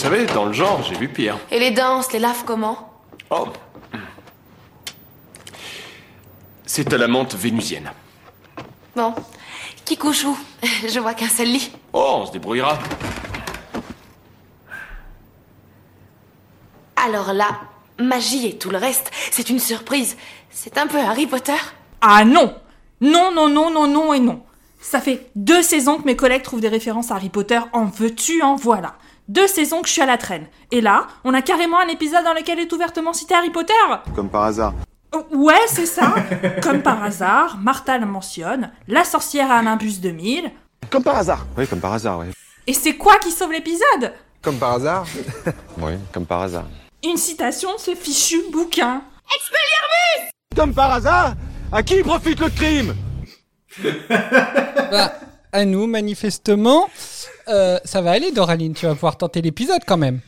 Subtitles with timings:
[0.00, 1.38] savez, dans le genre, j'ai vu pire.
[1.50, 2.90] Et les danses, les laves comment
[3.28, 3.48] Oh.
[6.64, 7.90] C'est à la menthe vénusienne.
[8.96, 9.14] Bon.
[9.84, 10.36] Qui couche où
[10.88, 11.70] Je vois qu'un seul lit.
[11.92, 12.78] Oh, on se débrouillera.
[16.96, 17.60] Alors là,
[17.98, 20.16] magie et tout le reste, c'est une surprise.
[20.50, 21.60] C'est un peu Harry Potter.
[22.00, 22.54] Ah non
[23.02, 24.42] Non, non, non, non, non et non.
[24.80, 27.60] Ça fait deux saisons que mes collègues trouvent des références à Harry Potter.
[27.74, 28.94] En veux-tu, en voilà.
[29.30, 30.48] Deux saisons que je suis à la traîne.
[30.72, 33.72] Et là, on a carrément un épisode dans lequel est ouvertement cité Harry Potter.
[34.16, 34.74] Comme par hasard.
[35.14, 36.16] Oh, Ouais, c'est ça.
[36.64, 40.50] Comme par hasard, Martha le mentionne, la sorcière a un imbus 2000.
[40.90, 41.46] Comme par hasard.
[41.56, 42.26] Oui, comme par hasard, oui.
[42.66, 44.12] Et c'est quoi qui sauve l'épisode?
[44.42, 45.06] Comme par hasard
[45.78, 46.64] Oui, comme par hasard.
[47.04, 49.02] Une citation de ce fichu bouquin.
[50.56, 51.34] Comme par hasard
[51.70, 52.96] À qui profite le crime?
[54.90, 55.12] Bah,
[55.52, 56.88] à nous, manifestement.
[57.50, 60.20] Euh, ça va aller, Doraline, tu vas pouvoir tenter l'épisode quand même.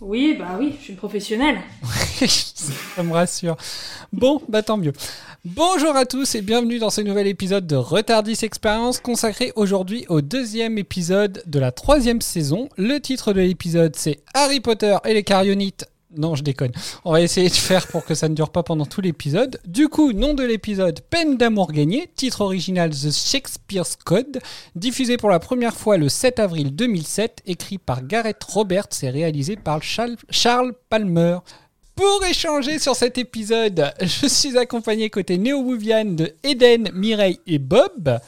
[0.00, 1.58] Oui, bah oui, je suis une professionnelle.
[2.26, 3.56] ça me rassure.
[4.12, 4.92] Bon, bah tant mieux.
[5.44, 10.20] Bonjour à tous et bienvenue dans ce nouvel épisode de Retardis Experience consacré aujourd'hui au
[10.20, 12.68] deuxième épisode de la troisième saison.
[12.76, 15.86] Le titre de l'épisode c'est Harry Potter et les Carionites.
[16.14, 16.70] Non, je déconne.
[17.04, 19.60] On va essayer de faire pour que ça ne dure pas pendant tout l'épisode.
[19.66, 24.40] Du coup, nom de l'épisode Peine d'amour gagné, titre original The Shakespeare's Code,
[24.76, 29.56] diffusé pour la première fois le 7 avril 2007, écrit par Gareth Roberts et réalisé
[29.56, 31.38] par Charles, Palmer.
[31.96, 38.20] Pour échanger sur cet épisode, je suis accompagné côté néo-wouvian de Eden, Mireille et Bob.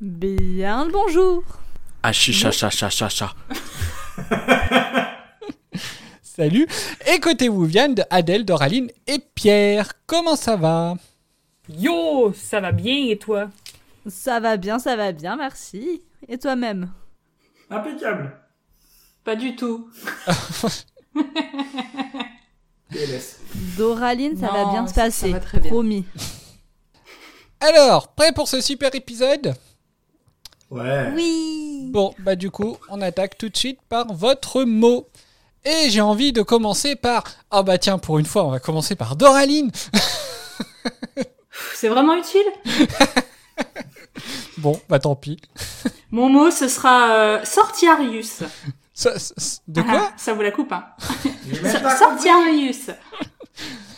[0.00, 1.44] Bien le bonjour.
[2.02, 3.34] Ah, chicha, chacha, chacha.
[6.40, 6.66] Salut.
[7.06, 9.92] Et côté wouvian de Adèle, Doraline et Pierre.
[10.06, 10.94] Comment ça va?
[11.68, 13.50] Yo, ça va bien et toi?
[14.06, 16.00] Ça va bien, ça va bien, merci.
[16.28, 16.90] Et toi-même?
[17.68, 18.34] Impeccable.
[19.22, 19.90] Pas du tout.
[23.76, 25.32] Doraline, ça Non, va bien se ça passer.
[25.32, 25.70] va très bien.
[25.70, 26.06] Promis.
[27.60, 29.52] Alors, prêt pour ce super épisode?
[30.70, 31.12] Ouais.
[31.14, 31.90] Oui.
[31.92, 35.06] Bon, bah du coup, on attaque tout de suite par votre mot.
[35.64, 37.24] Et j'ai envie de commencer par...
[37.50, 39.70] Ah bah tiens, pour une fois, on va commencer par Doraline.
[41.74, 42.42] C'est vraiment utile?
[44.58, 45.40] Bon, bah tant pis.
[46.10, 48.42] Mon mot, ce sera euh, Sortiarius.
[48.94, 49.34] Ça- ça-
[49.68, 50.08] de quoi?
[50.10, 50.84] Ah, Ça vous la coupe, hein
[51.98, 52.90] Sortiarius.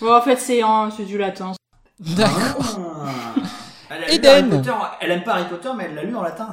[0.01, 1.53] Bon, en fait, c'est en- du latin.
[2.01, 2.79] D'accord.
[3.07, 3.41] Ah.
[3.91, 4.31] Elle Eden.
[4.53, 6.49] Harry Potter, Elle aime pas Harry Potter, mais elle l'a lu en latin.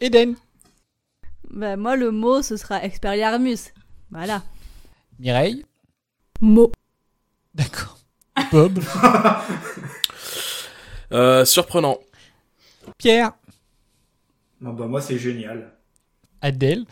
[0.00, 0.36] Eden.
[1.50, 3.72] Bah, moi, le mot, ce sera Expelliarmus.
[4.10, 4.42] Voilà.
[5.18, 5.64] Mireille.
[6.40, 6.72] Mot.
[7.54, 7.98] D'accord.
[8.52, 8.78] Bob.
[11.10, 11.96] Euh, surprenant.
[12.98, 13.32] Pierre.
[14.60, 15.72] Non, bah moi, c'est génial.
[16.42, 16.84] Adèle.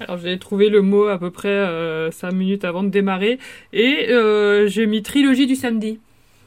[0.00, 3.38] Alors j'ai trouvé le mot à peu près 5 minutes avant de démarrer
[3.72, 6.00] et euh, j'ai mis trilogie du samedi.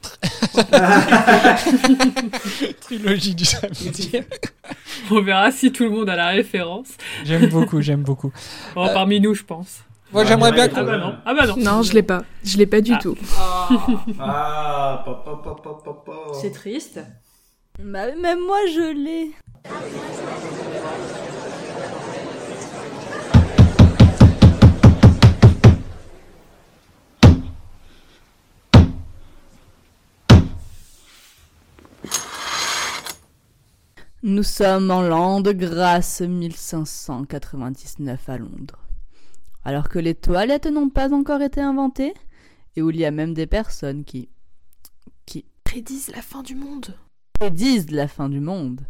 [2.81, 4.11] Trilogie du samedi.
[5.11, 6.89] On verra si tout le monde a la référence.
[7.23, 8.31] j'aime beaucoup, j'aime beaucoup.
[8.75, 9.79] Bon, Euh, parmi nous, je pense.
[10.11, 10.69] Moi, Ouais, j'aimerais bien.
[10.75, 11.55] Ah bah non, ah bah non.
[11.57, 12.23] Non, je l'ai pas.
[12.43, 12.99] Je l'ai pas du Ah.
[13.01, 13.17] tout.
[14.19, 15.55] Ah, papa.
[16.41, 16.99] C'est triste.
[17.79, 19.31] Bah, même moi, je l'ai.
[34.27, 38.79] Nous sommes en l'an de grâce 1599 à Londres.
[39.63, 42.15] Alors que les toilettes n'ont pas encore été inventées,
[42.75, 44.29] et où il y a même des personnes qui
[45.63, 46.97] Prédisent la fin du monde.
[47.33, 48.81] prédisent la fin du monde,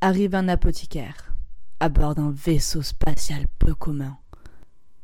[0.00, 1.34] arrive un apothicaire
[1.80, 4.16] à bord d'un vaisseau spatial peu commun.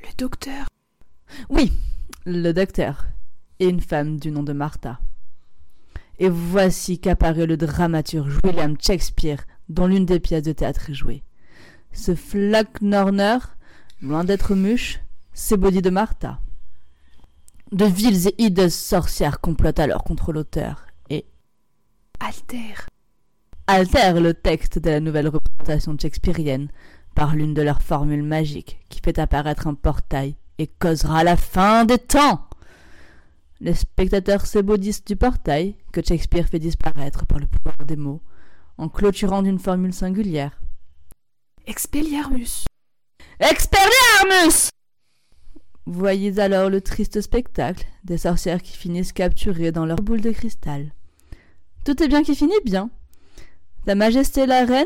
[0.02, 0.68] Le docteur.
[1.48, 1.72] Oui,
[2.26, 3.06] le docteur
[3.58, 5.00] et une femme du nom de Martha.
[6.18, 11.22] Et voici qu'apparaît le dramaturge William Shakespeare dont l'une des pièces de théâtre est jouée.
[11.92, 13.38] Ce Flacknorner,
[14.00, 15.00] loin d'être muche,
[15.32, 16.40] c'est Body de Martha.
[17.72, 21.26] De viles et hideuses sorcières complotent alors contre l'auteur et
[23.66, 26.68] altèrent le texte de la nouvelle représentation shakespearienne
[27.14, 31.84] par l'une de leurs formules magiques qui fait apparaître un portail et causera la fin
[31.84, 32.45] des temps.
[33.60, 38.20] Les spectateurs s'ébaudissent du portail que Shakespeare fait disparaître par le pouvoir des mots
[38.78, 40.60] en clôturant d'une formule singulière.
[41.66, 42.66] Expelliarmus.
[43.40, 44.70] Expelliarmus
[45.86, 50.92] Voyez alors le triste spectacle des sorcières qui finissent capturées dans leur boule de cristal.
[51.84, 52.90] Tout est bien qui finit bien.
[53.86, 54.84] Sa Majesté la Reine,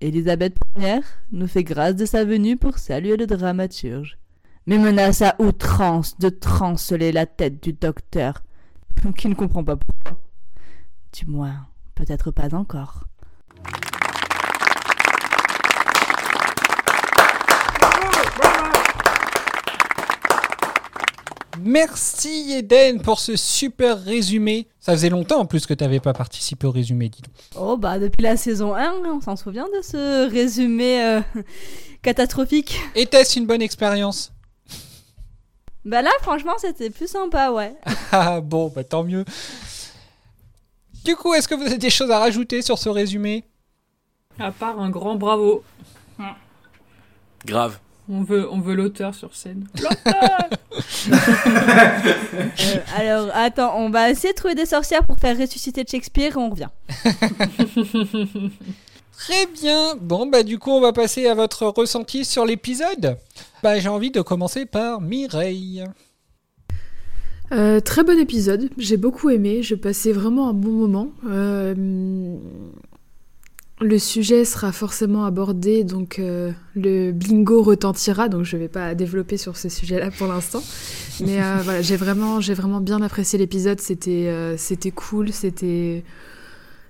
[0.00, 1.00] Élisabeth Ier,
[1.30, 4.18] nous fait grâce de sa venue pour saluer le dramaturge,
[4.66, 8.42] mais menace à outrance de tranceler la tête du docteur,
[9.18, 10.18] qui ne comprend pas pourquoi.
[11.12, 13.04] Du moins, peut-être pas encore.
[21.62, 24.68] Merci Eden pour ce super résumé.
[24.78, 27.32] Ça faisait longtemps en plus que tu n'avais pas participé au résumé, dis donc.
[27.54, 31.20] Oh bah depuis la saison 1, on s'en souvient de ce résumé euh,
[32.02, 32.80] catastrophique.
[32.94, 34.32] Était-ce une bonne expérience?
[35.90, 37.74] Bah là franchement c'était plus sympa, ouais.
[38.12, 39.24] Ah bon, bah tant mieux.
[41.04, 43.42] Du coup, est-ce que vous avez des choses à rajouter sur ce résumé?
[44.38, 45.64] À part un grand bravo.
[47.44, 47.80] Grave.
[48.08, 49.66] On veut, on veut l'auteur sur scène.
[52.60, 56.36] Euh, alors attends, on va essayer de trouver des sorcières pour faire ressusciter Shakespeare et
[56.36, 56.68] on revient.
[59.20, 59.96] Très bien.
[60.00, 63.18] Bon, bah du coup, on va passer à votre ressenti sur l'épisode.
[63.62, 65.84] Bah j'ai envie de commencer par Mireille.
[67.52, 71.12] Euh, très bon épisode, j'ai beaucoup aimé, je passais vraiment un bon moment.
[71.28, 71.74] Euh,
[73.82, 78.94] le sujet sera forcément abordé, donc euh, le bingo retentira, donc je ne vais pas
[78.94, 80.62] développer sur ce sujet-là pour l'instant.
[81.20, 86.04] Mais voilà, j'ai vraiment, j'ai vraiment bien apprécié l'épisode, c'était, c'était cool, c'était,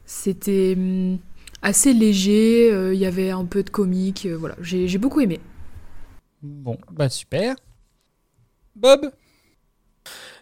[0.06, 1.18] c'était hum,
[1.62, 5.40] assez léger, euh, il y avait un peu de comique, euh, voilà, j'ai, beaucoup aimé.
[6.42, 7.56] Bon, bah super.
[8.76, 9.12] Bob?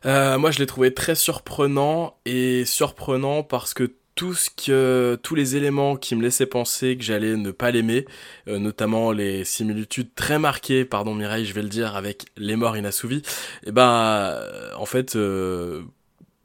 [0.07, 5.37] Euh, moi, je l'ai trouvé très surprenant et surprenant parce que tout ce que, tous
[5.37, 8.05] les éléments qui me laissaient penser que j'allais ne pas l'aimer,
[8.49, 12.77] euh, notamment les similitudes très marquées, pardon Mireille, je vais le dire, avec les morts
[12.77, 13.23] inassouvis,
[13.65, 15.83] et ben, euh, en fait, euh,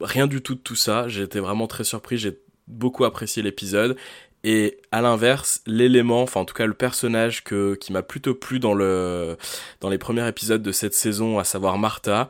[0.00, 1.08] rien du tout de tout ça.
[1.08, 2.38] J'ai été vraiment très surpris, j'ai
[2.68, 3.96] beaucoup apprécié l'épisode.
[4.46, 8.58] Et à l'inverse, l'élément, enfin en tout cas le personnage que, qui m'a plutôt plu
[8.58, 9.38] dans, le,
[9.80, 12.28] dans les premiers épisodes de cette saison, à savoir Martha,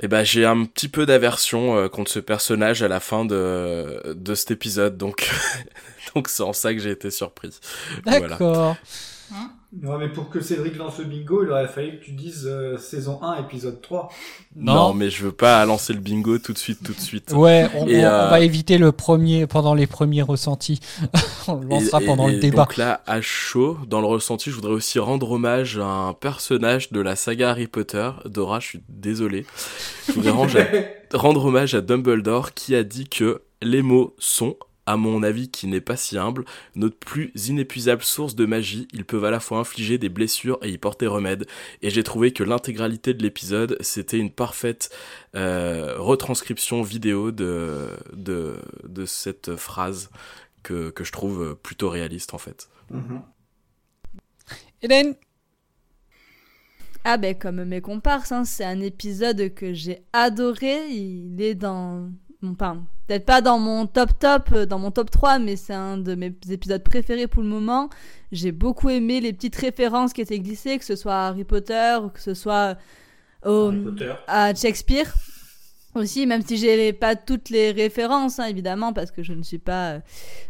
[0.00, 4.14] eh ben, j'ai un petit peu d'aversion euh, contre ce personnage à la fin de,
[4.14, 5.30] de cet épisode, donc
[6.14, 7.58] donc c'est en ça que j'ai été surpris.
[8.04, 8.76] Voilà.
[9.30, 9.48] D'accord.
[9.82, 12.76] Non, mais pour que Cédric lance le bingo, il aurait fallu que tu dises euh,
[12.78, 14.08] saison 1, épisode 3.
[14.54, 14.94] Non.
[14.94, 17.32] mais je veux pas lancer le bingo tout de suite, tout de suite.
[17.32, 20.78] Ouais, on, Et, on- euh, on va éviter le premier pendant les premiers ressentis.
[21.48, 22.62] on le lancera Et- pendant et- le débat.
[22.64, 26.92] Donc là, à chaud, dans le ressenti, je voudrais aussi rendre hommage à un personnage
[26.92, 28.10] de la saga Harry Potter.
[28.26, 29.44] Dora, je suis désolé.
[30.06, 30.56] Je voudrais rendre,
[31.14, 34.56] rendre hommage à Dumbledore qui a dit que les mots sont,
[34.86, 36.44] à mon avis qui n'est pas si humble,
[36.74, 38.88] notre plus inépuisable source de magie.
[38.92, 41.46] Ils peuvent à la fois infliger des blessures et y porter remède.
[41.82, 44.90] Et j'ai trouvé que l'intégralité de l'épisode, c'était une parfaite
[45.34, 50.10] euh, retranscription vidéo de, de, de cette phrase
[50.62, 52.68] que, que je trouve plutôt réaliste en fait.
[54.82, 55.14] Hélène?
[57.06, 60.88] Ah ben comme mes comparses, hein, c'est un épisode que j'ai adoré.
[60.88, 62.10] Il est dans
[62.52, 65.96] enfin, peut-être pas dans mon top top, euh, dans mon top 3, mais c'est un
[65.98, 67.90] de mes épisodes préférés pour le moment.
[68.32, 71.96] J'ai beaucoup aimé les petites références qui étaient glissées, que ce soit à Harry Potter
[72.02, 72.76] ou que ce soit
[73.44, 74.12] au- Potter.
[74.26, 75.12] à Shakespeare.
[75.94, 79.58] Aussi, même si j'ai pas toutes les références, hein, évidemment, parce que je ne suis
[79.58, 80.00] pas euh,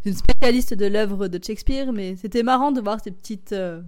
[0.07, 3.83] une spécialiste de l'œuvre de Shakespeare, mais c'était marrant de voir ces petites, euh,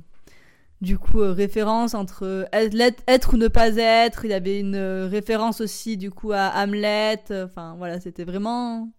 [0.81, 4.25] du coup, euh, références entre euh, être, ou ne pas être.
[4.25, 7.23] Il y avait une euh, référence aussi, du coup, à Hamlet.
[7.31, 8.91] Enfin, voilà, c'était vraiment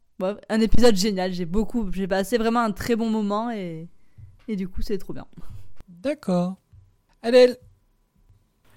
[0.50, 1.34] un épisode génial.
[1.34, 3.88] J'ai beaucoup, j'ai passé vraiment un très bon moment et,
[4.48, 5.28] et du coup, c'est trop bien.
[5.88, 6.56] D'accord.
[7.22, 7.58] Adèle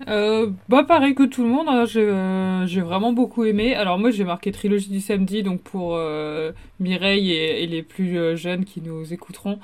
[0.09, 3.75] Euh, bah pareil que tout le monde, hein, j'ai euh, j'ai vraiment beaucoup aimé.
[3.75, 8.19] Alors moi j'ai marqué trilogie du samedi, donc pour euh, Mireille et, et les plus
[8.19, 9.59] euh, jeunes qui nous écouteront,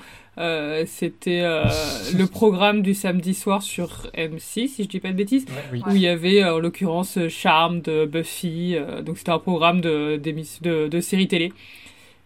[0.85, 5.81] c'était le programme du samedi soir sur M6, si je dis pas de bêtises, Oui.
[5.87, 10.87] où il y avait en l'occurrence Charme de Buffy, donc c'était un programme de, de,
[10.87, 11.51] de série télé.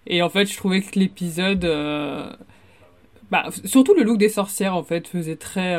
[0.07, 1.63] Et en fait je trouvais que l'épisode,
[3.31, 5.77] bah, surtout le look des sorcières en fait faisait très...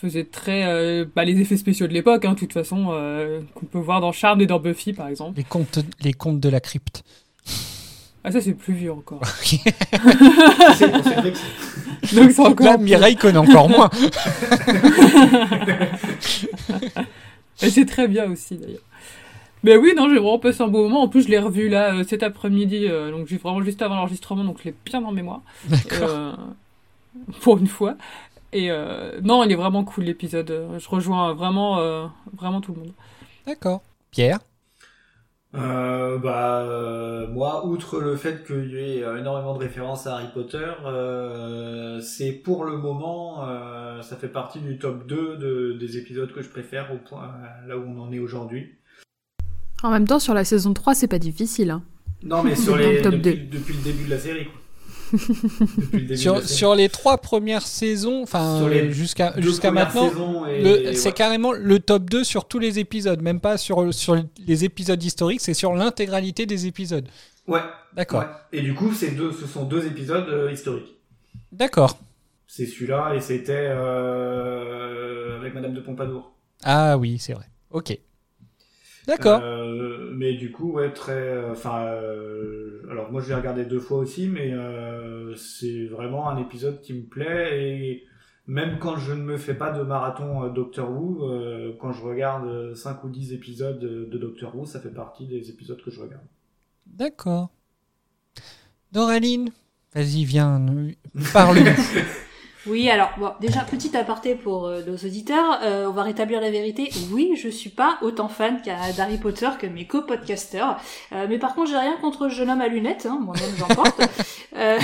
[0.00, 3.66] faisait très euh, bah, les effets spéciaux de l'époque, hein, de toute façon, euh, qu'on
[3.66, 5.36] peut voir dans Charmed et dans Buffy, par exemple.
[5.36, 7.02] Les contes, les contes de la crypte.
[8.22, 9.20] Ah, ça, c'est plus vieux encore.
[12.14, 12.66] Donc, c'est encore.
[12.66, 13.90] Là, Mireille connaît encore moins.
[17.60, 18.78] Et c'est très bien aussi, d'ailleurs.
[19.64, 21.02] Mais oui, non, j'ai vraiment passé un beau moment.
[21.02, 23.96] En plus, je l'ai revu là euh, cet après-midi, euh, donc j'ai vraiment juste avant
[23.96, 25.40] l'enregistrement, donc je l'ai bien en mémoire.
[25.64, 26.38] D'accord.
[27.40, 27.96] Pour une fois.
[28.52, 30.68] Et euh, non, il est vraiment cool l'épisode.
[30.78, 32.92] Je rejoins vraiment, euh, vraiment tout le monde.
[33.46, 33.82] D'accord.
[34.10, 34.38] Pierre?
[35.54, 40.28] Euh, bah, euh, moi, outre le fait qu'il y ait énormément de références à Harry
[40.34, 45.96] Potter, euh, c'est pour le moment, euh, ça fait partie du top 2 de, des
[45.96, 47.32] épisodes que je préfère au point
[47.66, 48.74] là où on en est aujourd'hui.
[49.82, 51.70] En même temps, sur la saison 3, c'est pas difficile.
[51.70, 51.82] hein.
[52.22, 53.58] Non, mais sur les le top depuis, 2.
[53.58, 54.46] depuis le début de la série.
[54.46, 54.54] quoi.
[55.92, 59.32] Le sur, les trois premières saisons, enfin jusqu'à
[59.70, 60.10] maintenant,
[60.44, 61.12] c'est ouais.
[61.12, 65.40] carrément le top 2 sur tous les épisodes, même pas sur, sur les épisodes historiques,
[65.40, 67.08] c'est sur l'intégralité des épisodes.
[67.46, 67.60] Ouais.
[67.94, 68.20] D'accord.
[68.20, 68.26] ouais.
[68.52, 70.94] Et du coup, deux, ce sont deux épisodes euh, historiques.
[71.50, 71.98] D'accord.
[72.46, 76.32] C'est celui-là et c'était euh, avec Madame de Pompadour.
[76.62, 77.46] Ah oui, c'est vrai.
[77.70, 77.98] Ok.
[79.08, 79.40] D'accord.
[79.42, 81.12] Euh, mais du coup, ouais, très.
[81.14, 86.28] euh, Enfin, euh, alors moi je l'ai regardé deux fois aussi, mais euh, c'est vraiment
[86.28, 88.04] un épisode qui me plaît et
[88.46, 93.04] même quand je ne me fais pas de marathon Doctor Who, quand je regarde 5
[93.04, 96.24] ou 10 épisodes de, Doctor Who, ça fait partie des épisodes que je regarde.
[96.86, 97.50] D'accord.
[98.92, 99.50] Doraline,
[99.94, 100.92] vas-y, viens, nous-
[101.32, 101.64] parle-nous.
[102.68, 106.50] Oui, alors, bon, déjà, petit aparté pour euh, nos auditeurs, euh, on va rétablir la
[106.50, 106.90] vérité.
[107.12, 108.60] Oui, je suis pas autant fan
[108.96, 110.76] d'Harry Potter que mes co-podcasters.
[111.12, 113.68] Euh, mais par contre, j'ai rien contre le jeune homme à lunettes, hein, moi-même j'en
[113.68, 114.00] porte.
[114.56, 114.78] Euh,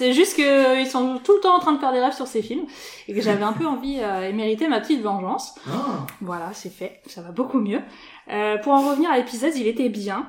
[0.00, 2.40] c'est juste qu'ils sont tout le temps en train de faire des rêves sur ces
[2.40, 2.64] films,
[3.06, 5.54] et que j'avais un peu envie euh, et mérité ma petite vengeance.
[5.68, 6.06] Ah.
[6.22, 7.82] Voilà, c'est fait, ça va beaucoup mieux.
[8.30, 10.26] Euh, pour en revenir à l'épisode, il était bien.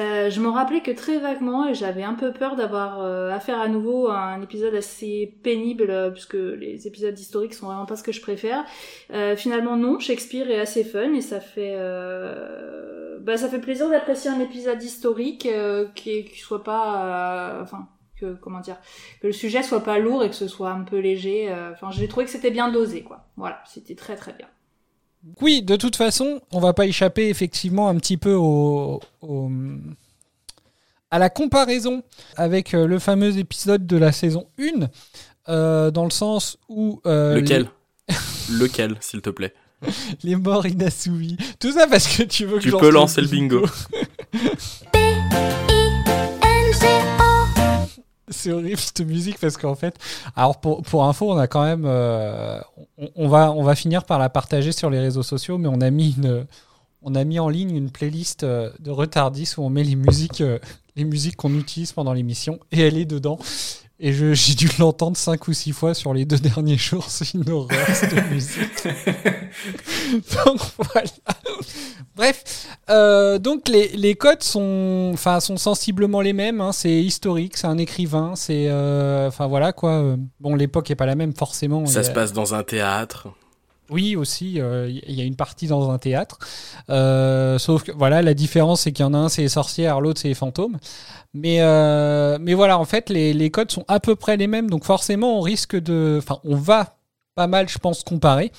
[0.00, 3.60] Euh, je me rappelais que très vaguement, et j'avais un peu peur d'avoir euh, affaire
[3.60, 8.02] à nouveau un épisode assez pénible, euh, puisque les épisodes historiques sont vraiment pas ce
[8.02, 8.64] que je préfère.
[9.12, 13.90] Euh, finalement, non, Shakespeare est assez fun et ça fait, euh, bah, ça fait plaisir
[13.90, 17.88] d'apprécier un épisode historique euh, qui, soit pas, euh, enfin,
[18.18, 18.76] que comment dire,
[19.20, 21.50] que le sujet soit pas lourd et que ce soit un peu léger.
[21.50, 23.26] euh, Enfin, j'ai trouvé que c'était bien dosé, quoi.
[23.36, 24.46] Voilà, c'était très très bien.
[25.40, 29.50] Oui, de toute façon, on va pas échapper effectivement un petit peu au, au-
[31.10, 32.02] à la comparaison
[32.36, 34.88] avec euh, le fameux épisode de la saison 1,
[35.48, 37.00] euh, dans le sens où...
[37.06, 37.68] euh, Lequel
[38.50, 39.52] Lequel, s'il te plaît?
[40.22, 41.36] Les, morts inassouvis.
[41.58, 43.66] Tout ça parce que tu veux que Tu peux lance lancer le bingo.
[48.40, 49.98] C'est horrible cette musique parce qu'en fait,
[50.34, 52.58] alors pour, pour info, on a quand même, euh,
[53.16, 55.90] on, va on va finir par la partager sur les réseaux sociaux, mais on a
[55.90, 56.46] mis une,
[57.02, 60.40] on a mis en ligne une playlist euh, de retardis où on met les musiques,
[60.40, 60.58] euh,
[60.96, 63.38] les musiques qu'on utilise pendant l'émission et elle est dedans.
[64.02, 67.04] Et j'ai dû l'entendre cinq ou six fois sur les deux derniers jours.
[67.08, 68.88] C'est une horreur cette musique.
[70.44, 71.10] donc voilà.
[72.16, 76.60] Bref, euh, donc les, les codes sont, sont sensiblement les mêmes.
[76.62, 76.72] hein.
[76.72, 80.16] C'est historique, c'est un écrivain, c'est, euh, enfin voilà quoi.
[80.40, 81.84] Bon, l'époque est pas la même forcément.
[81.86, 83.28] Ça se passe dans un théâtre.
[83.90, 86.38] oui, aussi, euh, il y a une partie dans un théâtre.
[86.90, 90.00] Euh, sauf que voilà, la différence, c'est qu'il y en a un, c'est les sorcières,
[90.00, 90.78] l'autre, c'est les fantômes.
[91.32, 94.68] Mais, euh, mais voilà, en fait, les, les codes sont à peu près les mêmes.
[94.68, 96.16] Donc forcément, on risque de...
[96.18, 96.96] Enfin, on va
[97.34, 98.52] pas mal, je pense, comparer.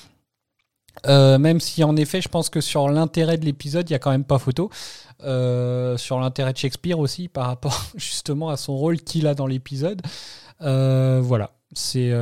[1.06, 3.98] Euh, même si en effet, je pense que sur l'intérêt de l'épisode, il y a
[3.98, 4.70] quand même pas photo.
[5.24, 9.46] Euh, sur l'intérêt de Shakespeare aussi, par rapport justement à son rôle qu'il a dans
[9.46, 10.02] l'épisode.
[10.60, 11.50] Voilà.
[11.74, 12.12] C'est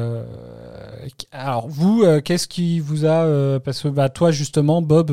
[1.33, 5.11] alors vous, qu'est-ce qui vous a parce que bah toi justement Bob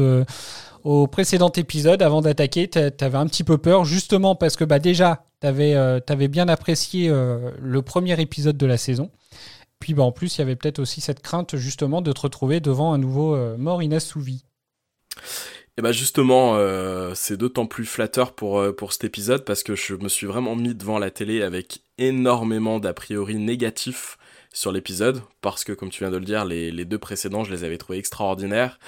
[0.84, 4.80] au précédent épisode avant d'attaquer t'a- t'avais un petit peu peur justement parce que bah
[4.80, 9.12] déjà t'avais euh, t'avais bien apprécié euh, le premier épisode de la saison.
[9.80, 12.60] Puis bah en plus il y avait peut-être aussi cette crainte justement de te retrouver
[12.62, 14.46] devant un nouveau euh, mort inassouvi
[15.78, 19.76] Et bah justement, euh, c'est d'autant plus flatteur pour, euh, pour cet épisode parce que
[19.76, 24.18] je me suis vraiment mis devant la télé avec énormément d'a priori négatifs
[24.52, 27.52] sur l'épisode parce que comme tu viens de le dire, les, les deux précédents, je
[27.52, 28.80] les avais trouvés extraordinaires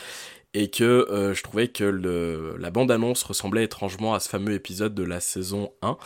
[0.53, 4.95] et que euh, je trouvais que le, la bande-annonce ressemblait étrangement à ce fameux épisode
[4.95, 5.97] de la saison 1.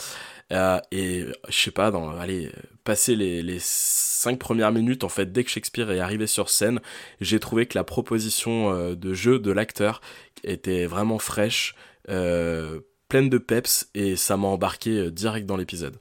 [0.51, 2.51] Euh, et je sais pas, dans, allez,
[2.83, 6.81] passer les, les cinq premières minutes, en fait, dès que Shakespeare est arrivé sur scène,
[7.21, 10.01] j'ai trouvé que la proposition euh, de jeu de l'acteur
[10.43, 15.95] était vraiment fraîche, pleine de peps, et ça m'a embarqué direct dans l'épisode.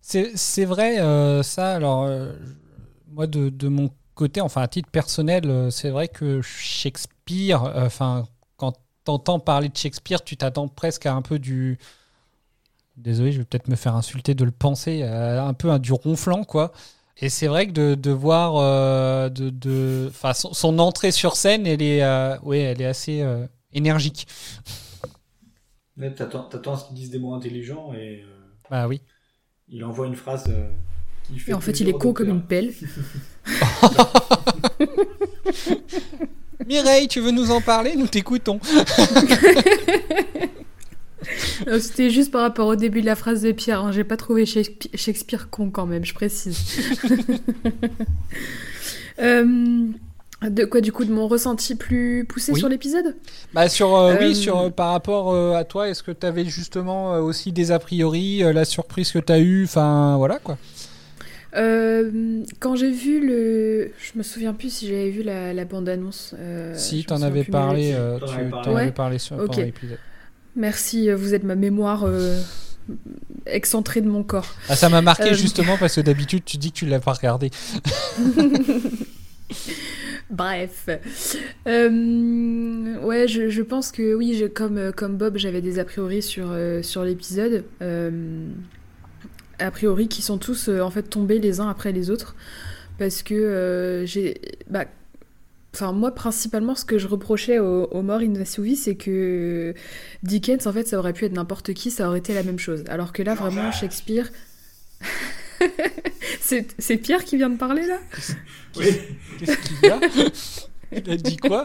[0.00, 0.98] C'est vrai,
[1.42, 1.74] ça.
[1.74, 2.08] Alors,
[3.10, 8.26] moi, de, de mon côté, enfin, à titre personnel, c'est vrai que Shakespeare, euh, enfin,
[8.56, 8.74] quand
[9.04, 11.78] t'entends parler de Shakespeare, tu t'attends presque à un peu du.
[12.96, 15.92] désolé, je vais peut-être me faire insulter de le penser, euh, un peu un du
[15.92, 16.72] ronflant, quoi.
[17.18, 21.36] Et c'est vrai que de, de voir euh, de, de, enfin, son, son entrée sur
[21.36, 24.26] scène, elle est, euh, ouais, elle est assez euh, énergique.
[25.96, 28.26] Mais T'attends t'attends à ce qu'ils disent des mots intelligents et euh,
[28.70, 29.02] Bah oui.
[29.68, 30.70] il envoie une phrase euh,
[31.24, 31.50] qui fait.
[31.52, 32.72] Et en fait, il est con comme une pelle.
[36.66, 37.94] Mireille, tu veux nous en parler?
[37.96, 38.60] Nous t'écoutons.
[41.80, 43.80] C'était juste par rapport au début de la phrase de Pierre.
[43.84, 43.92] hein.
[43.92, 46.58] J'ai pas trouvé Shakespeare, con quand même, je précise.
[49.20, 49.44] Euh,
[50.42, 52.58] de quoi, du coup, de mon ressenti plus poussé Oui.
[52.58, 53.14] sur l'épisode?
[53.52, 56.46] Bah sur, euh, Euh, oui, sur euh, par rapport à toi, est-ce que tu avais
[56.46, 60.56] justement aussi des a priori, la surprise que tu as eue, enfin voilà quoi.
[61.54, 63.90] Euh, Quand j'ai vu le.
[63.98, 66.34] Je me souviens plus si j'avais vu la, la bande-annonce.
[66.38, 68.64] euh, si t'en avais parlé, euh, T'en tu avais parlé.
[68.64, 69.46] t'en avais parlé sur Ok.
[69.48, 69.98] pendant l'épisode.
[70.56, 72.40] Merci, euh, vous êtes ma mémoire euh,
[73.46, 74.54] excentrée de mon corps.
[74.68, 77.12] Ah, ça m'a marqué Euh, justement parce que d'habitude tu dis que tu l'as pas
[77.12, 77.50] regardé.
[80.30, 80.88] Bref.
[81.66, 86.22] Euh, ouais, je, je pense que oui, je, comme, comme Bob, j'avais des a priori
[86.22, 87.64] sur, euh, sur l'épisode.
[87.82, 88.46] Euh,
[89.62, 92.34] a priori qui sont tous euh, en fait tombés les uns après les autres.
[92.98, 94.40] Parce que euh, j'ai.
[94.68, 94.84] Bah,
[95.74, 99.72] Enfin, moi, principalement, ce que je reprochais au, au mort inassouvi, c'est que
[100.22, 102.84] Dickens, en fait, ça aurait pu être n'importe qui, ça aurait été la même chose.
[102.88, 104.30] Alors que là, vraiment, Shakespeare.
[106.42, 107.98] c'est c'est Pierre qui vient de parler, là?
[108.76, 108.84] Oui.
[109.38, 110.00] Qu'est-ce qu'il y a?
[111.06, 111.64] Il a dit quoi?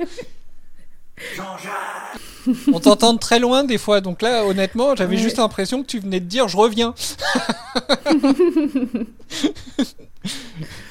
[2.72, 5.22] On t'entend de très loin des fois, donc là, honnêtement, j'avais Ouais.
[5.22, 6.94] juste l'impression que tu venais de dire je reviens.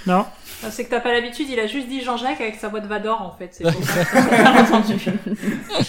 [0.07, 0.25] Non
[0.71, 3.23] C'est que t'as pas l'habitude, il a juste dit Jean-Jacques avec sa voix de Vador
[3.23, 3.51] en fait.
[3.53, 4.83] C'est pour ça.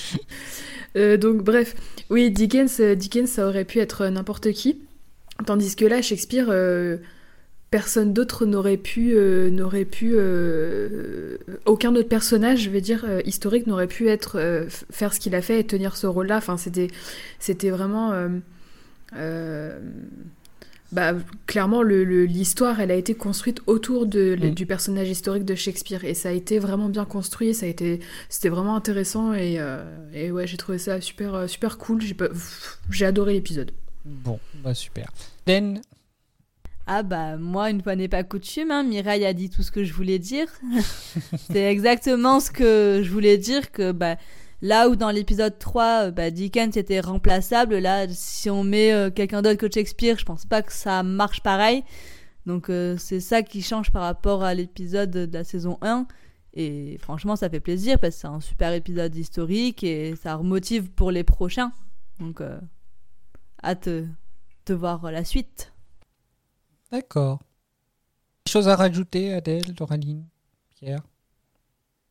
[0.96, 1.76] Euh, donc bref,
[2.10, 4.80] oui, Dickens, euh, Dickens, ça aurait pu être n'importe qui,
[5.46, 6.98] tandis que là, Shakespeare, euh,
[7.72, 13.22] personne d'autre n'aurait pu, euh, n'aurait pu, euh, aucun autre personnage, je vais dire euh,
[13.26, 16.38] historique, n'aurait pu être faire ce qu'il a fait et tenir ce rôle-là.
[16.38, 16.88] Enfin, c'était,
[17.40, 18.14] c'était vraiment.
[20.94, 21.14] bah,
[21.48, 24.52] clairement, le- le- l'histoire, elle a été construite autour de, Mm.
[24.54, 27.54] du personnage historique de Shakespeare et ça a été vraiment bien construit.
[27.54, 28.00] Ça a été,
[28.30, 29.60] c'était vraiment intéressant et,
[30.14, 32.02] et ouais, j'ai trouvé ça super, super cool.
[32.02, 32.16] J'ai
[32.90, 33.72] j'ai adoré l'épisode.
[34.06, 35.12] Bon, bah super.
[35.46, 35.82] Den,
[36.90, 39.84] Ah bah moi, une fois n'est pas coutume, hein, Mireille a dit tout ce que
[39.84, 40.48] je voulais dire.
[41.52, 44.16] C'est exactement ce que je voulais dire, que bah,
[44.62, 49.10] là où dans l'épisode 3, euh, bah, Dickens était remplaçable, là si on met euh,
[49.12, 51.84] quelqu'un d'autre que Shakespeare, je pense pas que ça marche pareil.
[52.46, 56.08] Donc euh, c'est ça qui change par rapport à l'épisode de la saison 1.
[56.54, 60.90] Et franchement, ça fait plaisir parce que c'est un super épisode historique et ça remotive
[60.92, 61.74] pour les prochains.
[62.22, 62.58] Donc euh,
[63.62, 65.74] hâte de voir la suite.
[66.92, 67.40] D'accord.
[68.48, 70.26] Chose à rajouter, Adèle, Doraline,
[70.76, 71.02] Pierre?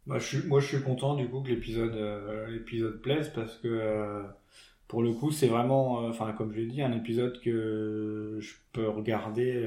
[0.07, 4.23] Moi, je suis content du coup que l'épisode euh, plaise parce que euh,
[4.87, 8.55] pour le coup, c'est vraiment, euh, enfin, comme je l'ai dit, un épisode que je
[8.73, 9.67] peux regarder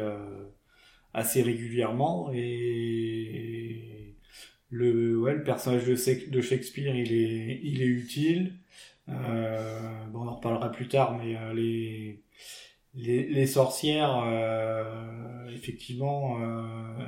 [1.14, 4.16] assez régulièrement et
[4.70, 5.96] le, ouais, le personnage de,
[6.42, 8.54] Shakespeare, il est, il est utile.
[9.08, 12.22] Bon, on en reparlera plus tard, mais les,
[13.00, 17.08] les, sorcières, euh, effectivement, euh,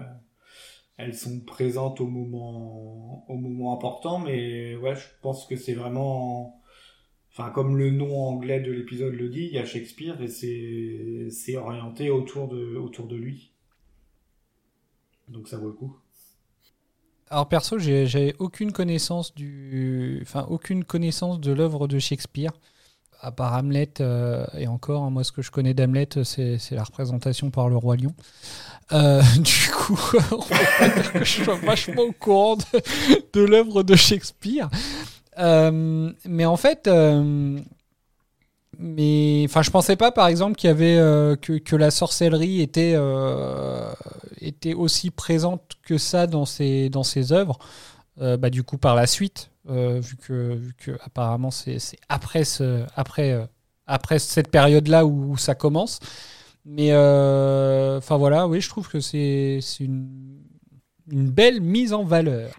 [0.97, 6.62] elles sont présentes au moment, au moment important, mais ouais, je pense que c'est vraiment,
[7.32, 11.56] enfin, comme le nom anglais de l'épisode le dit, il y a Shakespeare et c'est,
[11.56, 13.51] orienté autour de, autour de lui.
[15.27, 15.95] Donc ça vaut le coup.
[17.30, 22.51] Alors perso, j'avais aucune connaissance du, enfin aucune connaissance de l'œuvre de Shakespeare.
[23.24, 26.84] À part Hamlet euh, et encore, hein, moi ce que je connais d'Hamlet, c'est la
[26.84, 28.16] représentation par le roi lion.
[28.94, 30.00] Euh, du coup,
[30.32, 32.58] on peut pas dire que je sois vachement au courant
[33.34, 34.70] de, l'œuvre de Shakespeare.
[35.38, 36.90] Euh, mais en fait,
[38.80, 40.96] mais enfin, je pensais pas, par exemple, qu'il y avait
[41.42, 42.98] que, que la sorcellerie était
[44.42, 47.60] était aussi présente que ça dans ses dans ses œuvres.
[48.19, 51.78] Euh, bah, du coup, par la suite, euh, vu que vu que apparemment c'est
[52.10, 52.43] après
[52.95, 53.45] après euh,
[53.88, 56.00] après cette période là où, ça commence.
[56.65, 60.39] Mais enfin voilà, oui, je trouve que c'est une
[61.10, 62.54] une belle mise en valeur.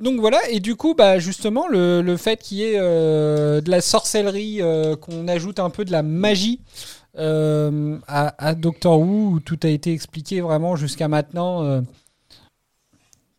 [0.00, 3.80] Donc voilà, et du coup, bah justement, le, le fait qu'il y ait de la
[3.80, 4.60] sorcellerie,
[5.00, 6.60] qu'on ajoute un peu de la magie
[7.16, 11.82] à, Doctor Who, où tout a été expliqué vraiment jusqu'à maintenant,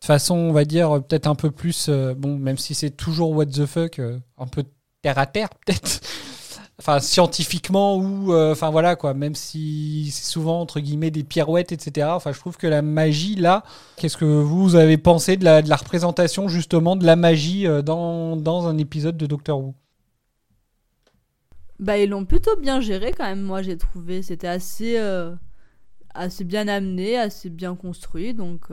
[0.05, 3.47] façon, on va dire, peut-être un peu plus, euh, bon, même si c'est toujours what
[3.47, 4.63] the fuck, euh, un peu
[5.01, 6.01] terre à terre, peut-être.
[6.79, 11.71] enfin scientifiquement ou euh, enfin voilà quoi même si c'est souvent entre guillemets des pirouettes
[11.71, 13.63] etc enfin je trouve que la magie là
[13.95, 18.35] qu'est-ce que vous avez pensé de la, de la représentation justement de la magie dans,
[18.35, 19.73] dans un épisode de Doctor Who?
[21.79, 24.21] Bah, ils l'ont plutôt bien géré quand même, moi j'ai trouvé.
[24.21, 24.97] C'était assez,
[26.13, 28.69] assez bien amené, assez bien construit, donc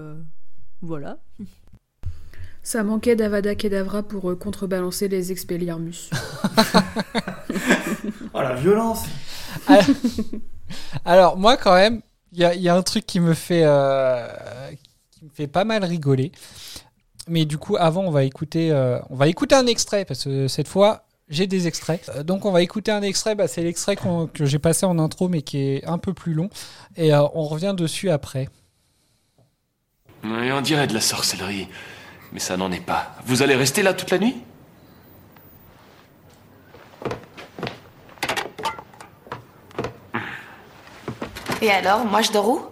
[0.83, 1.19] voilà.
[2.65, 6.11] Ça manquait d'Avada Kedavra pour euh, contrebalancer les Expelliarmus.
[8.35, 9.05] Oh la violence
[9.67, 9.85] alors,
[11.05, 12.01] alors, moi quand même
[12.33, 14.27] il y a, il y a un truc qui me fait euh,
[15.11, 16.33] qui me fait pas mal rigoler
[17.29, 20.49] mais du coup avant on va écouter euh, on va écouter un extrait parce que
[20.49, 22.11] cette fois j'ai des extraits.
[22.27, 25.29] Donc on va écouter un extrait, bah, c'est l'extrait qu'on- que j'ai passé en intro
[25.29, 26.51] mais qui est un peu plus long.
[26.97, 28.49] Et euh, on revient dessus après.
[30.25, 31.69] Oui, on dirait de la sorcellerie.
[32.33, 33.17] Mais ça n'en est pas.
[33.27, 34.37] Vous allez rester là toute la nuit?
[41.61, 42.63] Et alors, moi je dors où?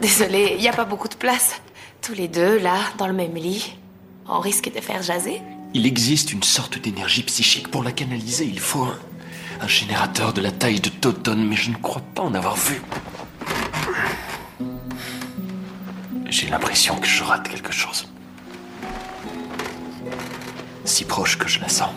[0.00, 1.60] Désolée, il n'y a pas beaucoup de place.
[2.00, 3.76] Tous les deux, là, dans le même lit.
[4.26, 5.42] On risque de faire jaser.
[5.74, 7.70] Il existe une sorte d'énergie psychique.
[7.70, 8.98] Pour la canaliser, il faut un,
[9.60, 12.80] un générateur de la taille de Toton, mais je ne crois pas en avoir vu.
[16.30, 18.08] J'ai l'impression que je rate quelque chose.
[20.84, 21.90] Si proche que je la sens.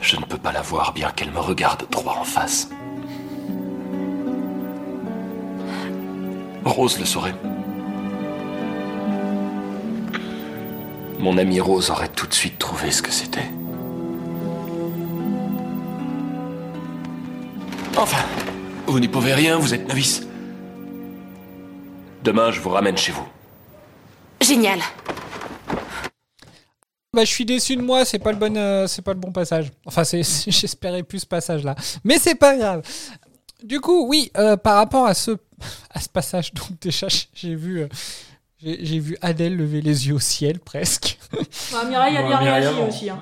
[0.00, 2.70] Je ne peux pas la voir bien qu'elle me regarde droit en face.
[6.64, 7.34] Rose le saurait.
[11.18, 13.50] Mon amie Rose aurait tout de suite trouvé ce que c'était.
[17.96, 18.24] Enfin,
[18.86, 20.29] vous n'y pouvez rien, vous êtes novice.
[22.22, 23.26] Demain, je vous ramène chez vous.
[24.40, 24.78] Génial.
[27.12, 29.32] Bah, je suis déçu de moi, c'est pas le bon, euh, c'est pas le bon
[29.32, 29.70] passage.
[29.84, 32.82] Enfin, c'est, c'est- j'espérais plus ce passage-là, mais c'est pas grave.
[33.64, 35.32] Du coup, oui, euh, par rapport à ce,
[35.94, 37.88] à ce passage, donc déjà, j'ai vu, euh,
[38.62, 41.18] j'ai, j'ai vu Adèle lever les yeux au ciel presque.
[41.74, 43.08] Ah, Mireille a bien réagi aussi.
[43.10, 43.20] hein.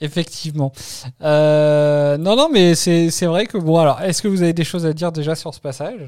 [0.00, 0.72] Effectivement.
[1.22, 4.62] Euh, non, non, mais c'est, c'est vrai que bon, alors, est-ce que vous avez des
[4.64, 6.00] choses à dire déjà sur ce passage?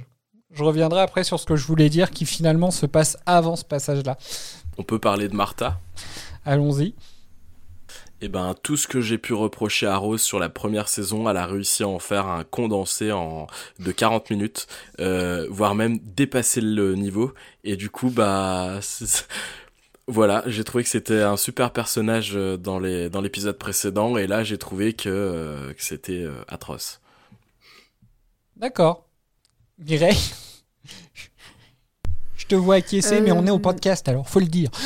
[0.52, 3.64] Je reviendrai après sur ce que je voulais dire, qui finalement se passe avant ce
[3.64, 4.16] passage-là.
[4.78, 5.80] On peut parler de Martha.
[6.44, 6.94] Allons-y.
[8.20, 11.36] Et ben, tout ce que j'ai pu reprocher à Rose sur la première saison, elle
[11.36, 13.46] a réussi à en faire un condensé en
[13.78, 14.66] de 40 minutes,
[14.98, 17.32] euh, voire même dépasser le niveau.
[17.62, 18.80] Et du coup, bah,
[20.08, 24.26] voilà, j'ai trouvé que c'était un super personnage euh, dans les dans l'épisode précédent, et
[24.26, 27.00] là, j'ai trouvé que, euh, que c'était euh, atroce.
[28.56, 29.07] D'accord.
[29.78, 30.18] Mireille
[32.36, 34.70] Je te vois acquiescer, mais on est au Euh, podcast, alors faut le dire.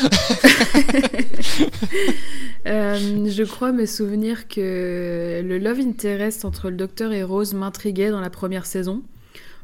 [2.65, 8.11] Euh, je crois me souvenir que le love interest entre le docteur et Rose m'intriguait
[8.11, 9.03] dans la première saison.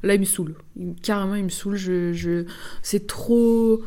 [0.02, 0.56] Là, il me saoule.
[0.76, 1.76] Il- carrément, il me saoule.
[1.76, 2.44] Je, je...
[2.82, 3.82] C'est trop...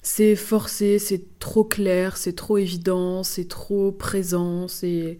[0.00, 5.18] C'est forcé, c'est trop clair, c'est trop évident, c'est trop présent, c'est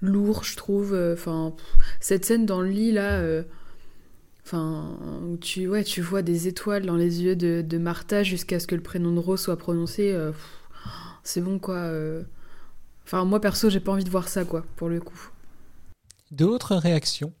[0.00, 0.96] lourd, je trouve.
[1.12, 1.66] Enfin, pff,
[1.98, 3.14] cette scène dans le lit, là...
[3.18, 3.42] euh,
[4.44, 8.58] Enfin, où tu, ouais, tu vois des étoiles dans les yeux de, de Martha jusqu'à
[8.60, 10.12] ce que le prénom de Rose soit prononcé.
[10.12, 10.32] euh,
[11.24, 11.76] c'est bon, quoi.
[11.76, 12.22] euh.
[13.04, 15.30] Enfin, moi, perso, j'ai pas envie de voir ça, quoi, pour le coup.
[16.32, 17.32] D'autres réactions?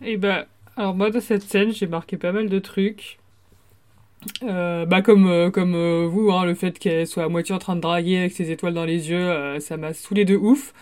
[0.00, 3.18] Et bah, alors moi dans cette scène, j'ai marqué pas mal de trucs.
[4.42, 7.58] Euh, bah comme euh, comme euh, vous, hein, le fait qu'elle soit à moitié en
[7.58, 10.72] train de draguer avec ses étoiles dans les yeux, euh, ça m'a saoulé de ouf.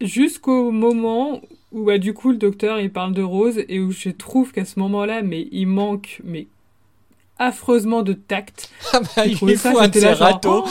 [0.00, 1.40] Jusqu'au moment
[1.72, 4.64] où bah du coup le docteur il parle de Rose et où je trouve qu'à
[4.64, 6.46] ce moment-là, mais il manque mais
[7.38, 8.70] affreusement de tact.
[8.92, 10.64] Ah bah, il est ça, fou, un de là, genre, oh.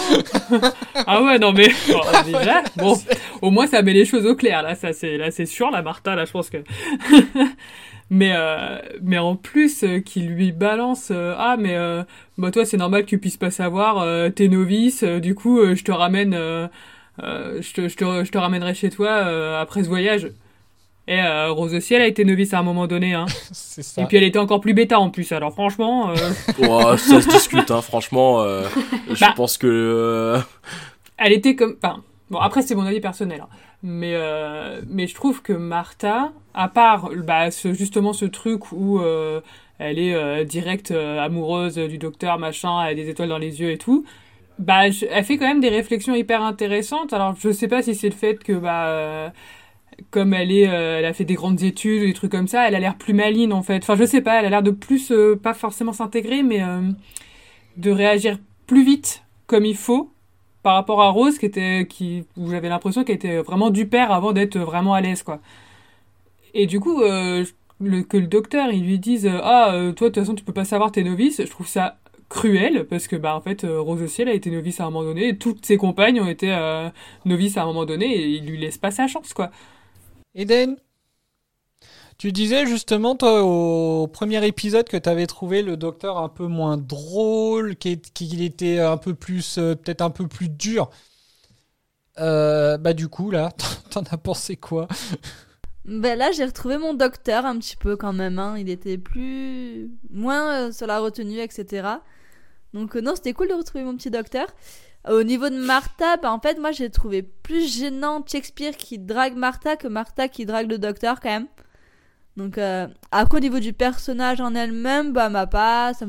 [0.95, 2.95] ah ouais, non mais bon, déjà, bon,
[3.41, 5.81] au moins ça met les choses au clair là, ça c'est là c'est sûr la
[5.81, 6.57] Martha là, je pense que
[8.11, 12.03] mais euh, mais en plus euh, qu'il lui balance euh, ah mais euh,
[12.37, 15.59] bah toi c'est normal que tu puisses pas savoir euh, t'es novice euh, du coup
[15.59, 19.83] euh, je te ramène je te je te je te ramènerai chez toi euh, après
[19.83, 20.27] ce voyage.
[21.07, 23.25] Et euh, Rose aussi, elle a été novice à un moment donné, hein.
[23.51, 24.01] C'est ça.
[24.01, 25.31] Et puis elle était encore plus bêta en plus.
[25.31, 26.15] Alors franchement, euh,
[26.69, 28.41] Oh, ça se discute, hein, franchement.
[28.41, 28.63] euh,
[29.09, 29.33] je Bah.
[29.35, 29.67] pense que.
[29.67, 30.39] euh,
[31.17, 33.47] elle était comme enfin bon après c'est mon avis personnel hein.
[33.83, 38.99] mais euh, mais je trouve que Martha à part bah ce, justement ce truc où
[38.99, 39.39] euh,
[39.77, 43.61] elle est euh, direct euh, amoureuse du docteur machin elle a des étoiles dans les
[43.61, 44.03] yeux et tout
[44.57, 47.93] bah je- elle fait quand même des réflexions hyper intéressantes alors je sais pas si
[47.93, 49.29] c'est le fait que bah euh,
[50.09, 52.75] comme elle est euh, elle a fait des grandes études des trucs comme ça elle
[52.75, 55.11] a l'air plus maline en fait enfin je sais pas elle a l'air de plus
[55.11, 56.81] euh, pas forcément s'intégrer mais euh,
[57.77, 60.11] de réagir plus vite comme il faut
[60.63, 64.11] par rapport à Rose, qui était, qui, où j'avais l'impression qu'elle était vraiment du père
[64.11, 65.39] avant d'être vraiment à l'aise, quoi.
[66.53, 67.43] Et du coup, le,
[68.03, 70.91] que le docteur, il lui dise Ah, toi, de toute façon, tu peux pas savoir
[70.91, 71.97] tes novices, je trouve ça
[72.29, 75.03] cruel, parce que, bah, en fait, Rose aussi, elle a été novice à un moment
[75.03, 76.55] donné, et toutes ses compagnes ont été
[77.25, 79.49] novices à un moment donné, et il lui laisse pas sa chance, quoi.
[80.35, 80.77] Eden
[82.21, 86.77] tu disais justement, au premier épisode, que tu avais trouvé le docteur un peu moins
[86.77, 90.91] drôle, qu'il était un peu plus, euh, peut-être un peu plus dur.
[92.19, 93.49] Euh, bah du coup, là,
[93.89, 94.87] t'en as pensé quoi?
[95.85, 98.37] Ben là, j'ai retrouvé mon docteur un petit peu quand même.
[98.37, 98.55] hein.
[98.59, 99.89] Il était plus.
[100.11, 101.87] moins euh, sur la retenue, etc.
[102.73, 104.45] Donc, non, c'était cool de retrouver mon petit docteur.
[105.09, 109.35] Au niveau de Martha, bah, en fait, moi, j'ai trouvé plus gênant Shakespeare qui drague
[109.35, 111.47] Martha que Martha qui drague le docteur, quand même.
[112.37, 115.93] Donc, euh, après, au niveau du personnage en elle-même, bah, m'a pas.
[115.93, 116.05] Ça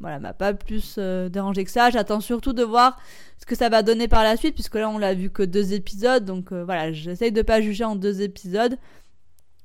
[0.00, 1.88] m'a pas plus euh, dérangé que ça.
[1.90, 2.98] J'attends surtout de voir
[3.38, 5.72] ce que ça va donner par la suite, puisque là, on l'a vu que deux
[5.72, 6.24] épisodes.
[6.24, 8.76] Donc, euh, voilà, j'essaye de pas juger en deux épisodes.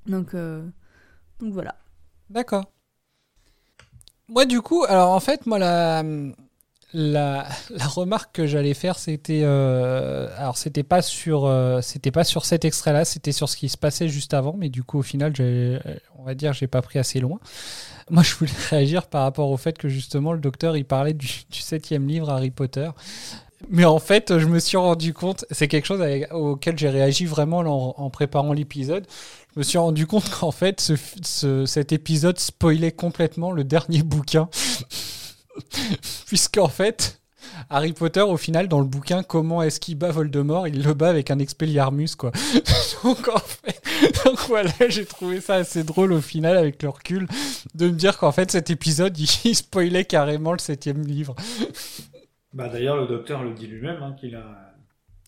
[0.05, 0.65] Donc, euh,
[1.39, 1.75] donc voilà.
[2.29, 2.71] D'accord.
[4.29, 6.03] Moi, du coup, alors en fait, moi, la,
[6.93, 9.41] la, la remarque que j'allais faire, c'était.
[9.43, 13.69] euh, alors, c'était pas, sur, euh, c'était pas sur cet extrait-là, c'était sur ce qui
[13.69, 15.33] se passait juste avant, mais du coup, au final,
[16.17, 17.39] on va dire, j'ai pas pris assez loin.
[18.09, 21.27] Moi, je voulais réagir par rapport au fait que justement, le docteur, il parlait du,
[21.51, 22.89] septième livre Harry Potter.
[23.69, 27.59] Mais en fait, je me suis rendu compte, c'est quelque chose auquel j'ai réagi vraiment
[27.59, 29.05] en, en préparant l'épisode.
[29.53, 34.01] Je me suis rendu compte qu'en fait, ce, ce- cet épisode spoilait complètement le dernier
[34.03, 34.49] bouquin.
[36.27, 37.19] Puisqu'en fait,
[37.69, 41.09] Harry Potter, au final, dans le bouquin, comment est-ce qu'il bat Voldemort Il le bat
[41.09, 42.31] avec un Expelliarmus, quoi.
[43.03, 43.81] donc, en fait,
[44.25, 47.27] donc voilà, j'ai trouvé ça assez drôle au final, avec le recul,
[47.75, 51.35] de me dire qu'en fait, cet épisode, il, il spoilait carrément le septième livre.
[52.53, 54.73] Bah d'ailleurs, le docteur le dit lui-même hein, qu'il a.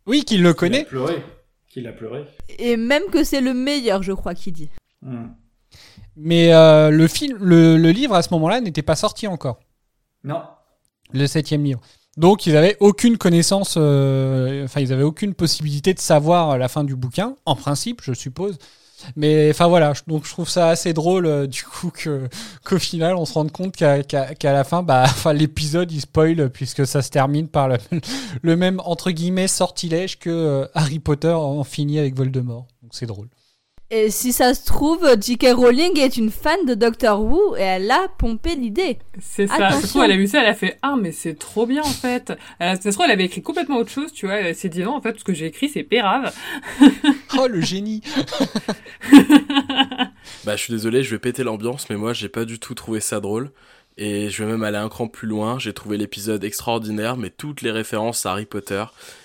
[0.08, 0.84] Oui, qu'il le qu'il a connaît.
[0.86, 1.24] pleuré.
[1.70, 2.26] Qu'il a pleuré.
[2.58, 4.70] Et même que c'est le meilleur, je crois, qu'il dit.
[5.02, 5.28] Hmm.
[6.18, 9.60] Mais euh, le, film, le, le livre, à ce moment-là, n'était pas sorti encore.
[10.24, 10.42] Non.
[11.14, 11.82] le septième livre.
[12.18, 16.84] Donc ils avaient aucune connaissance, euh, enfin ils avaient aucune possibilité de savoir la fin
[16.84, 18.58] du bouquin, en principe, je suppose.
[19.16, 23.26] Mais enfin voilà, donc je trouve ça assez drôle euh, du coup qu'au final on
[23.26, 24.04] se rende compte qu'à
[24.44, 27.78] la fin, bah, l'épisode il spoil puisque ça se termine par le,
[28.42, 32.68] le même entre guillemets sortilège que euh, Harry Potter en finit avec Voldemort.
[32.84, 33.30] Donc c'est drôle.
[33.94, 35.48] Et si ça se trouve, J.K.
[35.54, 39.00] Rowling est une fan de Doctor Who et elle a pompé l'idée.
[39.20, 39.54] C'est ça.
[39.58, 39.88] Ça se Attention.
[39.90, 42.32] trouve, elle a vu ça, elle a fait Ah, mais c'est trop bien en fait.
[42.62, 44.36] Euh, ça se trouve, elle avait écrit complètement autre chose, tu vois.
[44.36, 46.34] Elle s'est dit Non, en fait, ce que j'ai écrit, c'est pérave.
[47.38, 48.02] Oh le génie
[50.46, 53.00] Bah, je suis désolé, je vais péter l'ambiance, mais moi, j'ai pas du tout trouvé
[53.00, 53.52] ça drôle.
[53.98, 55.60] Et je vais même aller un cran plus loin.
[55.60, 58.84] J'ai trouvé l'épisode extraordinaire, mais toutes les références à Harry Potter,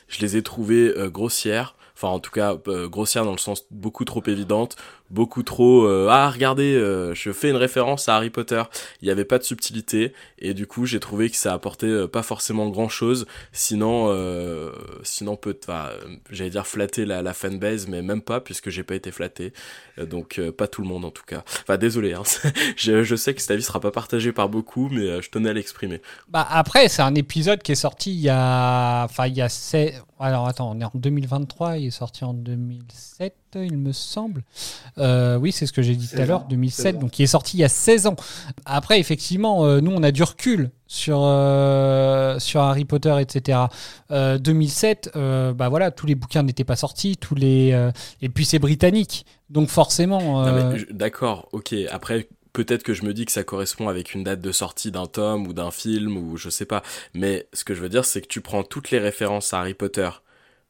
[0.09, 1.76] je les ai trouvées euh, grossières.
[1.97, 4.77] Enfin, en tout cas, euh, grossières dans le sens beaucoup trop évidente,
[5.11, 5.85] beaucoup trop.
[5.87, 8.63] euh, ah, regardez, euh, je fais une référence à Harry Potter.
[9.01, 12.09] Il n'y avait pas de subtilité, et du coup, j'ai trouvé que ça apportait euh,
[12.09, 13.27] pas forcément grand chose.
[13.53, 13.87] Sinon,
[15.03, 15.59] sinon peut,
[16.31, 19.53] j'allais dire flatter la, fanbase, mais même pas, puisque j'ai pas été flatté.
[19.99, 21.43] Donc, pas tout le monde en tout cas.
[21.63, 22.13] Enfin, désolé.
[22.15, 22.23] Hein,
[22.77, 26.01] je, sais que cet avis sera pas partagé par beaucoup, mais je tenais à l'exprimer.
[26.29, 29.05] Bah après, c'est un épisode qui est sorti il y a.
[29.05, 29.49] Enfin, il y a.
[29.49, 34.43] sept- Alors attends, on est en 2023, il est sorti en 2007, il me semble.
[34.99, 36.99] Euh, oui, c'est ce que j'ai dit tout à 16 l'heure, ans, 2007, 16 ans.
[37.01, 38.17] donc il est sorti il y a 16 ans.
[38.65, 43.59] Après, effectivement, euh, nous, on a du recul sur, euh, sur Harry Potter, etc.
[44.11, 47.73] Euh, 2007, euh, bah voilà, tous les bouquins n'étaient pas sortis, tous les.
[47.73, 47.91] euh,
[48.23, 50.45] Et puis c'est britannique, donc forcément.
[50.47, 51.75] Euh, D'accord, ok.
[51.91, 55.07] Après, peut-être que je me dis que ça correspond avec une date de sortie d'un
[55.07, 56.83] tome ou d'un film ou je sais pas.
[57.15, 59.75] Mais ce que je veux dire, c'est que tu prends toutes les références à Harry
[59.75, 60.09] Potter,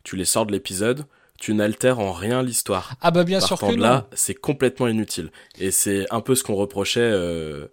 [0.03, 1.05] tu les sors de l'épisode,
[1.39, 2.95] tu n'altères en rien l'histoire.
[3.01, 5.31] Ah bah bien sûr que de là, c'est complètement inutile.
[5.59, 7.67] Et c'est un peu ce qu'on reprochait euh,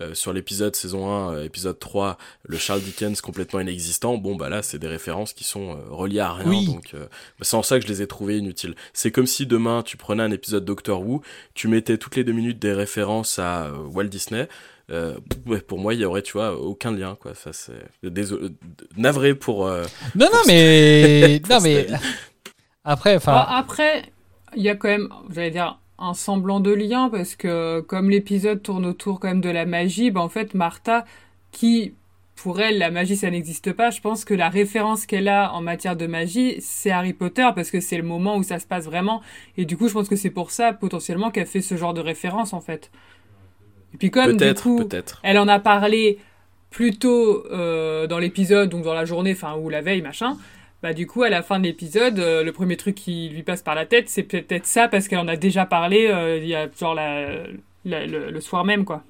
[0.00, 4.16] euh, sur l'épisode saison 1, euh, épisode 3, le Charles Dickens complètement inexistant.
[4.16, 6.46] Bon, bah là, c'est des références qui sont reliées à rien.
[6.48, 6.66] Oui.
[6.66, 7.06] Donc, bah,
[7.42, 8.74] c'est en ça que je les ai trouvées inutiles.
[8.94, 11.22] C'est comme si demain, tu prenais un épisode Doctor Who,
[11.54, 14.48] tu mettais toutes les deux minutes des références à Walt Disney.
[14.90, 15.14] Euh,
[15.68, 17.34] pour moi, il y aurait, tu vois, aucun lien, quoi.
[17.34, 18.48] Ça, c'est désolé,
[18.96, 19.66] navré pour.
[19.68, 19.84] euh,
[20.16, 21.40] Non, non, mais.
[21.50, 21.86] non, mais.
[22.84, 23.32] Après, enfin.
[23.32, 24.02] Bah, après,
[24.56, 28.62] il y a quand même, j'allais dire, un semblant de lien parce que comme l'épisode
[28.62, 31.04] tourne autour quand même de la magie, bah en fait Martha,
[31.52, 31.94] qui
[32.36, 35.60] pour elle la magie ça n'existe pas, je pense que la référence qu'elle a en
[35.60, 38.86] matière de magie c'est Harry Potter parce que c'est le moment où ça se passe
[38.86, 39.20] vraiment
[39.58, 42.00] et du coup je pense que c'est pour ça potentiellement qu'elle fait ce genre de
[42.00, 42.90] référence en fait.
[43.92, 45.20] Et puis comme du Peut-être, coup peut-être.
[45.22, 46.18] elle en a parlé
[46.70, 50.38] plus tôt euh, dans l'épisode, donc dans la journée, enfin ou la veille, machin.
[50.82, 53.62] Bah du coup à la fin de l'épisode, euh, le premier truc qui lui passe
[53.62, 56.54] par la tête, c'est peut-être ça parce qu'elle en a déjà parlé euh, il y
[56.54, 57.42] a genre la,
[57.84, 59.02] la- le, le soir même quoi.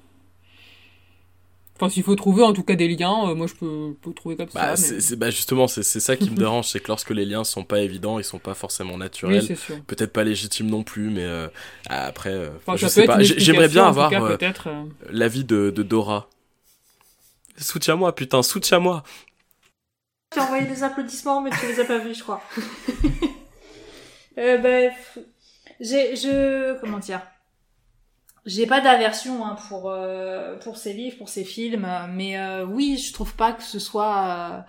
[1.77, 4.35] Enfin s'il faut trouver en tout cas des liens, euh, moi je peux, peux trouver
[4.35, 4.93] comme Bah, ça.
[5.09, 7.79] mais- bah, justement, c'est, ça qui me dérange, c'est que lorsque les liens sont pas
[7.79, 9.43] évidents, ils sont pas forcément naturels.
[9.49, 9.75] Oui.
[9.87, 11.25] Peut-être pas légitimes non plus, mais
[11.89, 13.19] après, Enfin, je sais pas.
[13.23, 14.11] J'aimerais bien avoir
[15.09, 16.29] l'avis de, de Dora.
[17.57, 19.03] Soutiens-moi, putain, soutiens-moi.
[20.31, 22.41] Tu as envoyé des applaudissements, mais tu les as pas vus, je crois.
[24.37, 25.17] euh, bref,
[25.79, 27.21] j'ai, je, comment dire,
[28.45, 32.97] j'ai pas d'aversion hein, pour euh, pour ces livres, pour ces films, mais euh, oui,
[32.97, 34.25] je trouve pas que ce soit.
[34.27, 34.61] euh,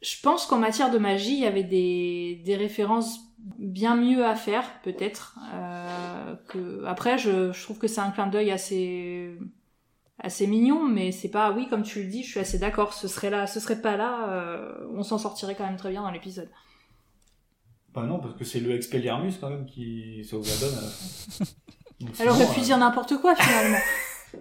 [0.00, 3.20] Je pense qu'en matière de magie, il y avait des des références
[3.58, 5.36] bien mieux à faire, peut-être.
[5.54, 9.36] Euh, que après, je, je trouve que c'est un clin d'œil assez
[10.20, 13.08] assez mignon, mais c'est pas, oui, comme tu le dis, je suis assez d'accord, ce
[13.08, 16.10] serait là, ce serait pas là, euh, on s'en sortirait quand même très bien dans
[16.10, 16.48] l'épisode.
[17.94, 20.88] Bah non, parce que c'est le Expelliarmus quand même qui sauve la donne à la
[20.88, 21.44] fin.
[22.00, 23.78] Donc, Elle aurait pu euh, dire n'importe quoi finalement.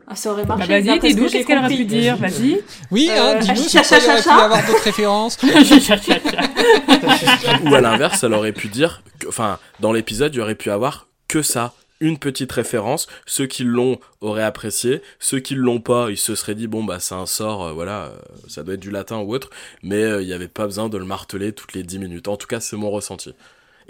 [0.06, 0.68] Ah, ça aurait marché.
[0.68, 2.62] Bah, vas-y, dis-nous, qu'est-ce qu'elle aurait pu dire, vas-y.
[2.92, 5.38] Oui, hein, Euh, dis-nous aurait pu avoir d'autres références.
[7.64, 11.08] Ou à l'inverse, elle aurait pu dire, enfin, dans l'épisode, il y aurait pu avoir
[11.28, 13.08] que ça, une petite référence.
[13.26, 17.00] Ceux qui l'ont auraient apprécié, ceux qui l'ont pas, ils se seraient dit bon bah
[17.00, 19.50] c'est un sort, euh, voilà, euh, ça doit être du latin ou autre,
[19.84, 22.28] mais euh, il n'y avait pas besoin de le marteler toutes les 10 minutes.
[22.28, 23.34] En tout cas, c'est mon ressenti.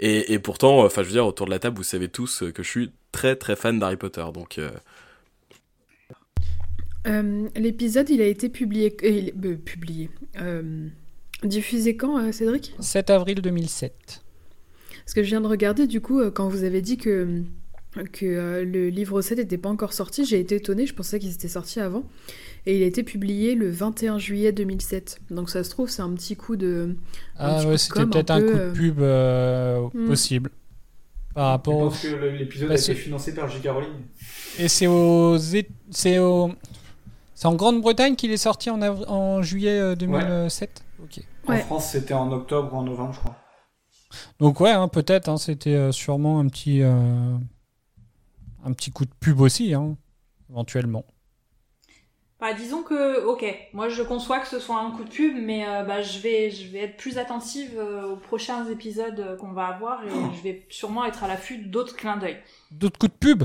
[0.00, 2.62] Et, et pourtant, enfin, je veux dire, autour de la table, vous savez tous que
[2.62, 4.58] je suis très très fan d'Harry Potter, donc.
[4.58, 4.70] euh,
[7.06, 8.90] Euh, L'épisode, il a été publié.
[8.90, 10.10] publié.
[10.40, 10.88] euh,
[11.42, 12.74] diffusé quand, euh, Cédric?
[12.80, 14.22] 7 avril 2007.
[15.04, 17.42] Parce que je viens de regarder, du coup, quand vous avez dit que,
[18.04, 21.32] que euh, le livre 7 n'était pas encore sorti, j'ai été étonnée, je pensais qu'ils
[21.32, 22.04] étaient sortis avant.
[22.66, 25.20] Et il a été publié le 21 juillet 2007.
[25.30, 26.96] Donc ça se trouve, c'est un petit coup de.
[27.36, 30.06] Ah ouais, c'était peut-être un, peu, coup de euh, pub euh, Hmm.
[30.08, 30.50] possible.
[31.34, 31.88] Par Je rapport au...
[31.90, 33.68] que l'épisode Bah, a été financé par J.K.
[33.68, 33.90] Rowling.
[34.58, 35.36] Et c'est aux...
[35.90, 36.50] C'est au...
[37.34, 41.20] C'est en Grande-Bretagne qu'il est sorti en, en juillet euh, 2007 Ok.
[41.46, 41.60] En Ouais.
[41.60, 43.36] France, c'était en octobre ou en novembre, je crois.
[44.40, 47.36] Donc ouais, hein, peut-être, hein, c'était sûrement un petit, euh,
[48.64, 49.96] un petit coup de pub aussi, hein,
[50.50, 51.04] éventuellement.
[52.40, 55.66] Bah, disons que, ok, moi je conçois que ce soit un coup de pub, mais
[55.66, 59.50] euh, bah, je, vais, je vais être plus attentive euh, aux prochains épisodes euh, qu'on
[59.50, 62.36] va avoir et je vais sûrement être à l'affût d'autres clins d'œil.
[62.70, 63.44] D'autres coups de pub?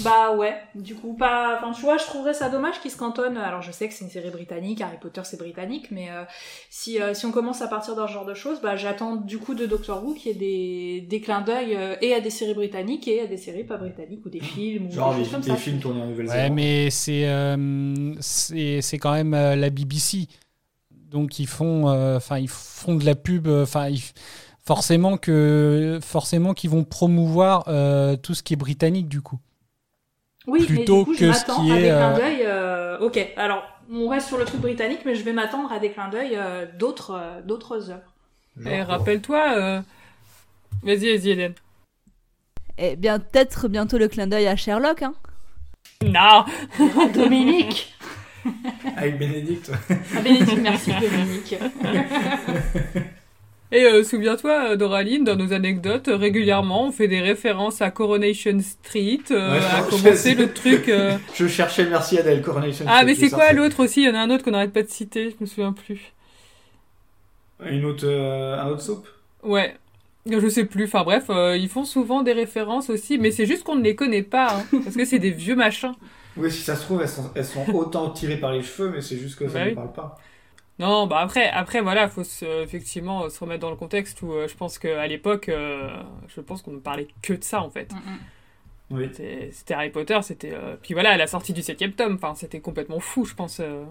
[0.00, 1.56] Bah ouais, du coup, pas.
[1.58, 3.36] Enfin, tu vois, je trouverais ça dommage qu'ils se cantonnent.
[3.36, 6.24] Alors, je sais que c'est une série britannique, Harry Potter c'est britannique, mais euh,
[6.68, 9.38] si, euh, si on commence à partir dans ce genre de choses, bah j'attends du
[9.38, 12.30] coup de Doctor Who qu'il y ait des, des clins d'œil euh, et à des
[12.30, 15.24] séries britanniques et à des séries pas britanniques ou des films ou Genre des les,
[15.24, 15.56] choses comme des ça.
[15.56, 16.42] films tournés en Nouvelle-Zélande.
[16.50, 20.26] Ouais, mais c'est euh, c'est c'est quand même euh, la BBC.
[20.90, 24.02] Donc ils font euh, enfin ils font de la pub enfin ils-
[24.66, 29.38] forcément que forcément qu'ils vont promouvoir euh, tout ce qui est britannique du coup.
[30.46, 32.46] Oui, plutôt mais du coup, je que ce m'attends qui à est, des clins d'œil.
[33.00, 36.08] Ok, alors on reste sur le truc britannique, mais je vais m'attendre à des clins
[36.08, 38.14] d'œil euh, d'autres euh, d'autres œuvres.
[38.66, 39.80] Et rappelle-toi, euh...
[40.82, 41.54] vas-y, vas-y, Hélène.
[42.78, 45.14] Eh bien, peut-être bientôt le clin d'œil à Sherlock, hein
[46.04, 46.44] Non
[47.12, 47.94] Dominique
[48.96, 49.72] Avec Bénédicte.
[50.16, 51.56] Ah, Bénédicte, merci Dominique.
[53.74, 57.90] Et euh, souviens-toi, euh, Doraline, dans nos anecdotes, euh, régulièrement, on fait des références à
[57.90, 60.88] Coronation Street, euh, Ouais, à commencer le truc...
[60.88, 64.02] euh, Je cherchais Merci Adèle, Coronation Ah, Street, mais je c'est quoi l'autre aussi?
[64.02, 66.12] Il y en a un autre qu'on n'arrête pas de citer, je me souviens plus.
[67.66, 69.06] Une autre, un autre soap
[69.42, 69.74] Ouais.
[70.30, 71.24] Je sais plus, enfin bref,
[71.56, 74.78] ils font souvent des références aussi, mais c'est juste qu'on ne les connaît pas, hein,
[74.84, 75.92] parce que c'est des vieux machins.
[76.36, 79.00] Oui, si ça se trouve, elles sont, elles sont autant tirées par les cheveux, mais
[79.02, 79.74] c'est juste que ça Bah ne oui.
[79.74, 80.18] parle pas.
[80.80, 84.48] Non, bah après, après voilà, faut se- effectivement se remettre dans le contexte où euh,
[84.48, 85.88] je pense qu'à l'époque, euh,
[86.28, 87.92] je pense qu'on ne parlait que de ça en fait.
[88.90, 89.04] Oui.
[89.12, 90.52] C'était c'était Harry Potter, c'était.
[90.52, 93.60] euh, Puis voilà, à la sortie du septième tome, enfin, c'était complètement fou, je pense,
[93.60, 93.84] euh,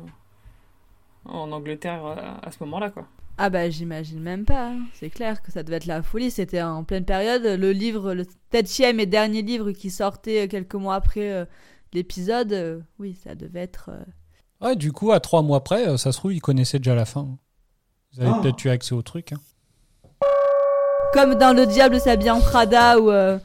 [1.26, 3.08] en Angleterre euh, à ce moment-là, quoi.
[3.38, 4.82] Ah bah j'imagine même pas, hein.
[4.94, 8.26] c'est clair que ça devait être la folie, c'était en pleine période, le livre, le
[8.52, 11.46] septième et dernier livre qui sortait quelques mois après euh,
[11.94, 13.90] l'épisode, euh, oui ça devait être...
[14.64, 17.06] Ouais, du coup, à trois mois près, euh, ça se trouve, ils connaissaient déjà la
[17.06, 17.28] fin.
[18.14, 18.40] Vous avez Ah.
[18.42, 19.34] peut-être eu accès au truc.
[19.34, 19.38] hein.
[21.14, 23.38] Comme dans Le Diable s'habille en Prada où euh,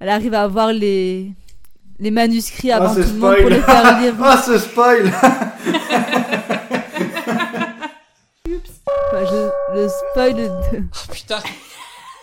[0.00, 1.32] elle arrive à avoir les,
[1.98, 4.14] les manuscrits avant Ah, tout le monde pour les faire lire.
[4.22, 5.10] Ah, ce spoil
[8.46, 10.48] Enfin, je- le spoil de...
[10.50, 11.38] Oh putain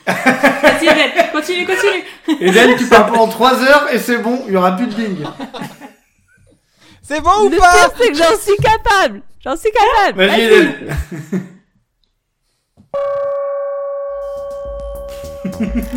[0.05, 2.03] Vas-y, Hélène, continue, continue.
[2.41, 5.17] Hélène, tu parles pendant 3 heures et c'est bon, il y aura plus de bing.
[7.01, 10.91] C'est bon ou Le pas c'est que j'en suis capable J'en suis capable Vas-y.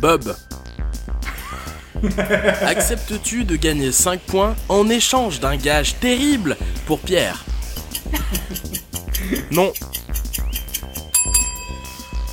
[0.00, 0.36] Bob,
[2.62, 7.44] acceptes-tu de gagner 5 points en échange d'un gage terrible pour Pierre?
[9.50, 9.72] Non.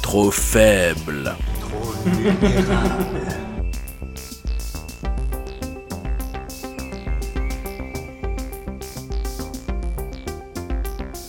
[0.03, 1.35] Trop faible.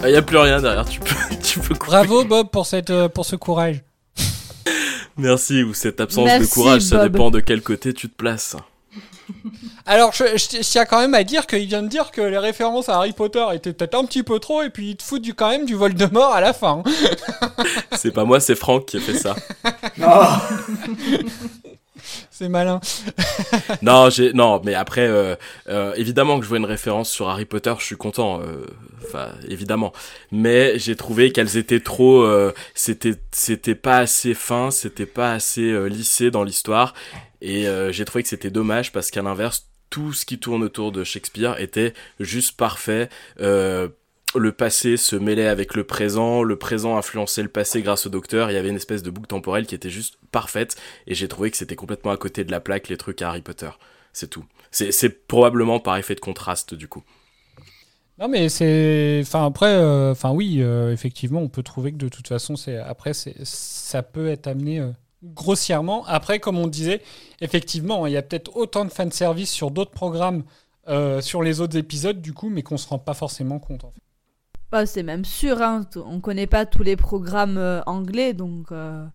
[0.05, 1.87] Il n'y a plus rien derrière, tu peux, tu peux couper.
[1.87, 3.83] Bravo Bob pour, cette, euh, pour ce courage.
[5.17, 8.57] Merci, ou cette absence de courage, ça dépend de quel côté tu te places.
[9.87, 12.37] Alors, je, je, je tiens quand même à dire qu'il vient de dire que les
[12.39, 15.23] références à Harry Potter étaient peut-être un petit peu trop, et puis il te fout
[15.23, 16.83] du, quand même du Voldemort à la fin.
[16.85, 17.51] hein.
[17.97, 19.35] C'est pas moi, c'est Franck qui a fait ça.
[22.31, 22.81] C'est malin.
[23.83, 25.37] non, j'ai non, mais après, euh,
[25.69, 28.41] euh, évidemment que je vois une référence sur Harry Potter, je suis content.
[28.41, 28.67] euh,
[29.07, 29.93] Enfin, évidemment.
[30.33, 32.23] Mais j'ai trouvé qu'elles étaient trop.
[32.23, 36.95] euh, c'était c'était pas assez fin, c'était pas assez euh, lissé dans l'histoire,
[37.43, 41.05] et j'ai trouvé que c'était dommage parce qu'à l'inverse, tout ce qui tourne autour de
[41.05, 43.11] Shakespeare était juste parfait.
[43.41, 43.89] Euh,
[44.35, 48.51] le passé se mêlait avec le présent, le présent influençait le passé grâce au docteur,
[48.51, 50.77] il y avait une espèce de boucle temporelle qui était juste parfaite,
[51.07, 53.43] et j'ai trouvé que c'était complètement à côté de la plaque les trucs à Harry
[53.43, 53.71] Potter.
[54.13, 54.45] C'est tout.
[54.71, 57.05] C'est probablement par effet de contraste du coup.
[58.19, 59.21] Non, mais c'est.
[59.23, 62.77] Enfin, après, euh, enfin, oui, euh, effectivement, on peut trouver que de toute façon, c'est
[62.79, 64.93] après, ça peut être amené euh,
[65.25, 66.05] grossièrement.
[66.07, 67.03] Après, comme on disait,
[67.41, 70.45] effectivement, il y a peut-être autant de fanservice sur d'autres programmes,
[71.21, 73.85] sur les autres épisodes, du coup, mais qu'on se rend pas forcément compte.
[73.85, 74.04] En fait.
[74.75, 75.87] Bah, c'est même sûr, hein.
[76.05, 78.73] on connaît pas tous les programmes euh, anglais, donc...
[78.73, 79.07] euh,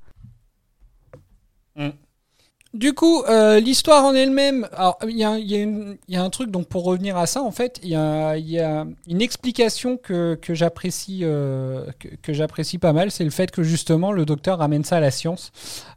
[2.74, 4.70] Du coup, euh, l'histoire en elle-même,
[5.06, 8.86] il y a, un truc, donc pour revenir à ça, en fait, il y a,
[9.06, 14.86] une explication que, j'apprécie que, pas mal, c'est le fait que justement le docteur ramène
[14.86, 15.52] ça à la science,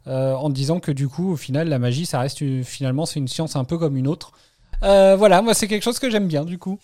[0.05, 3.55] en disant que du coup, au final, la magie, ça reste finalement, c'est une science
[3.55, 4.33] un peu comme une autre.
[4.81, 6.79] Voilà, moi c'est quelque chose que j'aime bien, du coup.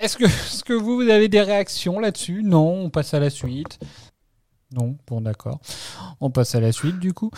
[0.00, 0.24] Est-ce que,
[0.64, 2.42] que vous, vous avez des réactions là-dessus?
[2.44, 3.78] Non, on passe à la suite.
[4.72, 5.60] Non, bon d'accord.
[6.20, 7.30] On passe à la suite, du coup.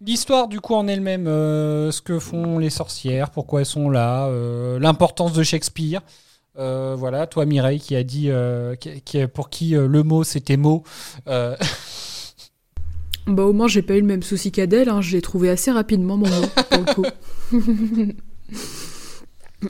[0.00, 4.26] L'histoire du coup en elle-même, euh, ce que font les sorcières, pourquoi elles sont là,
[4.26, 6.02] euh, l'importance de Shakespeare.
[6.58, 8.30] Euh, voilà, toi Mireille qui a dit,
[8.78, 10.84] qui, qui- pour qui le mot c'était mot.
[13.26, 15.00] Bah au moins j'ai pas eu le même souci qu'Adèle, hein.
[15.00, 17.06] j'ai trouvé assez rapidement mon mot pour le coup.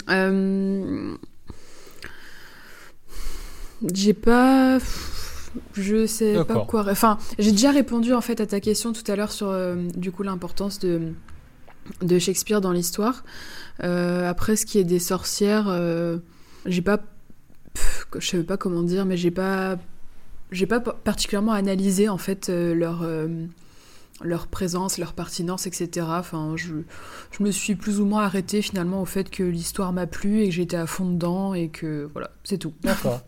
[3.93, 4.79] J'ai pas...
[5.73, 6.85] Je sais pas quoi...
[6.91, 10.13] Enfin, j'ai déjà répondu en fait à ta question tout à l'heure sur euh, du
[10.13, 11.13] coup l'importance de,
[12.03, 13.25] de Shakespeare dans l'histoire.
[13.83, 16.19] Euh, après, ce qui est des sorcières, euh,
[16.67, 16.99] j'ai pas...
[17.75, 19.77] pff, je sais pas comment dire, mais j'ai pas
[20.53, 23.05] j'ai pas pa- particulièrement analysé en fait leur
[24.23, 26.07] leur présence, leur pertinence, etc.
[26.09, 26.75] Enfin, je,
[27.33, 30.49] je me suis plus ou moins arrêtée finalement au fait que l'histoire m'a plu et
[30.49, 32.73] que j'étais à fond dedans et que voilà, c'est tout.
[32.83, 33.21] D'accord.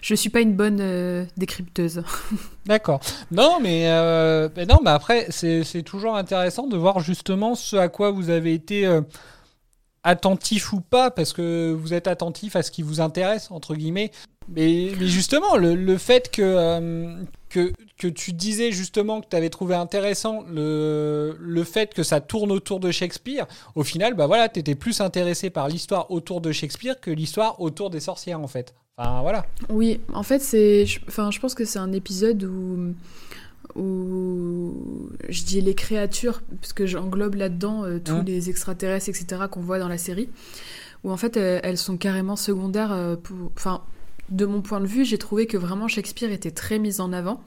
[0.00, 2.02] Je suis pas une bonne euh, décrypteuse.
[2.66, 3.00] D'accord.
[3.30, 7.88] Non, mais, euh, mais non, mais après, c'est toujours intéressant de voir justement ce à
[7.88, 9.02] quoi vous avez été euh,
[10.04, 14.10] attentif ou pas, parce que vous êtes attentif à ce qui vous intéresse, entre guillemets.
[14.50, 17.14] Mais, justement, le, le fait que,
[17.50, 22.22] que, que tu disais justement que tu avais trouvé intéressant le, le fait que ça
[22.22, 26.40] tourne autour de Shakespeare, au final, bah voilà, tu étais plus intéressé par l'histoire autour
[26.40, 28.74] de Shakespeare que l'histoire autour des sorcières, en fait.
[28.98, 29.46] Enfin, voilà.
[29.68, 30.84] Oui, en fait, c'est.
[30.86, 32.94] je- Enfin, je pense que c'est un épisode où.
[33.76, 38.24] où je dis les créatures, parce que j'englobe là-dedans euh, tous Hein.
[38.26, 40.28] les extraterrestres, etc., qu'on voit dans la série,
[41.04, 42.92] où en fait euh, elles sont carrément secondaires.
[42.92, 43.36] euh, pour...
[43.56, 43.82] Enfin,
[44.30, 47.42] de mon point de vue, j'ai trouvé que vraiment Shakespeare était très mis en avant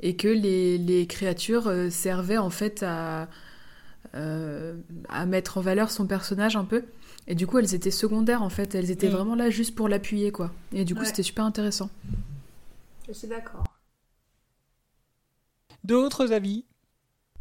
[0.00, 3.28] et que les, les créatures servaient en fait à,
[4.14, 6.82] à mettre en valeur son personnage un peu.
[7.30, 9.12] Et du coup, elles étaient secondaires en fait, elles étaient Mm.
[9.12, 10.50] vraiment là juste pour l'appuyer quoi.
[10.72, 11.06] Et du coup, Ouais.
[11.06, 11.90] c'était super intéressant.
[13.06, 13.64] Je suis d'accord.
[15.84, 16.64] D'autres avis?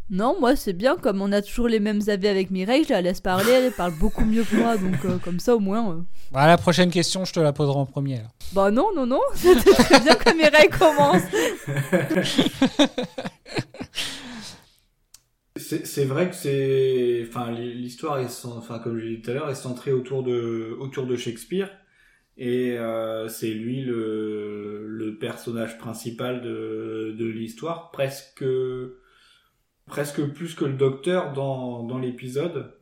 [0.09, 3.01] Non, moi c'est bien, comme on a toujours les mêmes avis avec Mireille, je la
[3.01, 5.91] laisse parler, elle parle beaucoup mieux que moi, donc euh, comme ça au moins...
[5.91, 6.01] euh.
[6.31, 8.21] Bah, La prochaine question, je te la poserai en premier.
[8.53, 11.23] Bah non, non, non, c'était très bien que Mireille commence.
[15.57, 19.55] C'est vrai que c'est, enfin, l'histoire est, enfin, comme je dit tout à l'heure, est
[19.55, 21.69] centrée autour de, autour de Shakespeare,
[22.37, 28.45] et euh, c'est lui le, personnage principal de, l'histoire, presque,
[29.85, 32.73] presque plus que le docteur dans, dans l'épisode.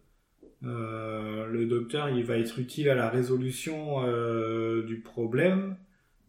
[0.64, 5.78] Euh, le docteur, il va être utile à la résolution euh, du problème,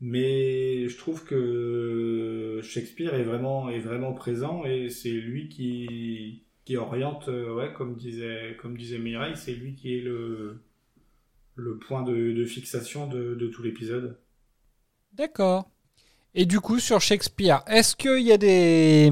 [0.00, 6.76] mais je trouve que Shakespeare est vraiment est vraiment présent et c'est lui qui qui
[6.76, 10.60] oriente, euh, ouais, comme disait comme disait Mireille, c'est lui qui est le
[11.54, 14.18] le point de, de fixation de, de tout l'épisode.
[15.12, 15.70] D'accord.
[16.34, 19.10] Et du coup, sur Shakespeare, est-ce qu'il y a des.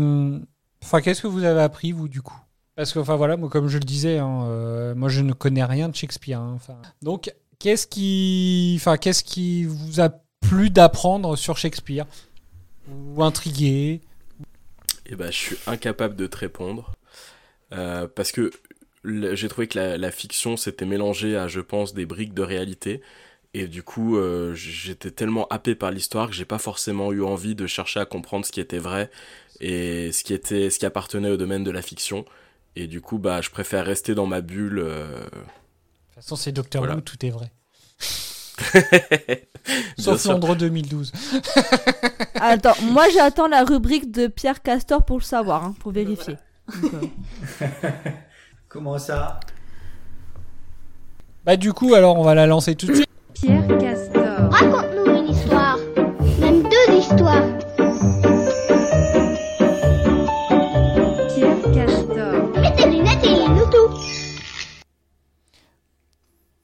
[0.83, 2.39] Enfin, qu'est-ce que vous avez appris, vous, du coup?
[2.77, 5.65] Parce que, enfin, voilà, moi, comme je le disais, hein, euh, moi, je ne connais
[5.65, 6.39] rien de Shakespeare.
[6.39, 6.59] hein.
[7.01, 8.75] Donc, qu'est-ce qui.
[8.79, 10.11] Enfin, qu'est-ce qui vous a
[10.55, 12.07] plu d'apprendre sur Shakespeare
[12.91, 14.01] Ou intrigué
[15.07, 16.93] Eh ben, je suis incapable de te répondre.
[17.73, 18.51] Euh, parce que
[19.05, 23.03] j'ai trouvé que la, la fiction s'était mélangée à, je pense, des briques de réalité.
[23.53, 27.55] Et du coup, euh, j'étais tellement happé par l'histoire que j'ai pas forcément eu envie
[27.55, 29.11] de chercher à comprendre ce qui était vrai
[29.61, 32.25] et ce qui était, ce qui appartenait au domaine de la fiction.
[32.77, 34.81] Et du coup, bah, je préfère rester dans ma bulle.
[34.81, 36.97] euh, De toute façon, c'est Doctor Voilà.
[36.97, 37.53] Who, tout est vrai.
[39.99, 40.25] Sauf.
[40.27, 41.13] Londres 2012.
[42.41, 46.37] Attends, moi j'attends la rubrique de Pierre Castor pour le savoir, hein, pour vérifier.
[46.83, 47.67] Donc, euh,
[48.69, 49.41] Comment ça?
[51.45, 53.09] Bah, du coup, alors, on va la lancer tout de suite.
[53.35, 54.51] Pierre Castor.
[54.51, 55.74] Raconte-nous une histoire.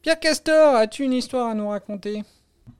[0.02, 2.22] Pierre Castor, as-tu une histoire à nous raconter?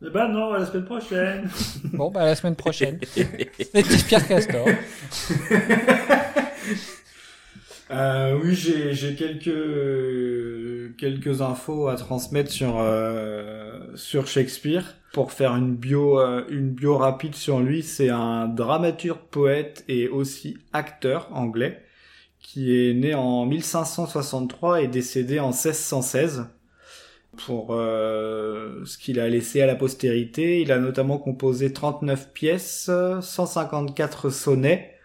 [0.02, 1.50] Eh ben non, à la semaine prochaine.
[1.92, 2.98] Bon, bah, la semaine prochaine.
[3.02, 4.66] C'était Pierre Castor.
[7.92, 15.56] Euh, oui, j'ai j'ai quelques quelques infos à transmettre sur euh, sur Shakespeare pour faire
[15.56, 17.82] une bio euh, une bio rapide sur lui.
[17.82, 21.82] C'est un dramaturge, poète et aussi acteur anglais
[22.38, 26.46] qui est né en 1563 et décédé en 1616.
[27.46, 32.90] Pour euh, ce qu'il a laissé à la postérité, il a notamment composé 39 pièces,
[33.20, 34.96] 154 sonnets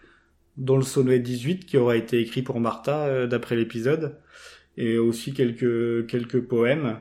[0.56, 4.18] dont le sonnet 18 qui aura été écrit pour Martha euh, d'après l'épisode
[4.76, 6.98] et aussi quelques quelques poèmes.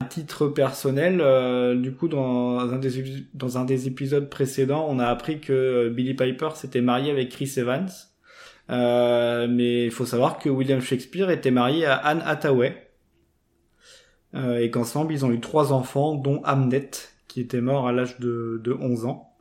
[0.00, 4.98] À titre personnel euh, du coup dans un des dans un des épisodes précédents on
[4.98, 7.88] a appris que euh, Billy Piper s'était marié avec Chris Evans.
[8.70, 12.91] Euh, mais il faut savoir que William Shakespeare était marié à Anne Hathaway
[14.34, 16.90] euh, et qu'ensemble ils ont eu trois enfants dont Hamnet
[17.28, 19.32] qui était mort à l'âge de, de 11 ans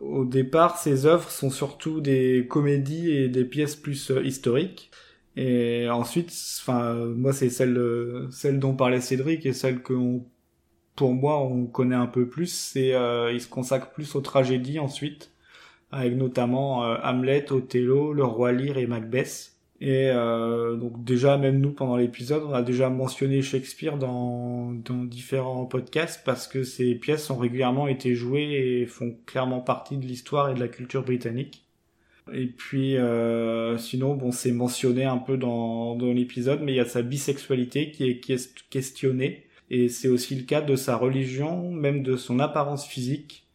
[0.00, 4.90] au départ, ses œuvres sont surtout des comédies et des pièces plus euh, historiques.
[5.36, 9.94] Et ensuite, enfin, moi, c'est celle, euh, celle dont parlait Cédric et celle que,
[10.96, 12.46] pour moi, on connaît un peu plus.
[12.52, 15.32] C'est, euh, il se consacre plus aux tragédies ensuite,
[15.90, 19.55] avec notamment Hamlet, Othello, Le Roi Lear et Macbeth.
[19.80, 25.04] Et euh, donc déjà, même nous, pendant l'épisode, on a déjà mentionné Shakespeare dans, dans
[25.04, 30.06] différents podcasts parce que ces pièces ont régulièrement été jouées et font clairement partie de
[30.06, 31.66] l'histoire et de la culture britannique.
[32.32, 36.80] Et puis, euh, sinon, bon, c'est mentionné un peu dans, dans l'épisode, mais il y
[36.80, 39.44] a sa bisexualité qui est, qui est questionnée.
[39.70, 43.45] Et c'est aussi le cas de sa religion, même de son apparence physique.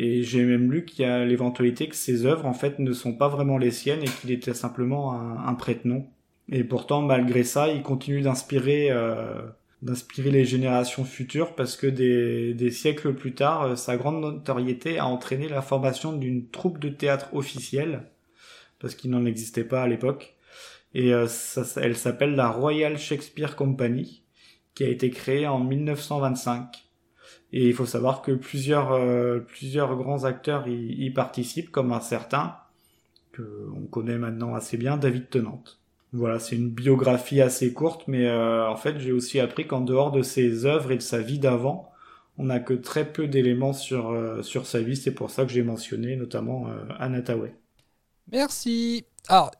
[0.00, 3.14] Et j'ai même lu qu'il y a l'éventualité que ses œuvres, en fait, ne sont
[3.14, 6.06] pas vraiment les siennes et qu'il était simplement un, un prête-nom.
[6.48, 9.42] Et pourtant, malgré ça, il continue d'inspirer, euh,
[9.82, 15.00] d'inspirer les générations futures parce que des, des siècles plus tard, euh, sa grande notoriété
[15.00, 18.04] a entraîné la formation d'une troupe de théâtre officielle
[18.78, 20.36] parce qu'il n'en existait pas à l'époque.
[20.94, 24.22] Et euh, ça, elle s'appelle la Royal Shakespeare Company,
[24.76, 26.87] qui a été créée en 1925.
[27.52, 32.56] Et il faut savoir que plusieurs, euh, plusieurs grands acteurs y, participent, comme un certain,
[33.32, 35.62] que on connaît maintenant assez bien, David Tennant.
[36.12, 40.10] Voilà, c'est une biographie assez courte, mais euh, en fait, j'ai aussi appris qu'en dehors
[40.10, 41.90] de ses œuvres et de sa vie d'avant,
[42.36, 44.96] on n'a que très peu d'éléments sur, euh, sur sa vie.
[44.96, 46.68] C'est pour ça que j'ai mentionné notamment
[46.98, 47.54] Hathaway.
[48.30, 49.06] Merci.
[49.26, 49.50] Alors,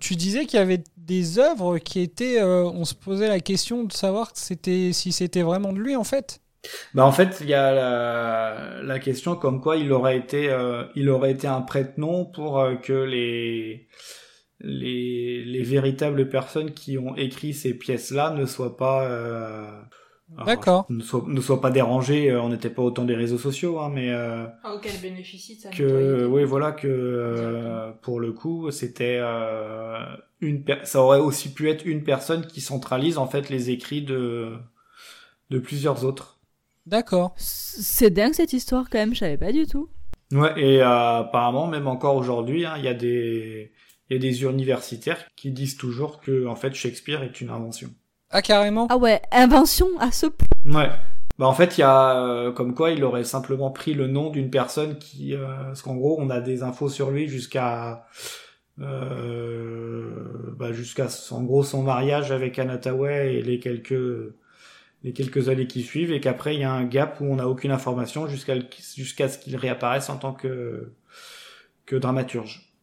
[0.00, 2.42] tu disais qu'il y avait des œuvres qui étaient.
[2.42, 6.40] on se posait la question de savoir si c'était vraiment de lui, en fait.
[6.94, 10.84] Bah en fait, il y a la, la question comme quoi il aurait été, euh,
[10.94, 13.88] il aurait été un prête-nom pour euh, que les,
[14.60, 19.80] les les véritables personnes qui ont écrit ces pièces-là ne soient pas euh,
[20.46, 20.86] D'accord.
[20.88, 22.30] ne soient, ne soient pas dérangées.
[22.30, 25.70] euh, On n'était pas autant des réseaux sociaux, hein, mais euh, Auquel bénéficie de sa
[25.70, 30.00] que oui voilà que euh, pour le coup c'était euh,
[30.40, 34.02] une per- ça aurait aussi pu être une personne qui centralise en fait les écrits
[34.02, 34.52] de
[35.50, 36.33] de plusieurs autres.
[36.86, 37.34] D'accord.
[37.36, 39.88] C'est dingue cette histoire quand même, je savais pas du tout.
[40.32, 43.72] Ouais, et euh, apparemment, même encore aujourd'hui, hein, il y a des
[44.10, 47.88] il y a des universitaires qui disent toujours que en fait Shakespeare est une invention.
[48.30, 48.86] Ah, carrément?
[48.90, 50.48] Ah ouais, invention à ce point.
[50.66, 50.90] Ouais.
[51.38, 54.30] Bah en fait, il y a euh, comme quoi il aurait simplement pris le nom
[54.30, 58.06] d'une personne qui, euh, parce qu'en gros, on a des infos sur lui jusqu'à,
[58.80, 64.34] euh, bah jusqu'à en gros son mariage avec Anataway et les quelques
[65.04, 67.48] les quelques années qui suivent, et qu'après il y a un gap où on n'a
[67.48, 70.92] aucune information jusqu'à ce qu'il réapparaisse en tant que
[71.86, 72.74] que dramaturge.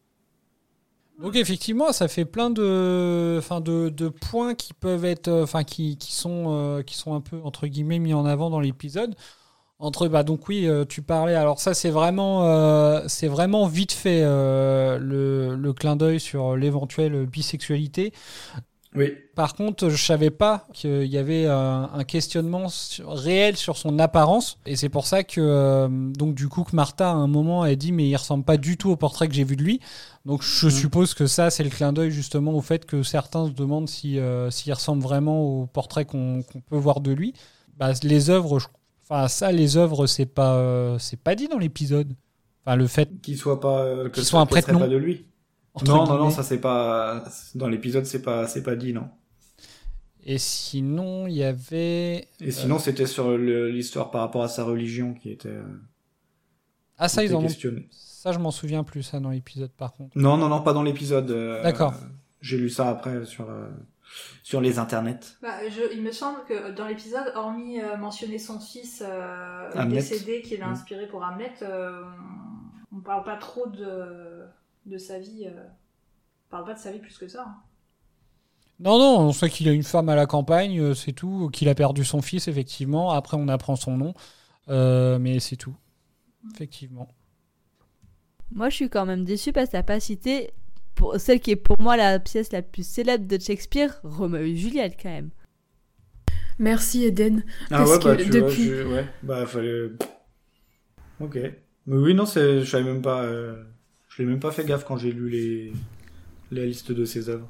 [1.20, 5.62] Donc effectivement, ça fait plein de, enfin de, de points qui peuvent être, euh, enfin
[5.62, 9.14] qui, qui sont, euh, qui sont un peu entre guillemets mis en avant dans l'épisode.
[9.78, 11.34] Entre bah donc oui, euh, tu parlais.
[11.34, 12.42] Alors ça c'est vraiment,
[13.08, 18.12] c'est vraiment vite fait le, le clin d'œil sur l'éventuelle bisexualité.
[18.94, 19.10] Oui.
[19.34, 23.98] Par contre, je savais pas qu'il y avait un, un questionnement sur- réel sur son
[23.98, 27.62] apparence, et c'est pour ça que euh, donc du coup que Martha à un moment
[27.62, 29.80] a dit mais il ressemble pas du tout au portrait que j'ai vu de lui.
[30.26, 33.52] Donc je suppose que ça c'est le clin d'œil justement au fait que certains se
[33.52, 37.32] demandent si euh, s'il ressemble vraiment au portrait qu'on peut voir de lui.
[37.78, 38.58] Bah, les œuvres,
[39.08, 42.12] enfin ça les œuvres c'est pas euh, c'est pas dit dans l'épisode.
[42.66, 44.78] Enfin le fait Qu'il soit pas, euh, que soit un prête-nom.
[44.80, 45.24] pas de lui.
[45.86, 49.08] Non, non, non, ça c'est pas dans l'épisode, c'est pas, c'est pas dit, non.
[50.24, 52.28] Et sinon, il y avait.
[52.40, 55.48] Et sinon, c'était sur l'histoire par rapport à sa religion qui était.
[55.48, 55.62] euh,
[56.98, 57.46] Ah, ça, ils ont.
[57.90, 60.16] Ça, je m'en souviens plus, ça, dans l'épisode, par contre.
[60.16, 61.30] Non, non, non, pas dans l'épisode.
[61.30, 61.94] euh, D'accord.
[62.40, 63.68] J'ai lu ça après sur euh,
[64.44, 65.18] sur les internets.
[65.42, 70.42] Bah, je- il me semble que dans l'épisode, hormis euh, mentionner son fils euh, décédé
[70.42, 70.72] qui l'a Mm.
[70.72, 72.02] inspiré pour Hamlet, euh,
[72.94, 74.41] on parle pas trop de,
[74.86, 75.44] de sa vie.
[75.46, 75.64] euh,
[76.48, 77.44] on parle pas de sa vie plus que ça.
[77.48, 77.56] hein.
[78.80, 81.50] Non, non, on sait qu'il a une femme à la campagne, euh, c'est tout.
[81.52, 83.10] Qu'il a perdu son fils, effectivement.
[83.12, 84.14] Après, on apprend son nom.
[84.68, 85.74] Euh, mais c'est tout.
[86.54, 87.08] Effectivement.
[88.52, 90.50] Moi, je suis quand même déçue parce que t'as pas cité
[90.94, 94.56] pour celle qui est pour moi la pièce la plus célèbre de Shakespeare, Roméo et
[94.56, 95.30] Juliette, quand même.
[96.58, 97.44] Merci Eden.
[97.70, 98.68] Ah parce ouais, bah, que tu depuis.
[98.68, 99.90] vois, je- ouais, bah fallait.
[101.20, 101.36] Ok.
[101.86, 103.22] Mais oui, non, je savais même pas.
[103.22, 103.64] euh,
[104.16, 105.72] Je l'ai même pas fait gaffe quand j'ai lu les
[106.50, 107.48] la liste de ses œuvres.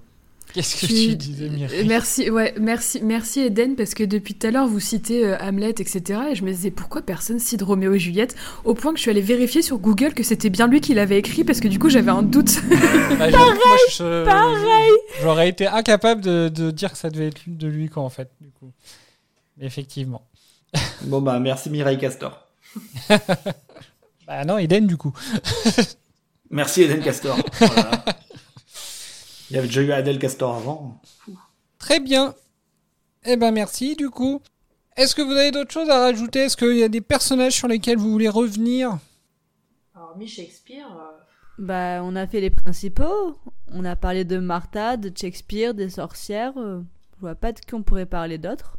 [0.55, 4.35] Qu'est-ce que Tu- tu disais, Mireille Euh, Merci, ouais, merci, merci Eden, parce que depuis
[4.35, 6.21] tout à l'heure, vous citez euh, Hamlet, etc.
[6.31, 9.11] Et je me disais, pourquoi personne cite Roméo et Juliette Au point que je suis
[9.11, 11.89] allée vérifier sur Google que c'était bien lui qui l'avait écrit, parce que du coup,
[11.89, 12.61] j'avais un doute.
[13.19, 13.37] Bah, je-
[13.91, 18.11] je- J'aurais été incapable de, de dire que ça devait être de lui, quoi, en
[18.11, 18.71] fait, du coup.
[19.61, 20.23] Effectivement.
[21.03, 22.47] Bon, bah, merci Mireille Castor.
[24.27, 25.13] Bah non, Eden, du coup.
[26.53, 27.37] Merci Eden Castor.
[27.59, 28.05] Voilà.
[29.51, 31.01] Il y avait déjà eu Adèle Castor avant.
[31.79, 32.35] Très bien.
[33.25, 34.41] Eh ben merci du coup.
[34.97, 36.41] Est-ce que vous avez d'autres choses à rajouter?
[36.41, 38.99] Est-ce qu'il y a des personnages sur lesquels vous voulez revenir?
[39.95, 40.87] Hormis Shakespeare.
[40.91, 41.19] euh,
[41.59, 43.39] Bah, on a fait les principaux.
[43.69, 46.55] On a parlé de Martha, de Shakespeare, des sorcières.
[46.57, 46.81] euh,
[47.17, 48.79] Je vois pas de qui on pourrait parler d'autres.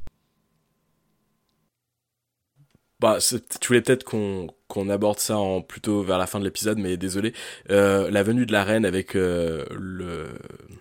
[3.04, 3.18] Bah,
[3.60, 6.96] tu voulais peut-être qu'on qu'on aborde ça en plutôt vers la fin de l'épisode, mais
[6.98, 7.34] désolé.
[7.70, 10.30] Euh, la venue de la reine avec euh, le.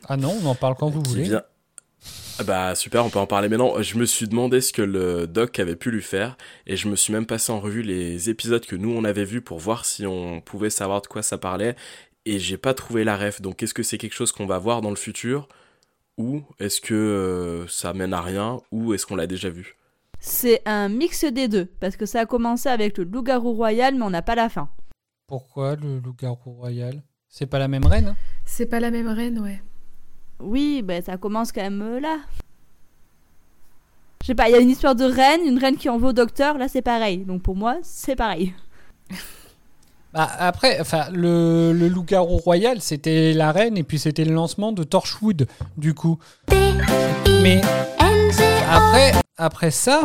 [0.08, 1.24] Ah non, on en parle quand vous voulez.
[1.24, 1.42] vient-
[2.38, 3.82] Ah Bah super, on peut en parler maintenant.
[3.82, 6.96] Je me suis demandé ce que le doc avait pu lui faire et je me
[6.96, 10.06] suis même passé en revue les épisodes que nous on avait vus pour voir si
[10.06, 11.74] on pouvait savoir de quoi ça parlait
[12.24, 13.40] et j'ai pas trouvé la ref.
[13.42, 15.48] Donc est-ce que c'est quelque chose qu'on va voir dans le futur
[16.18, 19.76] ou est-ce que euh, ça mène à rien ou est-ce qu'on l'a déjà vu?
[20.24, 24.04] C'est un mix des deux, parce que ça a commencé avec le loup-garou royal, mais
[24.04, 24.68] on n'a pas la fin.
[25.26, 27.02] Pourquoi le loup-garou royal?
[27.28, 28.16] C'est pas la même reine hein?
[28.44, 29.60] C'est pas la même reine, ouais.
[30.38, 32.18] Oui, ben ça commence quand même euh, là.
[34.22, 36.08] Je sais pas, il y a une histoire de reine, une reine qui en veut
[36.08, 37.24] au docteur, là c'est pareil.
[37.24, 38.54] Donc pour moi, c'est pareil.
[40.14, 44.70] Bah, après, enfin, le, le loup-garou royal, c'était la reine et puis c'était le lancement
[44.70, 45.46] de Torchwood,
[45.78, 46.18] du coup.
[47.42, 47.62] Mais
[48.70, 50.04] après, après ça,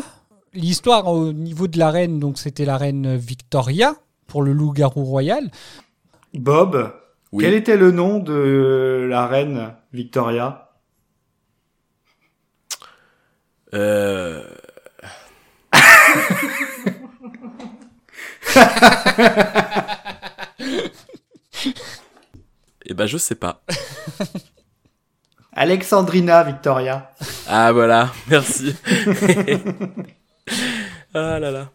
[0.54, 5.52] l'histoire au niveau de la reine, donc c'était la reine Victoria pour le loup-garou royal.
[6.34, 6.92] Bob,
[7.32, 7.44] Oui.
[7.44, 10.72] quel était le nom de la reine Victoria?
[13.74, 14.44] Euh...
[22.90, 23.62] Eh ben je sais pas.
[25.58, 27.10] Alexandrina Victoria.
[27.48, 28.76] Ah voilà, merci.
[31.16, 31.70] ah là là.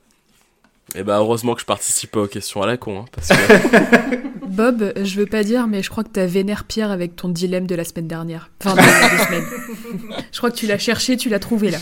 [0.94, 4.46] Eh ben heureusement que je participe pas aux questions à la con, hein, parce que
[4.46, 7.66] Bob, je veux pas dire, mais je crois que t'as vénère Pierre avec ton dilemme
[7.66, 8.50] de la semaine dernière.
[8.60, 9.46] Enfin, de la deux semaines.
[10.30, 11.78] Je crois que tu l'as cherché, tu l'as trouvé là.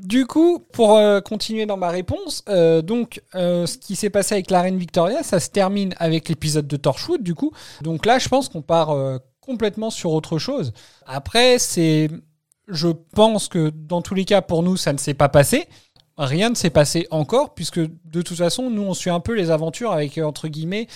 [0.00, 4.34] Du coup, pour euh, continuer dans ma réponse, euh, donc euh, ce qui s'est passé
[4.34, 7.52] avec la reine Victoria, ça se termine avec l'épisode de Torchwood, du coup.
[7.82, 10.72] Donc là, je pense qu'on part euh, complètement sur autre chose.
[11.06, 12.08] Après, c'est,
[12.68, 15.66] je pense que dans tous les cas, pour nous, ça ne s'est pas passé.
[16.16, 19.50] Rien ne s'est passé encore, puisque de toute façon, nous, on suit un peu les
[19.50, 20.86] aventures avec, entre guillemets,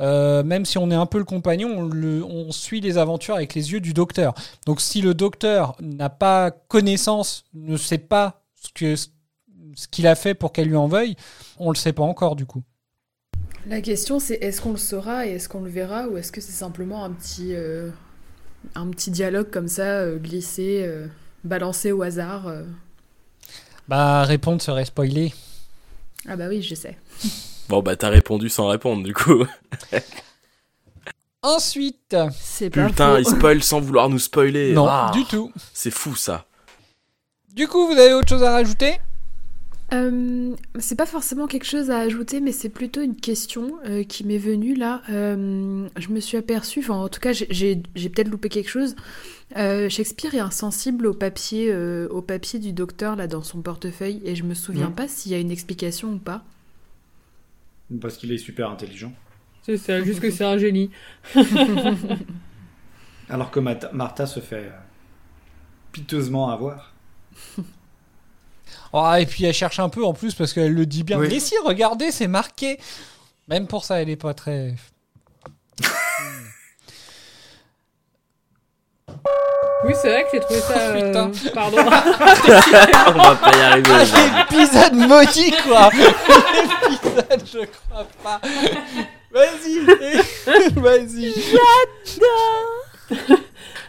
[0.00, 1.90] euh, même si on est un peu le compagnon,
[2.28, 4.34] on, suit les aventures avec les yeux du docteur.
[4.66, 8.42] Donc si le docteur n'a pas connaissance, ne sait pas
[8.76, 8.96] ce
[9.76, 11.16] ce qu'il a fait pour qu'elle lui en veuille,
[11.58, 12.62] on le sait pas encore du coup.
[13.68, 16.40] La question c'est est-ce qu'on le saura et est-ce qu'on le verra ou est-ce que
[16.40, 17.90] c'est simplement un petit, euh,
[18.74, 21.06] un petit dialogue comme ça, euh, glissé, euh,
[21.44, 22.62] balancé au hasard euh?
[23.88, 25.32] Bah répondre serait spoiler.
[26.28, 26.96] Ah bah oui, je sais.
[27.68, 29.44] Bon, bah, t'as répondu sans répondre, du coup.
[31.42, 34.72] Ensuite, c'est Putain, il spoil sans vouloir nous spoiler.
[34.72, 35.50] Non, Ah, du tout.
[35.74, 36.46] C'est fou, ça.
[37.52, 39.00] Du coup, vous avez autre chose à rajouter?
[39.92, 44.24] Euh, c'est pas forcément quelque chose à ajouter, mais c'est plutôt une question euh, qui
[44.24, 45.00] m'est venue là.
[45.10, 48.96] Euh, je me suis aperçue, enfin en tout cas j'ai- peut-être loupé quelque chose.
[49.56, 54.20] Euh, Shakespeare est insensible au papier, euh, au papier du docteur là dans son portefeuille
[54.24, 54.94] et je me souviens Mhm.
[54.96, 56.42] pas s'il y a une explication ou pas.
[58.00, 59.12] Parce qu'il est super intelligent.
[59.62, 60.90] C'est ça, juste que c'est un génie.
[63.28, 64.70] Alors que Martha se fait
[65.92, 66.92] piteusement avoir.
[68.98, 71.18] Oh, Et puis elle cherche un peu en plus parce qu'elle le dit bien.
[71.18, 71.28] Oui.
[71.30, 72.78] Mais si, regardez, c'est marqué.
[73.48, 74.74] Même pour ça, elle est pas très.
[79.84, 80.74] Oui, c'est vrai que j'ai trouvé ça.
[80.88, 81.30] Oh, putain.
[81.30, 81.76] euh, Pardon.
[83.08, 83.90] On va pas y arriver.
[83.92, 84.04] Ah,
[84.50, 85.90] l'épisode maudit, quoi
[86.90, 88.40] L'épisode, je crois pas.
[89.32, 89.80] Vas-y
[90.80, 91.34] Vas-y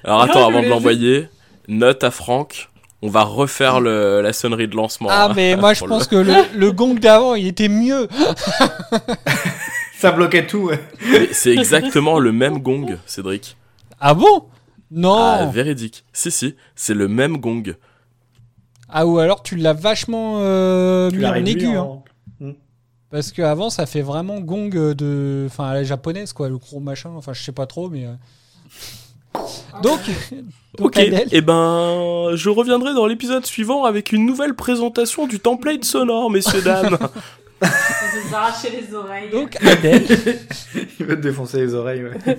[0.03, 1.30] Alors, Non, attends, avant de l'envoyer,
[1.68, 2.70] note à Franck.
[3.04, 5.10] On va refaire le- la sonnerie de lancement.
[5.12, 8.08] Ah, hein, mais moi, je pense le- que le, le gong d'avant, il était mieux
[9.98, 10.80] Ça bloquait tout, ouais.
[11.32, 13.58] C'est exactement le même gong, Cédric.
[14.00, 14.43] Ah bon?
[14.91, 16.06] Non Ah, ah, véridique.
[16.14, 17.64] Si, si, c'est le même gong.
[19.04, 22.04] ou alors tu l'as vachement euh, Tu mis en aigu, en-
[22.41, 22.54] hein.
[23.10, 25.45] Parce qu'avant, ça fait vraiment gong de.
[25.50, 27.10] Enfin, à la japonaise, quoi, le gros machin.
[27.16, 28.06] Enfin, je sais pas trop, mais.
[29.82, 29.99] Donc.
[30.01, 30.43] donc,
[30.80, 35.84] Ok, Adèle, et ben, je reviendrai dans l'épisode suivant avec une nouvelle présentation du template
[35.84, 36.97] sonore, messieurs, dames.
[37.61, 39.30] On va s'arracher les oreilles.
[39.32, 40.03] donc Adèle.
[40.99, 42.38] Il veut te défoncer les oreilles, ouais.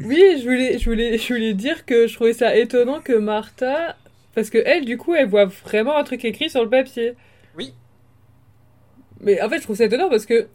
[0.00, 3.96] Oui, je voulais, je, voulais, je voulais dire que je trouvais ça étonnant que Martha.
[4.34, 7.14] Parce que elle, du coup, elle voit vraiment un truc écrit sur le papier.
[7.56, 7.74] Oui.
[9.20, 10.48] Mais en fait, je trouve ça étonnant parce que.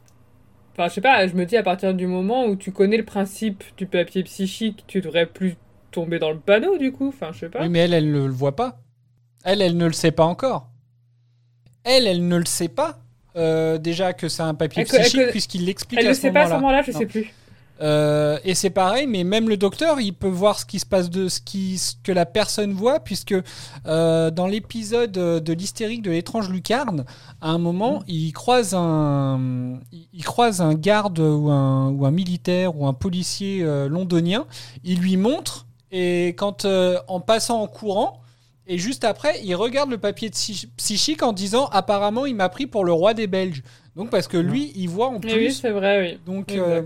[0.74, 3.05] Enfin, je sais pas, je me dis à partir du moment où tu connais le
[3.05, 5.55] principe du papier psychique, tu devrais plus
[5.92, 7.10] tomber dans le panneau, du coup.
[7.10, 7.62] Enfin, je sais pas.
[7.62, 8.80] Oui, mais elle, elle ne le voit pas.
[9.44, 10.68] Elle, elle ne le sait pas encore.
[11.84, 13.00] Elle, elle ne le sait pas.
[13.36, 16.42] euh, déjà que c'est un papier Elle psychique puisqu'il l'explique Elle à le sait pas
[16.42, 16.82] à ce moment-là.
[16.86, 17.34] je sais plus.
[17.82, 21.10] Euh, et c'est pareil, mais même le docteur, il peut voir ce qui se passe
[21.10, 23.34] de ce, qui, ce que la personne voit, puisque
[23.86, 27.06] euh, dans l'épisode de l'hystérique de l'étrange lucarne,
[27.40, 32.12] à un moment, il croise un, il- il croise un garde ou un, ou un
[32.12, 34.46] militaire ou un policier euh, londonien.
[34.84, 38.22] Il lui montre et quand euh, en passant en courant.
[38.72, 42.68] Et juste après, il regarde le papier psy- psychique en disant apparemment il m'a pris
[42.68, 43.64] pour le roi des Belges.
[43.96, 45.34] Donc parce que lui, il voit en plus.
[45.34, 46.20] oui, c'est vrai, oui.
[46.26, 46.84] Donc, euh,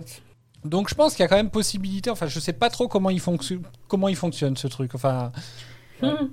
[0.64, 2.10] donc je pense qu'il y a quand même possibilité.
[2.10, 4.96] Enfin, je sais pas trop comment il fonctionne, comment il fonctionne ce truc.
[4.96, 5.32] Enfin,
[6.02, 6.30] Hmm.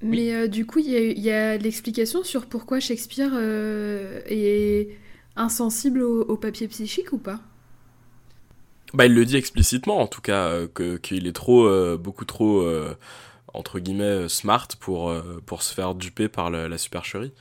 [0.00, 4.20] Mais euh, du coup, il y a, il y a l'explication sur pourquoi Shakespeare euh,
[4.26, 4.88] est
[5.36, 7.40] insensible au, au papier psychique ou pas?
[8.94, 12.24] Bah, il le dit explicitement, en tout cas, euh, que qu'il est trop, euh, beaucoup
[12.26, 12.94] trop, euh,
[13.54, 17.32] entre guillemets, smart pour, euh, pour se faire duper par la, la supercherie.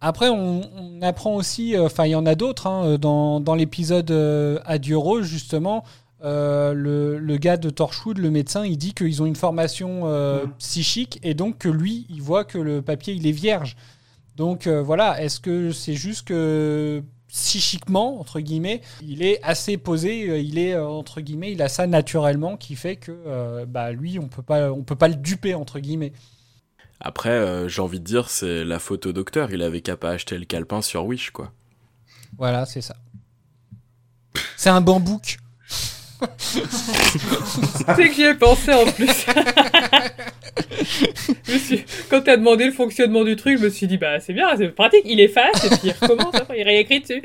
[0.00, 1.74] après, on, on apprend aussi.
[1.76, 5.84] euh, Enfin, il y en a d'autres hein, dans, dans l'épisode euh, Adieu Rose justement.
[6.24, 10.46] euh, le, le gars de Torchwood, le médecin, il dit qu'ils ont une formation euh,
[10.58, 13.76] psychique et donc que lui, il voit que le papier, il est vierge.
[14.36, 17.02] Donc euh, voilà, est-ce que c'est juste que
[17.34, 21.68] psychiquement, entre guillemets, il est assez posé, euh, il est, euh, entre guillemets, il a
[21.68, 25.16] ça naturellement qui fait que euh, bah, lui, on peut pas, on peut pas le
[25.16, 26.12] duper, entre guillemets.
[27.00, 29.52] Après, euh, j'ai envie de dire, c'est la faute au docteur.
[29.52, 31.52] Il avait qu'à pas acheter le calepin sur Wish, quoi.
[32.38, 32.94] Voilà, c'est ça.
[34.56, 35.38] C'est un bambouk.
[37.96, 39.26] C'est que j'y ai pensé en plus.
[41.46, 44.20] Je me suis- Quand t'as demandé le fonctionnement du truc, je me suis dit, bah
[44.20, 47.22] c'est bien, c'est pratique, il efface et puis il recommence, il réécrit dessus.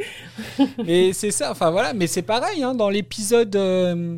[0.85, 4.17] mais c'est ça, enfin voilà, mais c'est pareil, hein, dans l'épisode euh,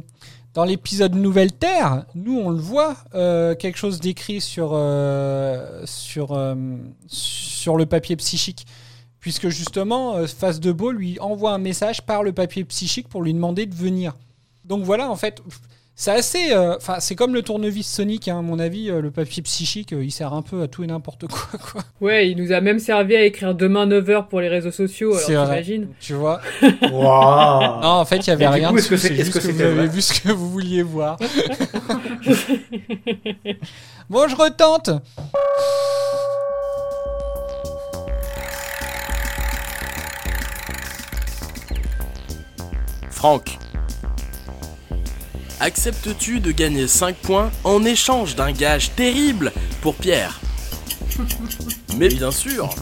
[0.53, 6.38] dans l'épisode Nouvelle Terre, nous on le voit, euh, quelque chose d'écrit sur, euh, sur,
[7.07, 8.65] sur le papier psychique.
[9.19, 13.34] Puisque justement, Face de Beau lui envoie un message par le papier psychique pour lui
[13.36, 14.13] demander de venir.
[14.72, 15.41] Donc voilà, en fait,
[15.95, 16.53] c'est assez.
[16.53, 19.91] euh, Enfin, c'est comme le tournevis Sonic, hein, à mon avis, euh, le papier psychique,
[19.91, 21.82] euh, il sert un peu à tout et n'importe quoi, quoi.
[21.99, 25.26] Ouais, il nous a même servi à écrire demain 9h pour les réseaux sociaux, alors
[25.26, 25.89] t'imagines?
[25.99, 26.39] Tu vois?
[26.89, 27.82] Waouh.
[27.82, 28.69] Non, en fait, il y avait Et rien.
[28.69, 30.84] coup, est-ce que dessus, est-ce juste que que, vous avez vu ce que vous vouliez
[30.84, 31.17] voir.
[34.09, 34.89] bon, je retente.
[43.09, 43.57] Franck.
[45.62, 49.51] Acceptes-tu de gagner 5 points en échange d'un gage terrible
[49.82, 50.41] pour Pierre?
[51.97, 52.74] Mais bien sûr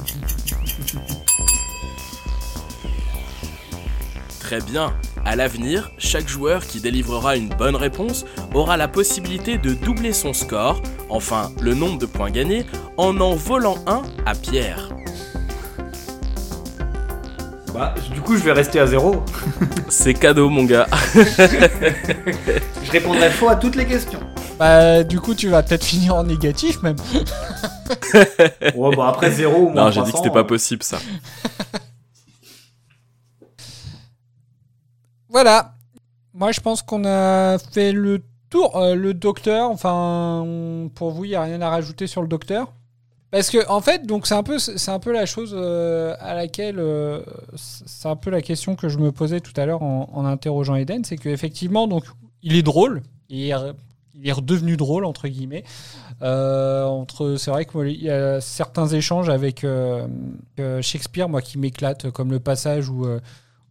[4.40, 4.94] Très bien.
[5.26, 8.24] À l'avenir, chaque joueur qui délivrera une bonne réponse
[8.54, 12.66] aura la possibilité de doubler son score, enfin le nombre de points gagnés,
[12.96, 14.90] en en volant un à Pierre.
[17.74, 19.24] Bah, du coup, je vais rester à zéro.
[19.90, 20.88] C'est cadeau, mon gars.
[21.14, 24.20] je répondrai faux à toutes les questions.
[24.58, 26.96] Bah, du coup, tu vas peut-être finir en négatif même.
[28.76, 30.84] Ouais, bah après zéro ou moins Non, j'ai dit que 300, c'était pas euh, possible
[30.84, 31.00] ça.
[35.30, 35.74] Voilà.
[36.34, 38.78] Moi, je pense qu'on a fait le tour.
[38.78, 42.28] Euh, le docteur, enfin, on- pour vous, il n'y a rien à rajouter sur le
[42.28, 42.74] docteur?
[43.32, 46.34] Parce que, en fait, donc c'est un peu, c'est un peu la chose euh, à
[46.34, 47.22] laquelle, euh,
[47.56, 51.04] c'est un peu la question que je me posais tout à l'heure en, interrogeant Eden,
[51.04, 52.06] c'est qu'effectivement, donc,
[52.42, 53.54] il est drôle, il est,
[54.16, 55.64] il est redevenu drôle entre guillemets.
[56.22, 59.66] Euh, entre, c'est vrai qu'il y a certains échanges avec
[60.82, 63.06] Shakespeare, moi, qui m'éclatent, comme le passage où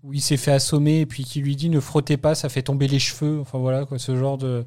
[0.05, 2.63] où il s'est fait assommer et puis qui lui dit ne frottez pas, ça fait
[2.63, 3.41] tomber les cheveux.
[3.41, 4.65] Enfin voilà, quoi, ce genre de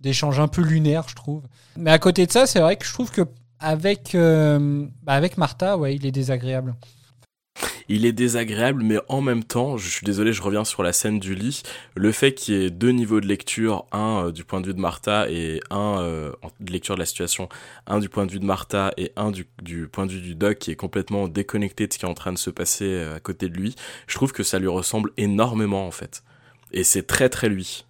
[0.00, 1.42] d'échange un peu lunaire, je trouve.
[1.76, 3.22] Mais à côté de ça, c'est vrai que je trouve que
[3.64, 6.74] avec, euh, bah, avec Martha, ouais, il est désagréable.
[7.88, 11.18] Il est désagréable, mais en même temps, je suis désolé, je reviens sur la scène
[11.18, 11.62] du lit.
[11.94, 14.74] Le fait qu'il y ait deux niveaux de lecture, un euh, du point de vue
[14.74, 17.48] de Martha et un euh, de lecture de la situation,
[17.86, 20.34] un du point de vue de Martha et un du, du point de vue du
[20.34, 23.20] doc qui est complètement déconnecté de ce qui est en train de se passer à
[23.20, 26.22] côté de lui, je trouve que ça lui ressemble énormément en fait.
[26.72, 27.84] Et c'est très très lui.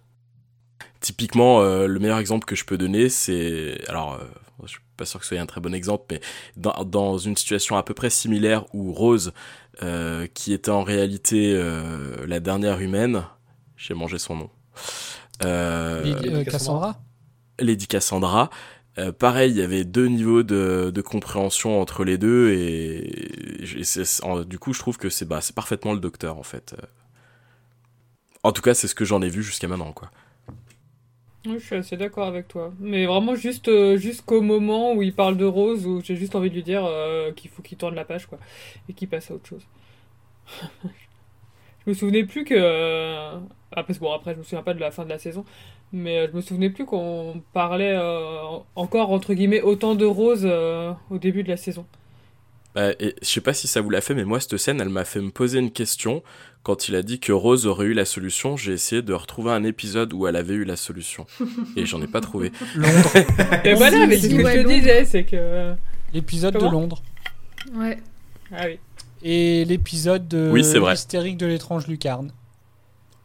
[1.05, 3.77] Typiquement, euh, le meilleur exemple que je peux donner, c'est...
[3.87, 4.25] Alors, euh,
[4.63, 6.19] je suis pas sûr que ce soit un très bon exemple, mais
[6.57, 9.31] dans, dans une situation à peu près similaire où Rose,
[9.83, 13.23] euh, qui était en réalité euh, la dernière humaine,
[13.77, 14.49] j'ai mangé son nom.
[15.43, 17.01] Euh, Lady- Cassandra
[17.59, 18.49] Lady Cassandra.
[18.97, 23.83] Euh, pareil, il y avait deux niveaux de, de compréhension entre les deux et, et
[23.83, 26.75] c'est- en- du coup, je trouve que c'est bah, c'est parfaitement le docteur en fait.
[28.43, 30.11] En tout cas, c'est ce que j'en ai vu jusqu'à maintenant, quoi.
[31.45, 32.73] Oui, je suis assez d'accord avec toi.
[32.79, 36.49] Mais vraiment juste euh, jusqu'au moment où il parle de Rose, où j'ai juste envie
[36.49, 38.39] de lui dire euh, qu'il faut qu'il tourne la page, quoi,
[38.89, 39.67] et qu'il passe à autre chose.
[41.85, 42.55] je me souvenais plus que...
[42.57, 43.39] euh,
[43.71, 45.45] Après, bon, après, je me souviens pas de la fin de la saison,
[45.91, 47.95] mais euh, je me souvenais plus qu'on parlait
[48.75, 50.45] encore, entre guillemets, autant de Rose
[51.09, 51.85] au début de la saison.
[52.73, 55.05] Bah, je sais pas si ça vous l'a fait, mais moi, cette scène, elle m'a
[55.05, 56.23] fait me poser une question.
[56.65, 59.63] Quand il a dit que Rose aurait eu la solution, j'ai essayé de retrouver un
[59.63, 61.27] épisode où elle avait eu la solution.
[61.75, 62.51] Et j'en ai pas trouvé.
[62.75, 63.11] Londres.
[63.63, 65.75] Et voilà, mais c'est ce que je te disais, c'est que...
[66.11, 67.03] L'épisode de Londres.
[67.75, 67.99] Ouais.
[68.51, 68.79] Ah oui.
[69.21, 70.93] Et l'épisode de Oui, c'est vrai.
[70.93, 72.31] l'hystérique de l'étrange lucarne.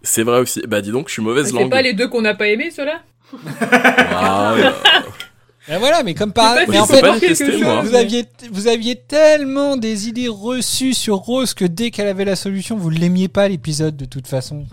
[0.03, 0.61] C'est vrai aussi.
[0.69, 1.71] Bah, dis donc, je suis mauvaise C'est langue.
[1.71, 3.01] pas les deux qu'on n'a pas aimés, ceux-là?
[3.63, 4.65] Ah, ouais.
[5.71, 10.29] Et voilà, mais comme par mais en fait, vous aviez vous aviez tellement des idées
[10.29, 14.27] reçues sur Rose que dès qu'elle avait la solution, vous l'aimiez pas l'épisode de toute
[14.27, 14.67] façon.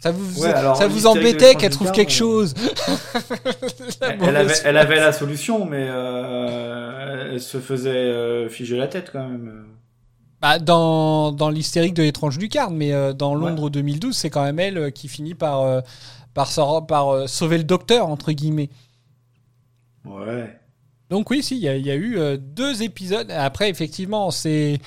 [0.00, 2.54] Ça vous Ouais, alors, ça vous embêtait qu'elle trouve quelque euh, chose.
[4.00, 8.86] Elle, elle avait, elle avait la solution, mais euh, elle se faisait euh, figer la
[8.86, 9.64] tête quand même.
[10.40, 14.60] Bah, dans, dans l'hystérique de l'étrange lucarne, mais euh, dans Londres 2012, c'est quand même
[14.60, 15.80] elle euh, qui finit par, euh,
[16.32, 16.48] par,
[17.08, 18.70] euh, sauver le docteur, entre guillemets.
[20.08, 20.58] Ouais.
[21.10, 23.30] Donc oui, si, il y, a- il y a eu euh, deux épisodes.
[23.30, 24.78] Après, effectivement, c'est...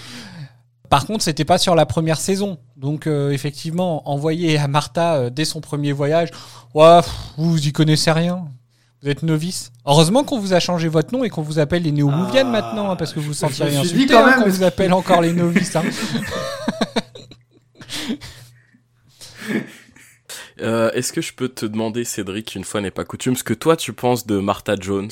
[0.89, 2.57] Par contre, c'était pas sur la première saison.
[2.75, 6.29] Donc, euh, effectivement, envoyer à Martha euh, dès son premier voyage,
[6.73, 8.45] ouais, pff, vous, y connaissez rien.
[9.01, 9.71] Vous êtes novice.
[9.85, 12.95] Heureusement qu'on vous a changé votre nom et qu'on vous appelle les néo-mouviennes maintenant, hein,
[12.95, 15.75] parce que vous vous sentirez insulté quand hein, même, vous appelle encore les novices.
[15.75, 15.83] hein.
[20.61, 23.53] Euh, Est-ce que je peux te demander, Cédric, une fois n'est pas coutume, ce que
[23.53, 25.09] toi tu penses de Martha Jones?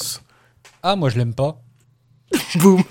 [0.84, 1.58] Ah, moi, je l'aime pas.
[2.60, 2.84] Boum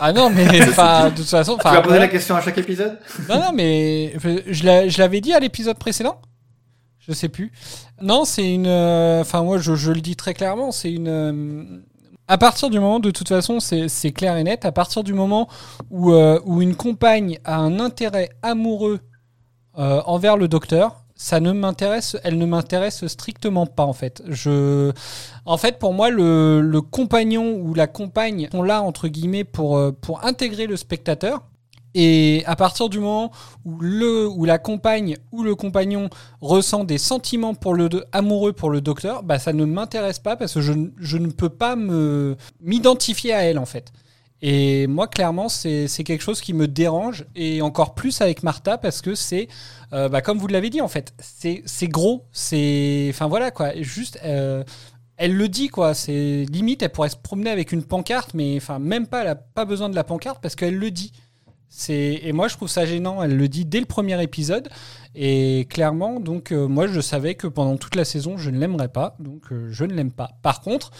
[0.00, 1.56] Ah non, mais de toute façon...
[1.56, 2.98] Tu vas poser la question à chaque épisode?
[3.28, 4.14] Non, non, mais
[4.46, 6.20] je l'a- je l'avais dit à l'épisode précédent?
[6.98, 7.52] Je sais plus.
[8.00, 8.66] Non, c'est une.
[8.66, 11.08] euh, Enfin, moi, je, je le dis très clairement, c'est une.
[11.08, 11.62] euh,
[12.28, 14.64] À partir du moment, de toute façon, c'est c'est clair et net.
[14.64, 15.46] À partir du moment
[15.90, 19.00] où, euh, où une compagne a un intérêt amoureux
[19.78, 24.22] euh, envers le docteur, ça ne m'intéresse, elle ne m'intéresse strictement pas en fait.
[24.26, 24.92] Je,
[25.46, 29.92] en fait, pour moi, le, compagnon ou la compagne sont là entre guillemets pour euh,
[29.92, 31.42] pour intégrer le spectateur.
[31.96, 33.30] Et à partir du moment
[33.64, 36.10] où le ou la compagne ou le compagnon
[36.40, 40.54] ressent des sentiments pour le amoureux pour le docteur, bah ça ne m'intéresse pas parce
[40.54, 43.92] que je, je ne peux pas me m'identifier à elle en fait.
[44.46, 49.00] Et moi, clairement, c'est quelque chose qui me dérange, et encore plus avec Martha, parce
[49.00, 49.48] que c'est,
[49.94, 53.06] euh, bah, comme vous l'avez dit, en fait, c'est gros, c'est...
[53.08, 54.18] Enfin voilà, quoi, juste...
[54.22, 54.62] euh,
[55.16, 58.78] elle le dit, quoi, c'est limite, elle pourrait se promener avec une pancarte, mais enfin,
[58.78, 61.14] même pas, elle a pas besoin de la pancarte, parce qu'elle le dit.
[61.88, 64.68] Et moi, je trouve ça gênant, elle le dit dès le premier épisode,
[65.14, 68.88] et clairement, donc, euh, moi, je savais que pendant toute la saison, je ne l'aimerais
[68.88, 70.32] pas, donc je ne l'aime pas.
[70.42, 70.90] Par contre...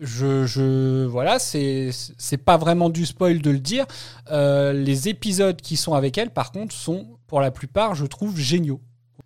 [0.00, 3.86] je, je voilà, c'est c'est pas vraiment du spoil de le dire.
[4.30, 8.38] Euh, les épisodes qui sont avec elle, par contre, sont pour la plupart, je trouve,
[8.38, 8.80] géniaux.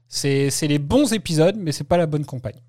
[0.08, 2.60] C'est les bons épisodes, mais c'est pas la bonne compagne.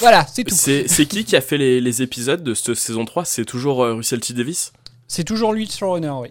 [0.00, 0.54] Voilà, c'est tout.
[0.54, 3.84] C'est c'est qui qui a fait les, les épisodes de cette saison 3 C'est toujours
[3.84, 4.34] euh, Russell T.
[4.34, 4.72] Davis
[5.06, 6.28] C'est toujours lui le showrunner, oui.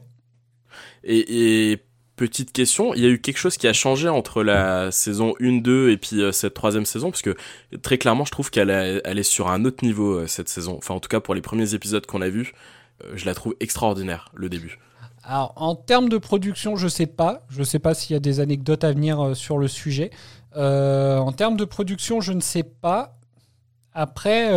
[1.04, 1.80] Et, et
[2.16, 5.57] petite question, il y a eu quelque chose qui a changé entre la saison 1,
[5.61, 7.11] 2 et puis euh, cette troisième saison?
[7.11, 7.36] Parce que
[7.82, 10.76] très clairement, je trouve qu'elle est, sur un autre niveau euh, cette saison.
[10.78, 12.53] Enfin, en tout cas, pour les premiers épisodes qu'on a vus,
[13.03, 14.80] euh, je la trouve extraordinaire, le début.
[15.24, 17.45] Alors, en termes de production, je sais pas.
[17.49, 20.11] Je sais pas s'il y a des anecdotes à venir sur le sujet.
[20.55, 23.18] En termes de production, je ne sais pas.
[23.91, 24.53] Après,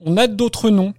[0.00, 0.94] on a d'autres noms.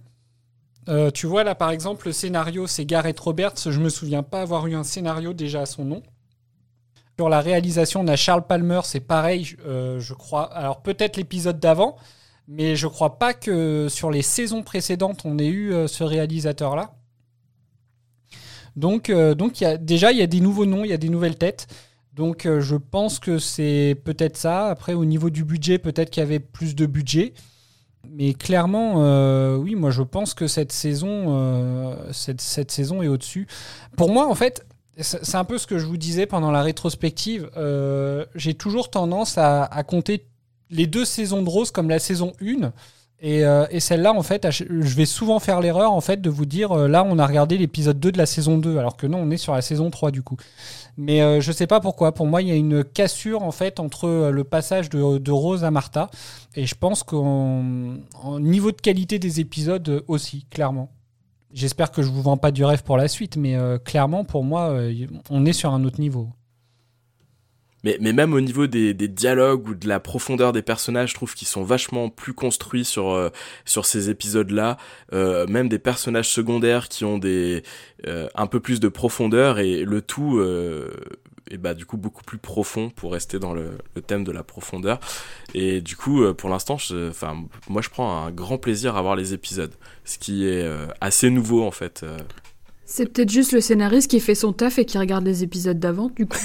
[0.90, 3.70] Euh, tu vois, là, par exemple, le scénario, c'est Gareth Roberts.
[3.70, 6.02] Je me souviens pas avoir eu un scénario déjà à son nom.
[7.16, 10.52] Sur la réalisation, on a Charles Palmer, c'est pareil, euh, je crois.
[10.54, 11.96] Alors, peut-être l'épisode d'avant,
[12.48, 16.94] mais je crois pas que sur les saisons précédentes, on ait eu euh, ce réalisateur-là.
[18.74, 19.12] Donc,
[19.80, 21.66] déjà, il y a des nouveaux noms, il y a des nouvelles têtes.
[22.14, 24.68] Donc, je pense que c'est peut-être ça.
[24.68, 27.34] Après, au niveau du budget, peut-être qu'il y avait plus de budget.
[28.12, 33.46] Mais clairement, euh, oui, moi, je pense que cette saison, euh, cette, saison est au-dessus.
[33.96, 36.62] Pour moi, en fait, c'est c'est un peu ce que je vous disais pendant la
[36.62, 37.50] rétrospective.
[37.56, 40.26] Euh, J'ai toujours tendance à, à compter
[40.70, 42.72] les deux saisons de Rose comme la saison 1.
[43.22, 46.46] Et, euh, et celle-là, en fait, je vais souvent faire l'erreur en fait de vous
[46.46, 49.18] dire euh, là, on a regardé l'épisode 2 de la saison 2, alors que non,
[49.18, 50.36] on est sur la saison 3 du coup.
[50.96, 52.12] Mais euh, je sais pas pourquoi.
[52.12, 55.30] Pour moi, il y a une cassure en fait entre euh, le passage de, de
[55.32, 56.10] Rose à Martha,
[56.56, 57.62] et je pense qu'en
[58.14, 60.90] en niveau de qualité des épisodes aussi, clairement.
[61.52, 64.72] J'espère que je vous vends pas du rêve pour la suite, mais clairement, pour moi,
[65.30, 66.28] on est sur un autre niveau.
[67.84, 71.14] Mais, mais même au niveau des, des dialogues ou de la profondeur des personnages, je
[71.14, 73.30] trouve qu'ils sont vachement plus construits sur, euh,
[73.64, 74.76] sur ces épisodes-là.
[75.12, 77.62] Euh, même des personnages secondaires qui ont des,
[78.06, 80.90] euh, un peu plus de profondeur et le tout euh,
[81.50, 84.42] est bah, du coup beaucoup plus profond pour rester dans le, le thème de la
[84.42, 85.00] profondeur.
[85.54, 86.76] Et du coup, euh, pour l'instant,
[87.08, 89.72] enfin, moi je prends un grand plaisir à voir les épisodes.
[90.04, 92.04] Ce qui est euh, assez nouveau en fait.
[92.90, 92.94] Euh.
[92.94, 96.10] C'est peut-être juste le scénariste qui fait son taf et qui regarde les épisodes d'avant,
[96.14, 96.38] du coup.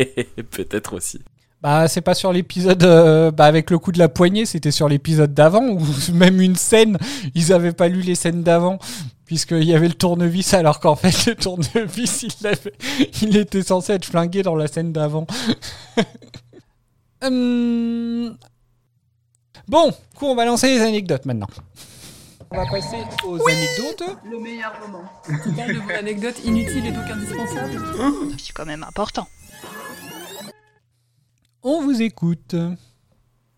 [0.50, 1.20] Peut-être aussi.
[1.62, 4.88] Bah, c'est pas sur l'épisode euh, bah, avec le coup de la poignée, c'était sur
[4.88, 5.80] l'épisode d'avant, ou
[6.12, 6.98] même une scène,
[7.36, 8.80] ils avaient pas lu les scènes d'avant,
[9.26, 12.26] puisqu'il y avait le tournevis, alors qu'en fait, le tournevis,
[13.22, 15.26] il, était censé être flingué dans la scène d'avant.
[17.22, 18.36] Hum,
[19.68, 21.46] Bon, coup, on va lancer les anecdotes maintenant.
[22.54, 24.02] On va passer aux anecdotes.
[24.24, 25.04] Le meilleur moment.
[25.24, 27.80] Tu parles de vos anecdotes inutiles et donc indispensables
[28.36, 29.26] C'est quand même important.
[31.62, 32.54] On vous écoute.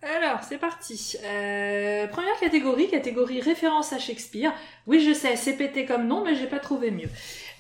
[0.01, 1.17] Alors, c'est parti.
[1.25, 4.53] Euh, première catégorie, catégorie référence à Shakespeare.
[4.87, 7.09] Oui, je sais, c'est pété comme nom, mais j'ai pas trouvé mieux.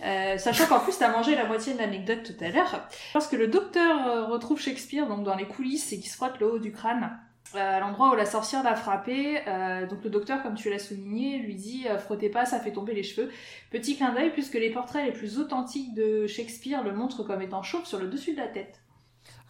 [0.05, 2.87] Euh, sachant qu'en plus, t'as mangé la moitié de l'anecdote tout à l'heure.
[3.14, 6.53] Lorsque le docteur euh, retrouve Shakespeare donc dans les coulisses et qu'il se frotte le
[6.53, 7.24] haut du crâne, euh,
[7.57, 11.39] à l'endroit où la sorcière l'a frappé, euh, donc le docteur, comme tu l'as souligné,
[11.39, 13.31] lui dit euh, frottez pas, ça fait tomber les cheveux.
[13.71, 17.63] Petit clin d'œil, puisque les portraits les plus authentiques de Shakespeare le montrent comme étant
[17.63, 18.81] chauve sur le dessus de la tête.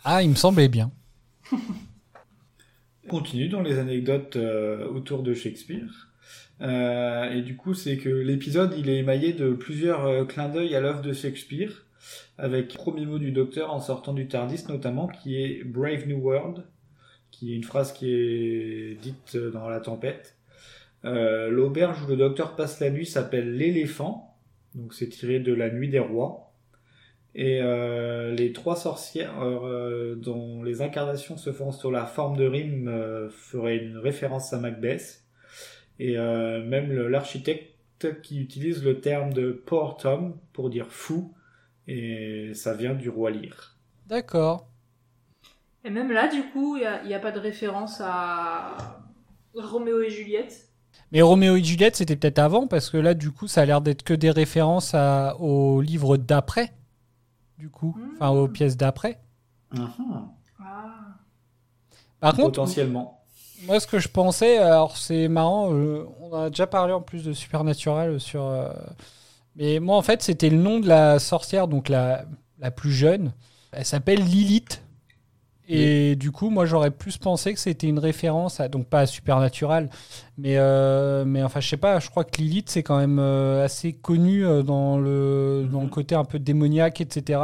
[0.04, 0.90] Ah, il me semblait bien.
[1.52, 1.58] On
[3.08, 6.10] continue dans les anecdotes euh, autour de Shakespeare.
[6.60, 10.74] Euh, et du coup, c'est que l'épisode, il est émaillé de plusieurs euh, clins d'œil
[10.74, 11.86] à l'œuvre de Shakespeare,
[12.38, 16.18] avec le premier mot du docteur en sortant du Tardis notamment, qui est Brave New
[16.18, 16.64] World,
[17.34, 20.36] qui est une phrase qui est dite dans La Tempête.
[21.04, 24.36] Euh, L'auberge où le docteur passe la nuit s'appelle l'éléphant,
[24.74, 26.52] donc c'est tiré de La Nuit des Rois.
[27.34, 32.46] Et euh, les trois sorcières euh, dont les incarnations se font sur la forme de
[32.46, 35.24] rime feraient une référence à Macbeth.
[35.98, 41.32] Et même l'architecte qui utilise le terme de portum pour dire fou,
[41.86, 43.76] et ça vient du roi Lear.
[44.06, 44.68] D'accord.
[45.84, 49.02] Et même là, du coup, il n'y a, pas de référence à
[49.54, 50.68] Roméo et Juliette.
[51.12, 53.82] Mais Roméo et Juliette, c'était peut-être avant, parce que là, du coup, ça a l'air
[53.82, 56.72] d'être que des références à, aux livres d'après,
[57.58, 59.20] du coup, enfin aux pièces d'après.
[62.20, 63.22] Par contre, Potentiellement.
[63.66, 67.24] moi, ce que je pensais, alors c'est marrant, euh, on a déjà parlé en plus
[67.24, 68.42] de Supernatural sur.
[68.42, 68.70] euh,
[69.56, 72.24] mais moi, en fait, c'était le nom de la sorcière, donc la,
[72.58, 73.32] la plus jeune.
[73.72, 74.83] Elle s'appelle Lilith.
[75.66, 79.06] Et du coup, moi, j'aurais plus pensé que c'était une référence à, donc pas à
[79.06, 79.88] Supernatural,
[80.36, 83.64] mais, euh, mais enfin, je sais pas, je crois que Lilith, c'est quand même euh,
[83.64, 87.40] assez connu euh, dans le, dans le côté un peu démoniaque, etc.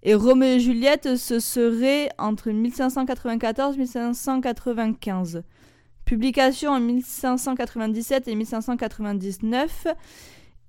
[0.04, 5.44] Et Roméo et Juliette, ce serait entre 1594 et 1595.
[6.06, 9.88] Publication en 1597 et 1599.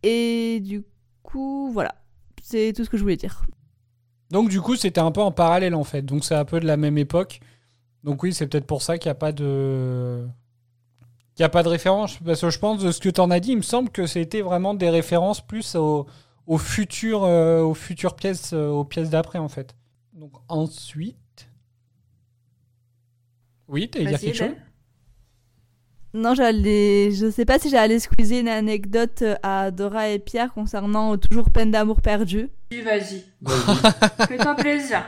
[0.02, 0.82] Et du
[1.22, 1.94] coup, voilà.
[2.42, 3.44] C'est tout ce que je voulais dire.
[4.30, 6.02] Donc, du coup, c'était un peu en parallèle, en fait.
[6.02, 7.38] Donc, c'est un peu de la même époque.
[8.02, 10.26] Donc, oui, c'est peut-être pour ça qu'il n'y a pas de.
[11.34, 12.18] Qu'il n'y a pas de référence.
[12.24, 14.06] Parce que je pense, de ce que tu en as dit, il me semble que
[14.06, 16.06] c'était vraiment des références plus au-
[16.46, 19.74] aux, futures, euh, aux futures pièces, euh, aux pièces d'après, en fait.
[20.12, 21.16] Donc, ensuite.
[23.68, 24.54] Oui, tu dire quelque chose?
[26.14, 27.10] Non, j'allais.
[27.12, 31.48] Je sais pas si j'allais squeezer une anecdote euh, à Dora et Pierre concernant toujours
[31.48, 32.50] peine d'amour perdu.
[32.70, 33.24] Vas-y.
[33.40, 34.26] Vas-y.
[34.28, 35.02] Fais-toi plaisir.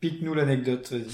[0.00, 1.04] Pique-nous l'anecdote, vas-y.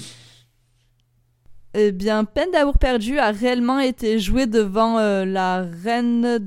[1.73, 6.37] Eh bien, peine d'amour perdu a réellement été jouée devant euh, la reine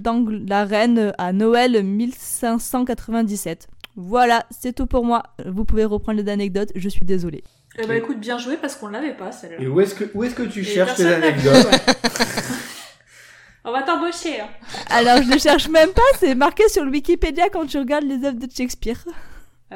[0.46, 3.68] la reine à Noël 1597.
[3.96, 5.22] Voilà, c'est tout pour moi.
[5.46, 6.70] Vous pouvez reprendre les anecdotes.
[6.74, 7.42] Je suis désolée.
[7.78, 9.56] Eh ben écoute, bien joué parce qu'on l'avait pas celle-là.
[9.60, 11.66] Et où est-ce que, où est-ce que tu Et cherches tes anecdotes.
[13.64, 14.40] On va t'embaucher.
[14.42, 14.48] hein.
[14.90, 16.02] Alors, je ne cherche même pas.
[16.20, 19.02] C'est marqué sur le Wikipédia quand tu regardes les œuvres de Shakespeare.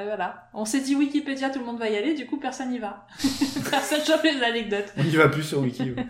[0.00, 0.48] Et voilà.
[0.54, 3.06] On s'est dit Wikipédia, tout le monde va y aller, du coup personne n'y va.
[3.70, 4.92] personne chope les anecdotes.
[4.96, 5.90] On n'y va plus sur Wiki.
[5.96, 6.06] ouais.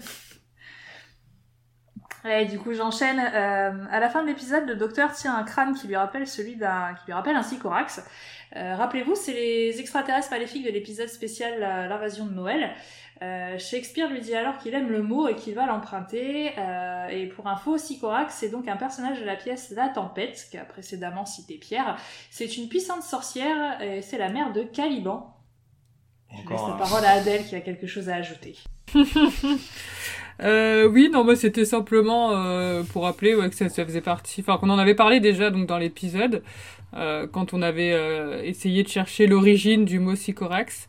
[2.24, 3.18] Ouais, du coup, j'enchaîne.
[3.20, 6.56] Euh, à la fin de l'épisode, le docteur tient un crâne qui lui rappelle celui
[6.56, 8.02] d'un, qui lui rappelle un sycorax.
[8.56, 12.70] Euh, rappelez-vous, c'est les extraterrestres maléfiques de l'épisode spécial euh, L'invasion de Noël.
[13.22, 16.52] Euh, Shakespeare lui dit alors qu'il aime le mot et qu'il va l'emprunter.
[16.58, 20.64] Euh, et pour info, Sycorax, c'est donc un personnage de la pièce La Tempête, qu'a
[20.64, 21.96] précédemment cité Pierre.
[22.30, 25.34] C'est une puissante sorcière et c'est la mère de Caliban.
[26.30, 28.56] Je laisse la parole à Adèle qui a quelque chose à ajouter.
[30.40, 34.40] Euh, oui, non, moi c'était simplement euh, pour rappeler ouais, que ça, ça faisait partie,
[34.40, 36.44] enfin qu'on en avait parlé déjà donc dans l'épisode
[36.94, 40.88] euh, quand on avait euh, essayé de chercher l'origine du mot sycorax.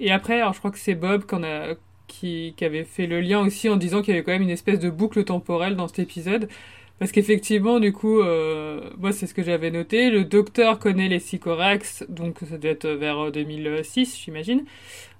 [0.00, 1.24] Et après, alors je crois que c'est Bob
[2.06, 4.78] qui avait fait le lien aussi en disant qu'il y avait quand même une espèce
[4.78, 6.48] de boucle temporelle dans cet épisode.
[6.98, 11.18] Parce qu'effectivement, du coup, euh, moi c'est ce que j'avais noté, le docteur connaît les
[11.18, 14.64] sycorax, donc ça doit être vers 2006, j'imagine.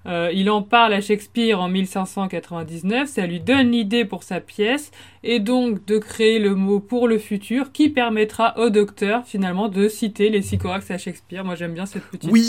[0.07, 4.91] Euh, il en parle à Shakespeare en 1599, ça lui donne l'idée pour sa pièce,
[5.23, 9.89] et donc de créer le mot pour le futur qui permettra au docteur finalement de
[9.89, 11.45] citer les sycorax à Shakespeare.
[11.45, 12.31] Moi j'aime bien cette petite.
[12.31, 12.45] Oui,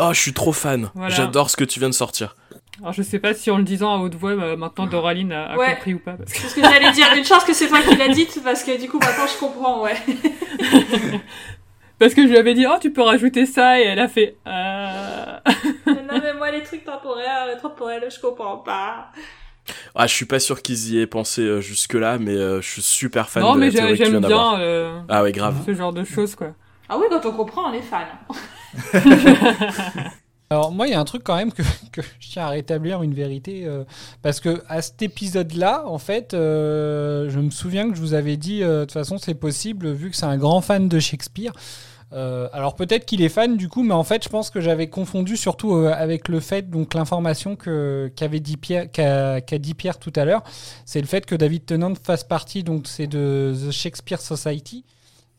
[0.00, 0.90] ah, je suis trop fan.
[0.94, 1.14] Voilà.
[1.14, 2.36] J'adore ce que tu viens de sortir.
[2.82, 5.52] Alors je sais pas si en le disant à haute voix, euh, maintenant Doraline a,
[5.52, 5.74] a Ouais.
[5.74, 6.12] compris ou pas.
[6.14, 7.06] parce que- C'est ce que j'allais dire.
[7.16, 9.82] Une chance que c'est toi qui l'as dite parce que du coup maintenant je comprends,
[9.82, 9.94] ouais.
[11.98, 14.34] Parce que je lui avais dit, oh tu peux rajouter ça, et elle a fait...
[14.48, 15.38] Euh...
[15.86, 19.12] non mais moi les trucs temporaires, temporels, je comprends pas.
[19.94, 22.82] Ah, je suis pas sûr qu'ils y aient pensé euh, jusque-là, mais euh, je suis
[22.82, 25.54] super fan non, de mais la théorie que tu viens bien euh, Ah ouais, grave.
[25.64, 26.48] ce genre de choses, quoi.
[26.88, 28.06] Ah oui, quand on comprend, on est fan.
[30.52, 31.50] Alors moi, il y a un truc quand même
[31.92, 33.84] que, je tiens à rétablir une vérité euh,
[34.20, 38.36] parce que à cet épisode-là, en fait, euh, je me souviens que je vous avais
[38.36, 41.52] dit euh, de toute façon c'est possible vu que c'est un grand fan de Shakespeare.
[42.14, 45.38] Alors peut-être qu'il est fan du coup, mais en fait je pense que j'avais confondu
[45.38, 50.12] surtout avec le fait donc l'information que qu'avait dit Pierre, qu'a qu'a dit Pierre tout
[50.16, 50.42] à l'heure,
[50.84, 54.84] c'est le fait que David Tennant fasse partie donc c'est de The Shakespeare Society.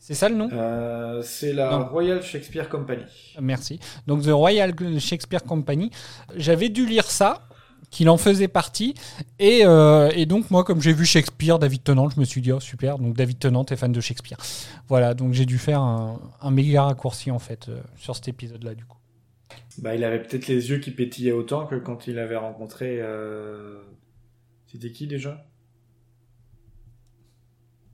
[0.06, 0.50] C'est ça le nom?
[0.52, 1.86] Euh, c'est la Non.
[1.86, 3.04] Royal Shakespeare Company.
[3.40, 3.80] Merci.
[4.06, 5.90] Donc The Royal Shakespeare Company.
[6.36, 7.48] J'avais dû lire ça,
[7.90, 8.92] qu'il en faisait partie.
[9.38, 12.52] Et, euh, et donc moi, comme j'ai vu Shakespeare, David Tennant, je me suis dit,
[12.52, 14.36] oh super, donc David Tennant est fan de Shakespeare.
[14.88, 18.74] Voilà, donc j'ai dû faire un, un méga raccourci en fait euh, sur cet épisode-là
[18.74, 18.98] du coup.
[19.78, 22.98] Bah, il avait peut-être les yeux qui pétillaient autant que quand il avait rencontré.
[23.00, 23.80] euh,
[24.70, 25.46] C'était qui déjà?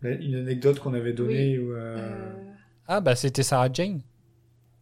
[0.03, 1.73] Une anecdote qu'on avait donnée où.
[1.73, 2.33] euh,
[2.89, 4.01] Ah bah c'était Sarah Jane.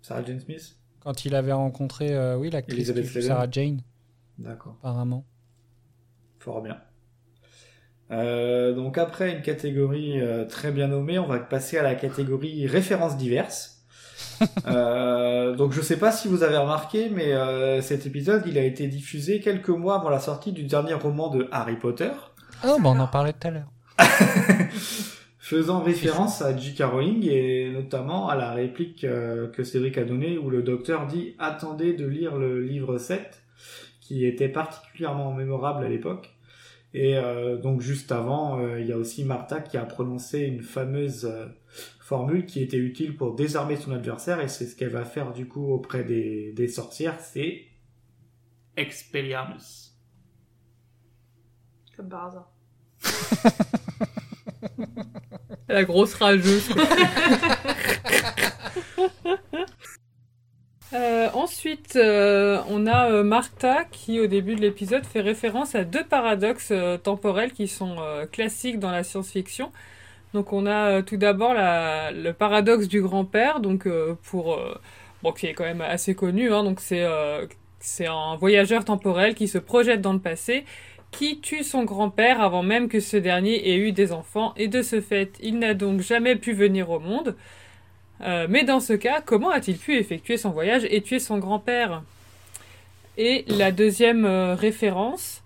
[0.00, 2.92] Sarah Jane Smith Quand il avait rencontré, euh, oui, l'actrice.
[3.20, 3.80] Sarah Jane,
[4.38, 4.76] D'accord.
[4.80, 5.24] apparemment.
[6.38, 6.78] Fort bien.
[8.10, 12.66] Euh, donc après une catégorie euh, très bien nommée, on va passer à la catégorie
[12.66, 13.74] références diverses.
[14.66, 18.62] Euh, donc je sais pas si vous avez remarqué, mais euh, cet épisode il a
[18.62, 22.10] été diffusé quelques mois avant la sortie du dernier roman de Harry Potter,
[22.62, 23.70] Ah bah on en parlait tout à l'heure.
[25.38, 26.82] faisant référence à J.K.
[26.82, 31.34] Rowling et notamment à la réplique euh, que Cédric a donnée où le docteur dit
[31.38, 33.42] attendez de lire le livre 7
[34.00, 36.34] qui était particulièrement mémorable à l'époque.
[36.94, 40.62] Et euh, donc juste avant, euh, il y a aussi Martha qui a prononcé une
[40.62, 41.46] fameuse euh,
[42.00, 45.46] formule qui était utile pour désarmer son adversaire et c'est ce qu'elle va faire du
[45.46, 47.66] coup auprès des, des sorcières, c'est
[48.76, 49.92] Expelliarmus.
[51.96, 52.52] Comme par hasard.
[55.68, 56.68] La grosse rageuse.
[60.94, 65.84] Euh, ensuite, euh, on a euh, Martha qui, au début de l'épisode, fait référence à
[65.84, 67.96] deux paradoxes euh, temporels qui sont
[68.32, 69.70] classiques dans la science-fiction.
[70.34, 73.88] Donc, on a tout d'abord le paradoxe du grand-père, donc
[74.24, 74.58] pour
[75.22, 76.52] bon, qui est quand même assez connu.
[76.52, 77.06] Hein, donc, c'est
[77.80, 80.64] c'est un voyageur temporel qui se projette dans le passé,
[81.10, 84.82] qui tue son grand-père avant même que ce dernier ait eu des enfants, et de
[84.82, 87.34] ce fait, il n'a donc jamais pu venir au monde.
[88.20, 92.02] Euh, mais dans ce cas, comment a-t-il pu effectuer son voyage et tuer son grand-père?
[93.16, 95.42] Et la deuxième euh, référence,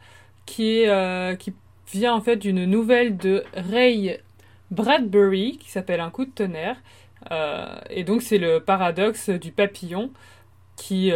[0.61, 1.55] euh, qui
[1.93, 4.19] vient en fait d'une nouvelle de Ray
[4.71, 6.77] Bradbury, qui s'appelle Un coup de tonnerre.
[7.91, 10.11] Et donc c'est le paradoxe du papillon,
[10.77, 11.13] qui,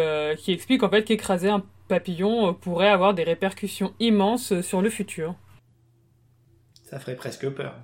[0.47, 5.34] explique en fait qu'écraser un euh, pourrait avoir des répercussions immenses sur le futur.
[6.84, 7.74] Ça ferait presque peur.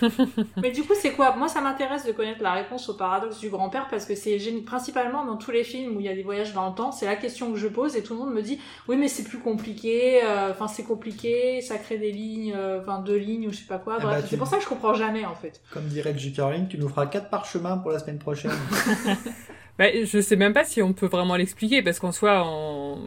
[0.62, 1.36] Mais du coup, c'est quoi?
[1.36, 5.26] Moi, ça m'intéresse de connaître la réponse au paradoxe du grand-père parce que c'est principalement
[5.26, 6.90] dans tous les films où il y a des voyages dans le temps.
[6.90, 8.58] C'est la question que je pose et tout le monde me dit
[8.88, 10.24] oui, mais c'est plus compliqué.
[10.24, 11.60] euh, Enfin, c'est compliqué.
[11.60, 13.98] Ça crée des lignes, euh, enfin deux lignes ou je sais pas quoi.
[14.00, 15.60] Ah bah, tu- c'est pour ça que je comprends jamais en fait.
[15.70, 16.38] Comme dirait J.K.
[16.40, 18.52] Rowling, tu nous feras quatre parchemins pour la semaine prochaine.
[19.80, 22.98] Bah, je sais même pas si on peut vraiment l'expliquer parce qu'en soi, on...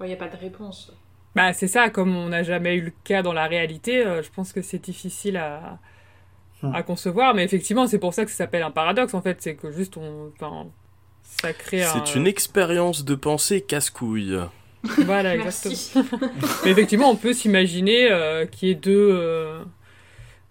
[0.00, 0.92] Il n'y a pas de réponse.
[1.36, 4.30] Bah, c'est ça, comme on n'a jamais eu le cas dans la réalité, euh, je
[4.32, 5.78] pense que c'est difficile à,
[6.72, 7.34] à concevoir.
[7.34, 9.40] Mais effectivement, c'est pour ça que ça s'appelle un paradoxe, en fait.
[9.42, 10.66] C'est que juste, on, enfin,
[11.22, 12.04] ça crée un...
[12.04, 14.36] C'est une expérience de pensée casse-couille.
[14.82, 15.68] Voilà, Merci.
[15.68, 16.32] exactement.
[16.64, 19.62] Mais effectivement, on peut s'imaginer euh, qu'il y ait deux, euh,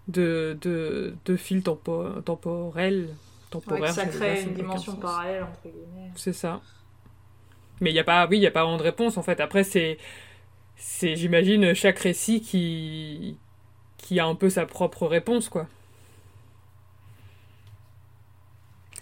[0.07, 3.09] deux, deux, deux fils tempo temporels.
[3.55, 6.11] Ouais, que ça crée une dimension parallèle entre guillemets.
[6.15, 6.61] C'est ça.
[7.81, 9.39] Mais il n'y a pas, oui, il y a pas vraiment de réponse en fait.
[9.39, 9.97] Après, c'est,
[10.75, 13.37] c'est, j'imagine, chaque récit qui,
[13.97, 15.67] qui a un peu sa propre réponse, quoi.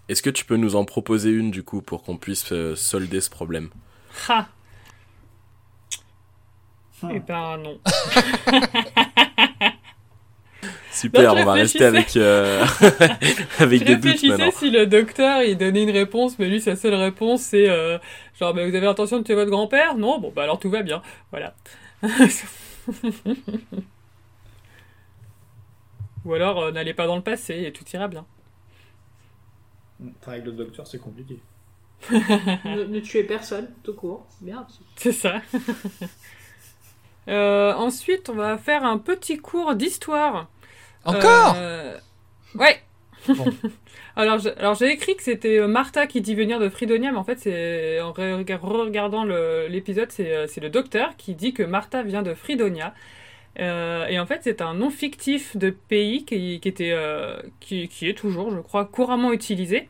[0.10, 3.22] Est-ce que tu peux nous en proposer une du coup pour qu'on puisse euh, solder
[3.22, 3.70] ce problème?
[4.28, 4.50] Ha
[7.10, 7.80] Eh ben non.
[10.92, 12.66] Super, Non, on va rester avec, euh,
[13.60, 14.52] avec Je des doutes maintenant.
[14.52, 17.98] si le docteur il donnait une réponse, mais lui sa seule réponse c'est euh,
[18.40, 19.96] genre mais vous avez intention de tuer votre grand-père?
[19.96, 21.02] Non, bon bah alors tout va bien,
[21.32, 21.56] voilà.
[26.26, 28.26] Ou alors euh, n'allez pas dans le passé et tout ira bien.
[30.20, 31.40] Enfin, avec le docteur, c'est compliqué.
[32.12, 34.26] ne, ne tuez personne, tout court.
[34.30, 34.66] C'est bien.
[34.96, 35.42] C'est ça.
[37.28, 40.50] Euh, ensuite, on va faire un petit cours d'histoire.
[41.06, 41.98] Encore Euh,
[42.56, 42.82] Ouais.
[44.16, 44.40] Alors,
[44.76, 48.02] j'ai écrit que c'était euh, Martha qui dit venir de Fridonia, mais en fait, c'est
[48.02, 52.94] en re- regardant l'épisode, c'est euh, le docteur qui dit que Martha vient de Fridonia.
[53.60, 57.88] Euh, et en fait, c'est un nom fictif de pays qui, qui était, euh, qui,
[57.88, 59.88] qui est toujours, je crois, couramment utilisé,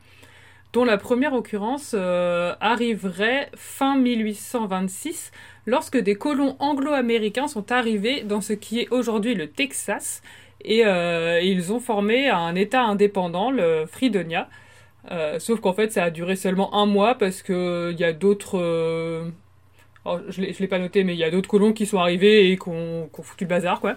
[0.73, 5.31] dont la première occurrence euh, arriverait fin 1826,
[5.65, 10.21] lorsque des colons anglo-américains sont arrivés dans ce qui est aujourd'hui le Texas,
[10.65, 14.49] et euh, ils ont formé un État indépendant, le Fridonia.
[15.11, 18.13] Euh, sauf qu'en fait, ça a duré seulement un mois parce que il y a
[18.13, 18.59] d'autres.
[18.59, 19.29] euh,
[20.05, 22.51] oh, je je l'ai pas noté, mais il y a d'autres colons qui sont arrivés
[22.51, 23.95] et qui ont, ont foutu le bazar, quoi.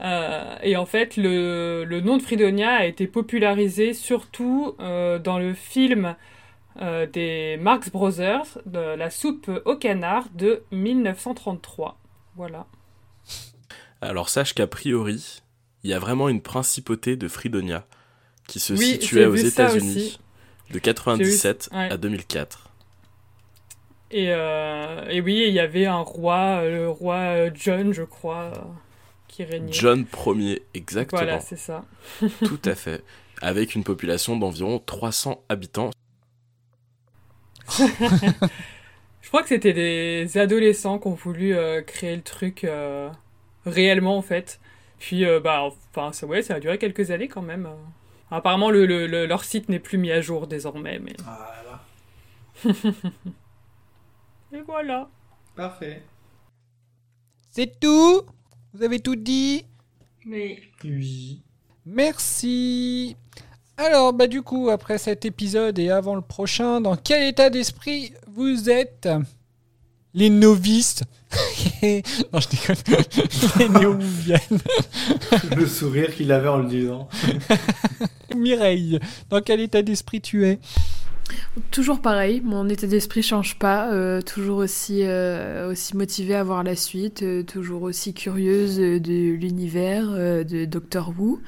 [0.00, 5.54] Euh, et en fait, le, nom de Fridonia a été popularisé surtout euh, dans le
[5.54, 6.16] film
[6.80, 11.98] euh, des Marx Brothers, de La soupe au canard de 1933.
[12.36, 12.66] Voilà.
[14.02, 15.42] Alors sache qu'a priori,
[15.86, 17.86] il y a vraiment une principauté de Fridonia
[18.48, 20.18] qui se Oui, situait aux États-Unis
[20.72, 21.92] de 97 J'ai vu- ouais.
[21.92, 22.70] à 2004.
[24.10, 28.02] Et, euh, et oui, il y avait un roi, euh, le roi euh, John, je
[28.02, 28.50] crois,
[29.28, 29.72] qui régnait.
[29.72, 31.22] John Ier, exactement.
[31.22, 31.84] Voilà, c'est ça.
[32.44, 33.04] Tout à fait.
[33.40, 35.90] Avec une population d'environ 300 habitants.
[37.78, 43.08] Je crois que c'était des adolescents qui ont voulu euh, créer le truc euh,
[43.66, 44.60] réellement, en fait.
[44.98, 47.68] Puis, euh, bah, enfin, ça, ouais, ça a duré quelques années quand même.
[48.30, 51.14] Apparemment, le, le- le- leur site n'est plus mis à jour désormais, mais...
[54.52, 55.08] et voilà.
[55.54, 56.02] Parfait.
[57.50, 58.22] C'est tout?
[58.74, 59.64] Vous avez tout dit?
[60.24, 60.60] Mais...
[60.84, 61.42] Oui.
[61.84, 63.16] Merci.
[63.76, 68.12] Alors, bah du coup, après cet épisode et avant le prochain, dans quel état d'esprit
[68.26, 69.08] vous êtes?
[70.16, 71.02] Les novices
[71.82, 72.76] Non, je déconne.
[73.58, 74.60] Les néo-viennent.
[75.54, 77.08] Le sourire qu'il avait en le disant.
[78.36, 78.98] Mireille,
[79.28, 80.58] dans quel état d'esprit tu es?
[81.70, 86.62] Toujours pareil, mon état d'esprit change pas, euh, toujours aussi, euh, aussi motivée à voir
[86.62, 91.40] la suite, euh, toujours aussi curieuse euh, de l'univers euh, de Doctor Who.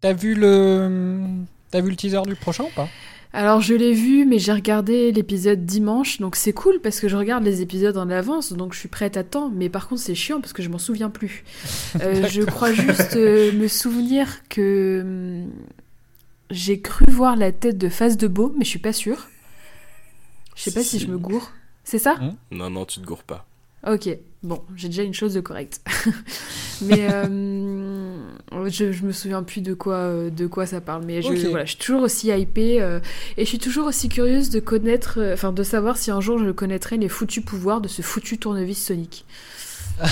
[0.00, 1.18] T'as vu le
[1.70, 2.88] T'as vu le teaser du prochain ou pas?
[3.32, 7.16] Alors je l'ai vu, mais j'ai regardé l'épisode dimanche, donc c'est cool parce que je
[7.16, 9.50] regarde les épisodes en avance, donc je suis prête à temps.
[9.54, 11.44] Mais par contre c'est chiant parce que je m'en souviens plus.
[12.00, 15.02] Euh, je crois juste euh, me souvenir que
[15.44, 15.50] hum,
[16.50, 19.28] j'ai cru voir la tête de Face de Beau, mais je suis pas sûre.
[20.56, 21.00] Je sais pas si Si.
[21.00, 21.52] je me gourre.
[21.84, 22.16] C'est ça?
[22.50, 23.46] Non, non, tu te gourres pas.
[23.86, 24.08] Ok,
[24.42, 25.80] bon, j'ai déjà une chose de correcte.
[26.82, 28.16] mais euh,
[28.68, 31.04] je, je me souviens plus de quoi, euh, de quoi ça parle.
[31.04, 33.00] Mais je, voilà, je suis toujours aussi hypée euh,
[33.36, 36.38] et je suis toujours aussi curieuse de connaître, euh, enfin de savoir si un jour
[36.38, 39.24] je connaîtrai les foutus pouvoirs de ce foutu tournevis Sonic.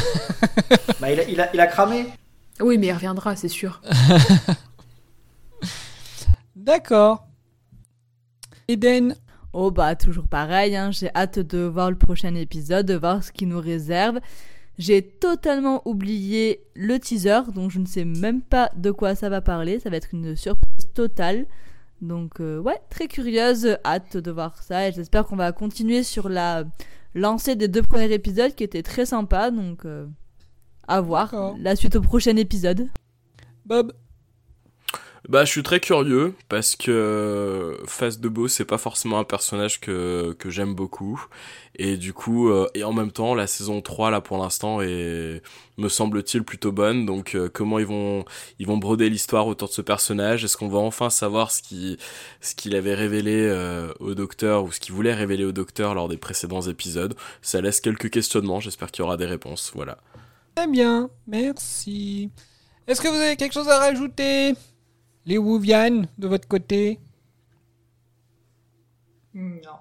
[1.00, 2.06] Bah, il, a, il, a, il a cramé.
[2.60, 3.82] Oui, mais il reviendra, c'est sûr.
[6.56, 7.26] D'accord.
[8.66, 9.14] Eden
[9.58, 13.32] Oh bah toujours pareil, hein, j'ai hâte de voir le prochain épisode, de voir ce
[13.32, 14.20] qu'il nous réserve.
[14.76, 19.40] J'ai totalement oublié le teaser, donc je ne sais même pas de quoi ça va
[19.40, 21.46] parler, ça va être une surprise totale.
[22.02, 26.28] Donc euh, ouais, très curieuse, hâte de voir ça et j'espère qu'on va continuer sur
[26.28, 26.64] la
[27.14, 30.06] lancée des deux premiers épisodes qui étaient très sympas, donc euh,
[30.86, 32.90] à voir la suite au prochain épisode.
[33.64, 33.94] Bob
[35.28, 39.80] Bah, je suis très curieux parce que Face de Beau, c'est pas forcément un personnage
[39.80, 41.26] que, que j'aime beaucoup.
[41.78, 45.42] Et du coup, euh, et en même temps, la saison 3, là, pour l'instant, est,
[45.78, 47.06] me semble-t-il, plutôt bonne.
[47.06, 48.24] Donc, euh, comment ils vont,
[48.60, 50.44] ils vont broder l'histoire autour de ce personnage?
[50.44, 51.98] Est-ce qu'on va enfin savoir ce qui,
[52.40, 56.08] ce qu'il avait révélé euh, au docteur ou ce qu'il voulait révéler au docteur lors
[56.08, 57.16] des précédents épisodes?
[57.42, 58.60] Ça laisse quelques questionnements.
[58.60, 59.72] J'espère qu'il y aura des réponses.
[59.74, 59.98] Voilà.
[60.54, 62.30] Très bien, merci.
[62.86, 64.54] Est-ce que vous avez quelque chose à rajouter?
[65.26, 67.00] Les Wuvian, de votre côté?
[69.34, 69.72] Non.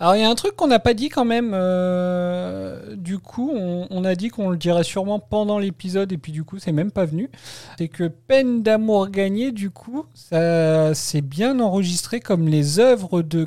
[0.00, 1.52] Alors il y a un truc qu'on n'a pas dit quand même.
[1.54, 6.32] euh, du coup, on, on a dit qu'on le dirait sûrement pendant l'épisode et puis
[6.32, 7.30] du coup, c'est même pas venu.
[7.78, 13.46] C'est que Peine d'amour gagnée, du coup, ça c'est bien enregistré comme les œuvres de,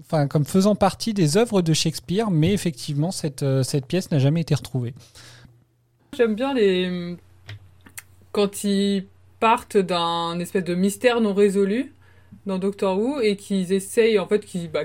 [0.00, 4.18] enfin comme faisant partie des œuvres de Shakespeare, mais effectivement cette euh, cette pièce n'a
[4.18, 4.94] jamais été retrouvée.
[6.16, 7.16] J'aime bien les.
[8.32, 9.06] Quand ils
[9.42, 11.92] partent d'un espèce de mystère non résolu
[12.46, 14.70] dans Doctor Who et qu'ils essayent, en fait, qu'ils.
[14.70, 14.84] Bah,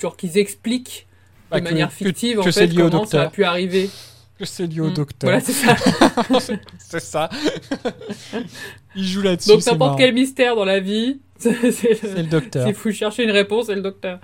[0.00, 1.06] genre qu'ils expliquent
[1.50, 3.90] Bah, de que- manière fictive, que en fait, comment ça a pu arriver.
[4.38, 4.94] Que c'est lié au Mm.
[4.94, 5.30] docteur.
[5.30, 5.76] Voilà, c'est ça.
[6.78, 7.28] c'est ça.
[8.96, 9.48] Il joue là-dessus.
[9.50, 12.66] Donc n'importe quel mystère dans la vie, c'est C'est le docteur.
[12.66, 14.18] S'il faut chercher une réponse, c'est le docteur.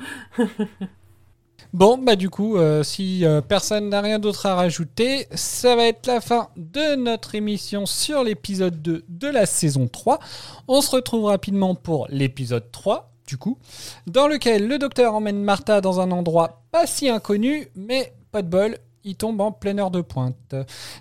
[1.72, 5.84] Bon, bah du coup, euh, si euh, personne n'a rien d'autre à rajouter, ça va
[5.84, 10.18] être la fin de notre émission sur l'épisode 2 de la saison 3.
[10.66, 13.56] On se retrouve rapidement pour l'épisode 3, du coup,
[14.08, 18.48] dans lequel le docteur emmène Martha dans un endroit pas si inconnu, mais pas de
[18.48, 20.54] bol, il tombe en pleine heure de pointe.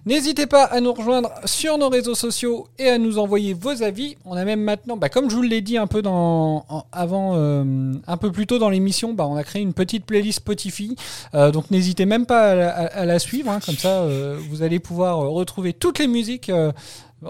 [0.06, 4.16] N'hésitez pas à nous rejoindre sur nos réseaux sociaux et à nous envoyer vos avis.
[4.26, 7.94] On a même maintenant, bah, comme je vous l'ai dit un peu dans, avant, euh,
[8.08, 10.96] un peu plus tôt dans l'émission, bah, on a créé une petite playlist Spotify.
[11.34, 15.18] Euh, donc n'hésitez même pas à, la- suivre, hein, comme ça euh, vous allez pouvoir
[15.18, 16.52] retrouver toutes les musiques.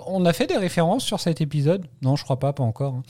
[0.05, 2.93] on a fait des références sur cet épisode Non, je crois pas, pas encore.
[2.93, 3.03] hein.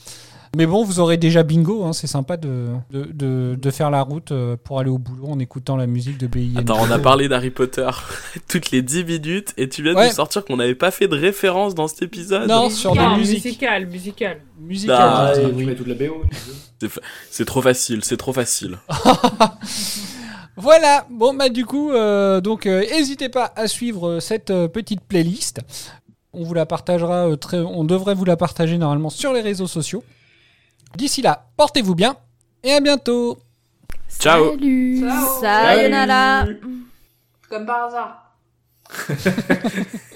[0.56, 4.02] Mais bon, vous aurez déjà bingo, hein, c'est sympa de, de, de- de faire la
[4.02, 6.56] route euh, pour aller au boulot en écoutant la musique de BIN.
[6.58, 7.88] Attends, on a parlé d'Harry Potter
[8.48, 11.14] toutes les 10 minutes et tu viens de nous sortir qu'on n'avait pas fait de
[11.16, 12.48] référence dans cet épisode.
[12.48, 13.44] Non, sur des Non, musiques.
[13.44, 14.40] musical, musical.
[14.58, 16.22] Musique Ah, à- et Tu mets toute la BO.
[16.80, 17.00] C'est fa-
[17.30, 18.78] C'est trop facile, c'est trop facile.
[20.56, 24.68] Voilà, bon bah du coup, euh, donc euh, n'hésitez pas à suivre euh, cette euh,
[24.68, 25.60] petite playlist.
[26.34, 29.66] On vous la partagera euh, très, on devrait vous la partager normalement sur les réseaux
[29.68, 30.02] sociaux.
[30.96, 32.16] D'ici là, portez-vous bien
[32.62, 33.38] et à bientôt.
[34.18, 34.50] Ciao.
[34.50, 35.00] Salut.
[35.00, 35.40] Ciao.
[35.40, 36.46] Sayonara.
[37.48, 38.34] Comme par hasard.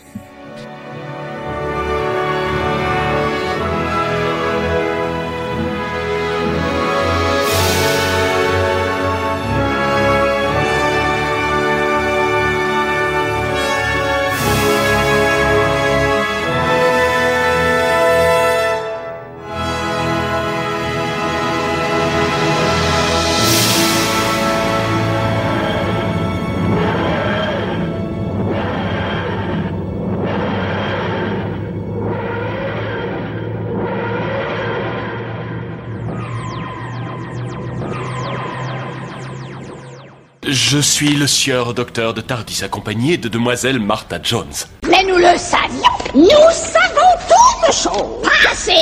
[40.55, 44.55] Je suis le sieur docteur de Tardis, accompagné de demoiselle Martha Jones.
[44.89, 45.83] Mais nous le savions.
[46.15, 48.23] Nous savons toutes choses.
[48.23, 48.77] Passé,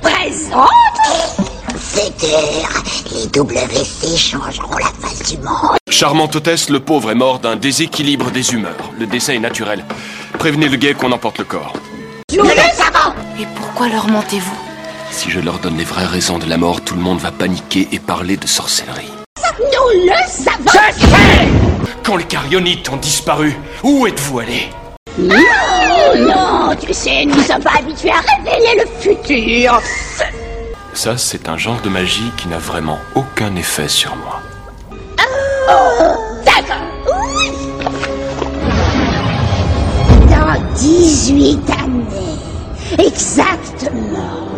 [0.00, 0.70] présente,
[1.76, 2.68] futur.
[3.10, 5.76] Les WC changeront la face du monde.
[5.90, 8.92] Charmante hôtesse, le pauvre est mort d'un déséquilibre des humeurs.
[8.96, 9.84] Le décès est naturel.
[10.38, 11.72] Prévenez le guet qu'on emporte le corps.
[12.36, 13.12] Nous le savons.
[13.40, 14.58] Et pourquoi leur mentez-vous?
[15.10, 17.88] Si je leur donne les vraies raisons de la mort, tout le monde va paniquer
[17.90, 19.10] et parler de sorcellerie.
[19.58, 20.78] Nous le savons.
[22.02, 24.68] Quand les carionites ont disparu, où êtes-vous allés?
[25.18, 25.34] Non,
[26.18, 29.80] non, tu sais, nous ne sommes pas habitués à révéler le futur.
[30.92, 34.40] Ça, c'est un genre de magie qui n'a vraiment aucun effet sur moi.
[35.68, 36.14] Oh,
[36.44, 36.84] d'accord.
[37.06, 37.50] Oui.
[40.28, 42.38] Dans 18 années,
[43.06, 44.48] exactement,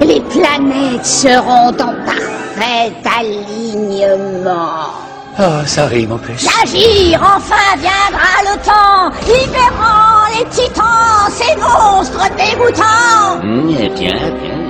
[0.00, 4.90] les planètes seront en parfait alignement.
[5.38, 6.44] Oh, ça rime en plus.
[6.44, 13.42] D'agir, enfin viendra le temps, libérant les titans, ces monstres dégoûtants.
[13.42, 14.66] Mmh, bien, bien.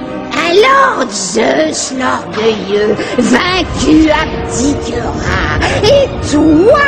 [0.48, 5.58] Alors Zeus, l'orgueilleux, vaincu, abdiquera.
[5.84, 6.80] Et toi,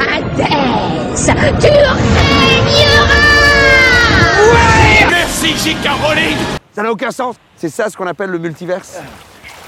[0.00, 2.70] Hadès, tu régneras
[5.10, 5.88] Merci, J.K.
[6.02, 7.36] Rowling Ça n'a aucun sens.
[7.56, 9.00] C'est ça ce qu'on appelle le multiverse.